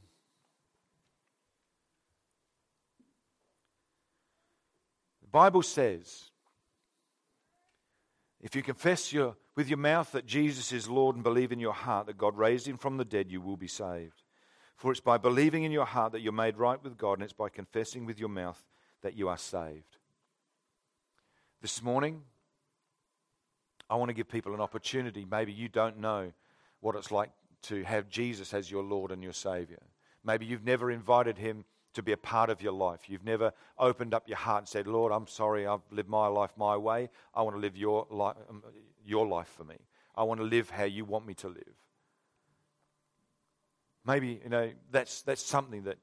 The 5.23 5.29
Bible 5.29 5.63
says, 5.63 6.31
if 8.47 8.55
you 8.55 8.63
confess 8.63 9.13
your, 9.13 9.35
with 9.57 9.69
your 9.69 9.77
mouth 9.77 10.13
that 10.13 10.25
Jesus 10.25 10.71
is 10.71 10.89
Lord 10.89 11.17
and 11.17 11.25
believe 11.25 11.51
in 11.51 11.59
your 11.59 11.73
heart 11.73 12.07
that 12.07 12.17
God 12.17 12.39
raised 12.39 12.69
him 12.69 12.77
from 12.77 12.97
the 12.97 13.05
dead, 13.05 13.29
you 13.29 13.41
will 13.41 13.57
be 13.57 13.67
saved. 13.67 14.23
For 14.77 14.93
it's 14.93 15.01
by 15.01 15.19
believing 15.19 15.65
in 15.65 15.73
your 15.73 15.85
heart 15.85 16.13
that 16.13 16.21
you're 16.21 16.33
made 16.33 16.57
right 16.57 16.81
with 16.81 16.97
God, 16.97 17.15
and 17.15 17.25
it's 17.25 17.33
by 17.33 17.49
confessing 17.49 18.07
with 18.07 18.21
your 18.21 18.29
mouth 18.29 18.65
that 19.03 19.17
you 19.17 19.29
are 19.29 19.37
saved. 19.37 19.97
This 21.61 21.83
morning, 21.83 22.23
I 23.91 23.97
want 23.97 24.11
to 24.11 24.15
give 24.15 24.29
people 24.29 24.55
an 24.55 24.61
opportunity. 24.61 25.27
Maybe 25.29 25.53
you 25.53 25.69
don't 25.69 25.99
know 25.99 26.31
what 26.79 26.95
it's 26.95 27.11
like 27.11 27.31
to 27.63 27.83
have 27.83 28.09
Jesus 28.09 28.55
as 28.55 28.71
your 28.71 28.85
Lord 28.85 29.11
and 29.11 29.25
your 29.25 29.33
Savior. 29.33 29.83
Maybe 30.23 30.47
you've 30.47 30.65
never 30.65 30.93
invited 30.93 31.37
Him 31.37 31.65
to 31.97 32.03
be 32.03 32.13
a 32.13 32.17
part 32.17 32.51
of 32.51 32.63
your 32.63 32.73
life. 32.73 33.09
You've 33.09 33.25
never 33.25 33.53
opened 33.79 34.15
up 34.15 34.29
your 34.29 34.37
heart 34.37 34.63
and 34.63 34.69
said, 34.69 34.87
Lord, 34.87 35.13
I'm 35.13 35.27
sorry, 35.27 35.67
I've 35.67 35.81
lived 35.91 36.09
my 36.09 36.29
life 36.29 36.53
my 36.57 36.77
way. 36.77 37.11
I 37.35 37.43
want 37.43 37.57
to 37.57 37.61
live 37.61 37.77
your, 37.77 38.07
li- 38.11 38.43
um, 38.49 38.63
your 39.05 39.27
life 39.27 39.49
for 39.57 39.65
me. 39.65 39.77
I 40.15 40.23
want 40.23 40.41
to 40.41 40.47
live 40.47 40.71
how 40.71 40.85
you 40.85 41.05
want 41.05 41.27
me 41.27 41.35
to 41.35 41.49
live. 41.49 41.75
Maybe, 44.05 44.41
you 44.43 44.51
know, 44.51 44.71
that's, 44.91 45.23
that's 45.23 45.45
something 45.45 45.85
that 45.85 45.99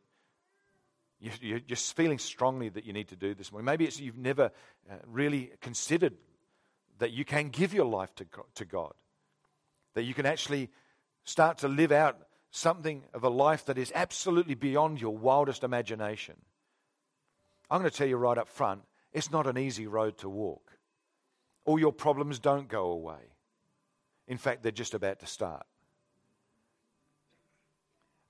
you're 1.42 1.60
just 1.60 1.96
feeling 1.96 2.20
strongly 2.20 2.70
that 2.70 2.86
you 2.86 2.92
need 2.92 3.08
to 3.10 3.16
do 3.16 3.34
this 3.34 3.52
morning. 3.52 3.66
Maybe 3.66 3.86
it's 3.86 4.00
you've 4.00 4.18
never 4.18 4.52
uh, 4.92 4.96
really 5.08 5.52
considered 5.62 6.14
that 7.00 7.12
you 7.12 7.24
can 7.24 7.50
give 7.50 7.74
your 7.74 7.86
life 7.86 8.14
to, 8.16 8.26
to 8.56 8.66
God, 8.66 8.94
that 9.94 10.04
you 10.04 10.14
can 10.14 10.26
actually 10.26 10.70
start 11.24 11.60
to 11.60 11.68
live 11.68 11.92
out 11.94 12.18
something 12.56 13.02
of 13.16 13.24
a 13.24 13.30
life 13.30 13.66
that 13.66 13.80
is 13.80 13.92
absolutely 13.96 14.54
beyond 14.54 15.02
your 15.02 15.18
wildest 15.18 15.64
imagination. 15.64 16.36
I'm 17.70 17.82
going 17.82 17.90
to 17.90 17.98
tell 17.98 18.08
you 18.08 18.16
right 18.16 18.38
up 18.38 18.48
front 18.48 18.84
it's 19.12 19.32
not 19.32 19.48
an 19.48 19.58
easy 19.58 19.88
road 19.88 20.18
to 20.20 20.30
walk. 20.30 20.72
All 21.66 21.80
your 21.80 21.92
problems 21.92 22.40
don't 22.40 22.68
go 22.68 22.92
away. 22.92 23.32
In 24.28 24.38
fact, 24.38 24.64
they're 24.64 24.72
just 24.72 24.94
about 24.94 25.20
to 25.20 25.28
start. 25.28 25.66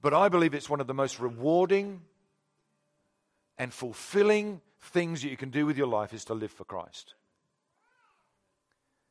But 0.02 0.14
I 0.14 0.30
believe 0.30 0.54
it's 0.54 0.70
one 0.70 0.82
of 0.82 0.88
the 0.88 0.94
most 0.94 1.20
rewarding 1.20 2.02
and 3.58 3.74
fulfilling 3.74 4.62
things 4.82 5.22
that 5.22 5.30
you 5.30 5.38
can 5.38 5.50
do 5.50 5.66
with 5.66 5.78
your 5.78 5.88
life 5.88 6.14
is 6.14 6.26
to 6.26 6.34
live 6.34 6.52
for 6.52 6.66
Christ. 6.66 7.16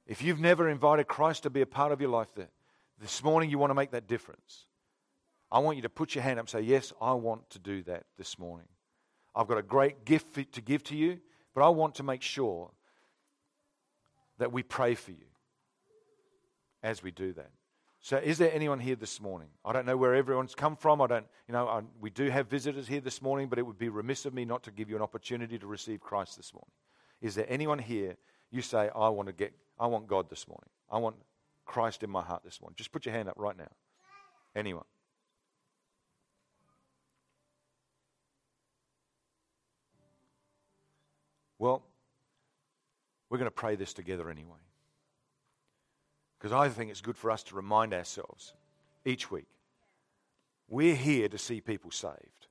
If 0.06 0.22
you've 0.22 0.40
never 0.40 0.68
invited 0.68 1.06
Christ 1.06 1.44
to 1.44 1.50
be 1.50 1.60
a 1.60 1.66
part 1.66 1.92
of 1.92 2.00
your 2.00 2.10
life, 2.10 2.28
this 3.00 3.22
morning 3.22 3.50
you 3.50 3.58
want 3.58 3.70
to 3.70 3.74
make 3.74 3.92
that 3.92 4.06
difference. 4.06 4.66
I 5.53 5.59
want 5.59 5.76
you 5.76 5.82
to 5.82 5.90
put 5.90 6.14
your 6.14 6.24
hand 6.24 6.38
up 6.38 6.44
and 6.44 6.50
say, 6.50 6.62
Yes, 6.62 6.92
I 7.00 7.12
want 7.12 7.48
to 7.50 7.59
do 7.59 7.82
that 7.82 8.05
this 8.16 8.38
morning. 8.38 8.66
I've 9.34 9.46
got 9.46 9.59
a 9.59 9.62
great 9.62 10.05
gift 10.07 10.34
to 10.53 10.61
give 10.61 10.82
to 10.84 10.96
you, 10.96 11.20
but 11.55 11.62
I 11.62 11.68
want 11.68 11.94
to 11.96 12.03
make 12.03 12.22
sure 12.22 12.70
that 14.38 14.50
we 14.50 14.62
pray 14.62 14.94
for 14.94 15.11
you 15.11 15.26
as 16.82 17.03
we 17.03 17.11
do 17.11 17.32
that. 17.34 17.50
So, 18.00 18.16
is 18.16 18.38
there 18.38 18.50
anyone 18.53 18.80
here 18.80 18.96
this 18.96 19.20
morning? 19.20 19.48
I 19.64 19.72
don't 19.72 19.86
know 19.86 19.96
where 19.96 20.14
everyone's 20.14 20.55
come 20.55 20.74
from. 20.74 21.00
I 21.00 21.07
don't, 21.07 21.26
you 21.46 21.53
know, 21.53 21.68
I, 21.68 21.82
we 22.00 22.11
do 22.11 22.30
have 22.30 22.48
visitors 22.48 22.88
here 22.88 23.00
this 23.00 23.22
morning, 23.22 23.48
but 23.48 23.59
it 23.59 23.62
would 23.62 23.78
be 23.78 23.90
remiss 23.90 24.26
of 24.26 24.34
me 24.34 24.44
not 24.44 24.62
to 24.64 24.72
give 24.72 24.90
you 24.90 24.96
an 24.96 25.03
opportunity 25.03 25.59
to 25.59 25.66
receive 25.66 26.00
Christ 26.00 26.36
this 26.36 26.53
morning. 26.53 26.72
Is 27.20 27.34
there 27.34 27.46
anyone 27.48 27.78
here 27.78 28.16
you 28.50 28.62
say, 28.62 28.90
I 28.94 29.09
want 29.11 29.28
to 29.28 29.32
get, 29.32 29.53
I 29.78 29.86
want 29.86 30.09
God 30.09 30.28
this 30.28 30.48
morning. 30.48 30.68
I 30.90 30.98
want 30.98 31.16
Christ 31.64 32.03
in 32.03 32.11
my 32.11 32.22
heart 32.22 32.42
this 32.42 32.61
morning. 32.61 32.74
Just 32.76 32.90
put 32.90 33.07
your 33.07 33.14
hand 33.14 33.28
up 33.28 33.36
right 33.38 33.57
now. 33.57 33.70
Anyone? 34.57 34.84
Well, 41.62 41.84
we're 43.30 43.38
going 43.38 43.46
to 43.46 43.52
pray 43.52 43.76
this 43.76 43.92
together 43.92 44.28
anyway. 44.28 44.58
Because 46.36 46.50
I 46.50 46.68
think 46.68 46.90
it's 46.90 47.00
good 47.00 47.16
for 47.16 47.30
us 47.30 47.44
to 47.44 47.54
remind 47.54 47.94
ourselves 47.94 48.52
each 49.04 49.30
week 49.30 49.46
we're 50.68 50.96
here 50.96 51.28
to 51.28 51.38
see 51.38 51.60
people 51.60 51.92
saved. 51.92 52.48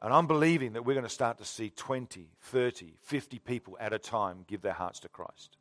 And 0.00 0.14
I'm 0.14 0.28
believing 0.28 0.74
that 0.74 0.84
we're 0.84 0.94
going 0.94 1.02
to 1.02 1.08
start 1.08 1.38
to 1.38 1.44
see 1.44 1.70
20, 1.70 2.28
30, 2.40 2.92
50 3.02 3.38
people 3.40 3.76
at 3.80 3.92
a 3.92 3.98
time 3.98 4.44
give 4.46 4.62
their 4.62 4.74
hearts 4.74 5.00
to 5.00 5.08
Christ. 5.08 5.56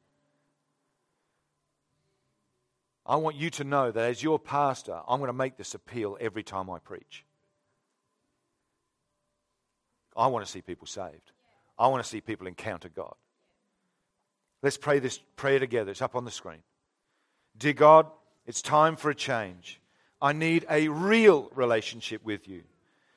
I 3.03 3.15
want 3.15 3.35
you 3.35 3.49
to 3.49 3.63
know 3.63 3.89
that 3.89 4.05
as 4.05 4.21
your 4.21 4.37
pastor, 4.37 4.99
I'm 5.07 5.17
going 5.17 5.29
to 5.29 5.33
make 5.33 5.57
this 5.57 5.73
appeal 5.73 6.19
every 6.21 6.43
time 6.43 6.69
I 6.69 6.77
preach. 6.77 7.25
I 10.15 10.27
want 10.27 10.45
to 10.45 10.51
see 10.51 10.61
people 10.61 10.85
saved. 10.85 11.31
I 11.79 11.87
want 11.87 12.03
to 12.03 12.09
see 12.09 12.19
people 12.19 12.45
encounter 12.45 12.89
God. 12.89 13.15
Let's 14.61 14.77
pray 14.77 14.99
this 14.99 15.19
prayer 15.37 15.59
together. 15.59 15.91
It's 15.91 16.01
up 16.01 16.15
on 16.15 16.25
the 16.25 16.31
screen. 16.31 16.61
Dear 17.57 17.73
God, 17.73 18.07
it's 18.45 18.61
time 18.61 18.97
for 18.97 19.09
a 19.09 19.15
change. 19.15 19.79
I 20.21 20.33
need 20.33 20.65
a 20.69 20.89
real 20.89 21.49
relationship 21.55 22.23
with 22.25 22.47
you. 22.47 22.63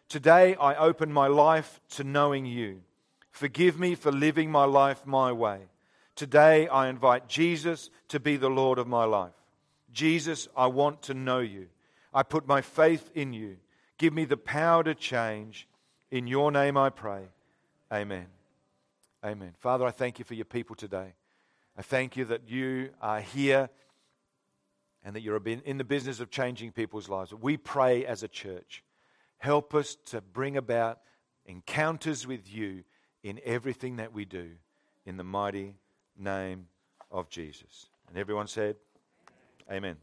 Today, 0.08 0.54
I 0.54 0.76
open 0.76 1.12
my 1.12 1.26
life 1.26 1.80
to 1.90 2.04
knowing 2.04 2.46
you. 2.46 2.82
Forgive 3.32 3.80
me 3.80 3.96
for 3.96 4.12
living 4.12 4.50
my 4.50 4.64
life 4.64 5.04
my 5.06 5.32
way. 5.32 5.62
Today, 6.14 6.68
I 6.68 6.88
invite 6.88 7.28
Jesus 7.28 7.90
to 8.08 8.20
be 8.20 8.36
the 8.36 8.50
Lord 8.50 8.78
of 8.78 8.86
my 8.86 9.04
life. 9.04 9.32
Jesus, 9.92 10.48
I 10.56 10.66
want 10.66 11.02
to 11.02 11.14
know 11.14 11.40
you. 11.40 11.66
I 12.14 12.22
put 12.22 12.46
my 12.46 12.60
faith 12.60 13.10
in 13.14 13.32
you. 13.32 13.56
Give 13.98 14.12
me 14.12 14.24
the 14.24 14.36
power 14.36 14.84
to 14.84 14.94
change. 14.94 15.66
In 16.10 16.26
your 16.26 16.52
name 16.52 16.76
I 16.76 16.90
pray. 16.90 17.22
Amen. 17.90 18.26
Amen. 19.24 19.54
Father, 19.58 19.86
I 19.86 19.90
thank 19.90 20.18
you 20.18 20.24
for 20.24 20.34
your 20.34 20.44
people 20.44 20.74
today. 20.74 21.14
I 21.76 21.82
thank 21.82 22.16
you 22.16 22.24
that 22.26 22.48
you 22.48 22.90
are 23.00 23.20
here 23.20 23.70
and 25.04 25.14
that 25.14 25.20
you're 25.20 25.40
in 25.46 25.78
the 25.78 25.84
business 25.84 26.20
of 26.20 26.30
changing 26.30 26.72
people's 26.72 27.08
lives. 27.08 27.32
We 27.32 27.56
pray 27.56 28.04
as 28.04 28.22
a 28.22 28.28
church. 28.28 28.84
Help 29.38 29.74
us 29.74 29.96
to 30.06 30.20
bring 30.20 30.56
about 30.56 31.00
encounters 31.46 32.26
with 32.26 32.52
you 32.52 32.84
in 33.22 33.40
everything 33.44 33.96
that 33.96 34.12
we 34.12 34.24
do 34.24 34.50
in 35.04 35.16
the 35.16 35.24
mighty 35.24 35.76
name 36.16 36.66
of 37.10 37.28
Jesus. 37.28 37.88
And 38.08 38.16
everyone 38.16 38.46
said, 38.46 38.76
Amen. 39.70 39.96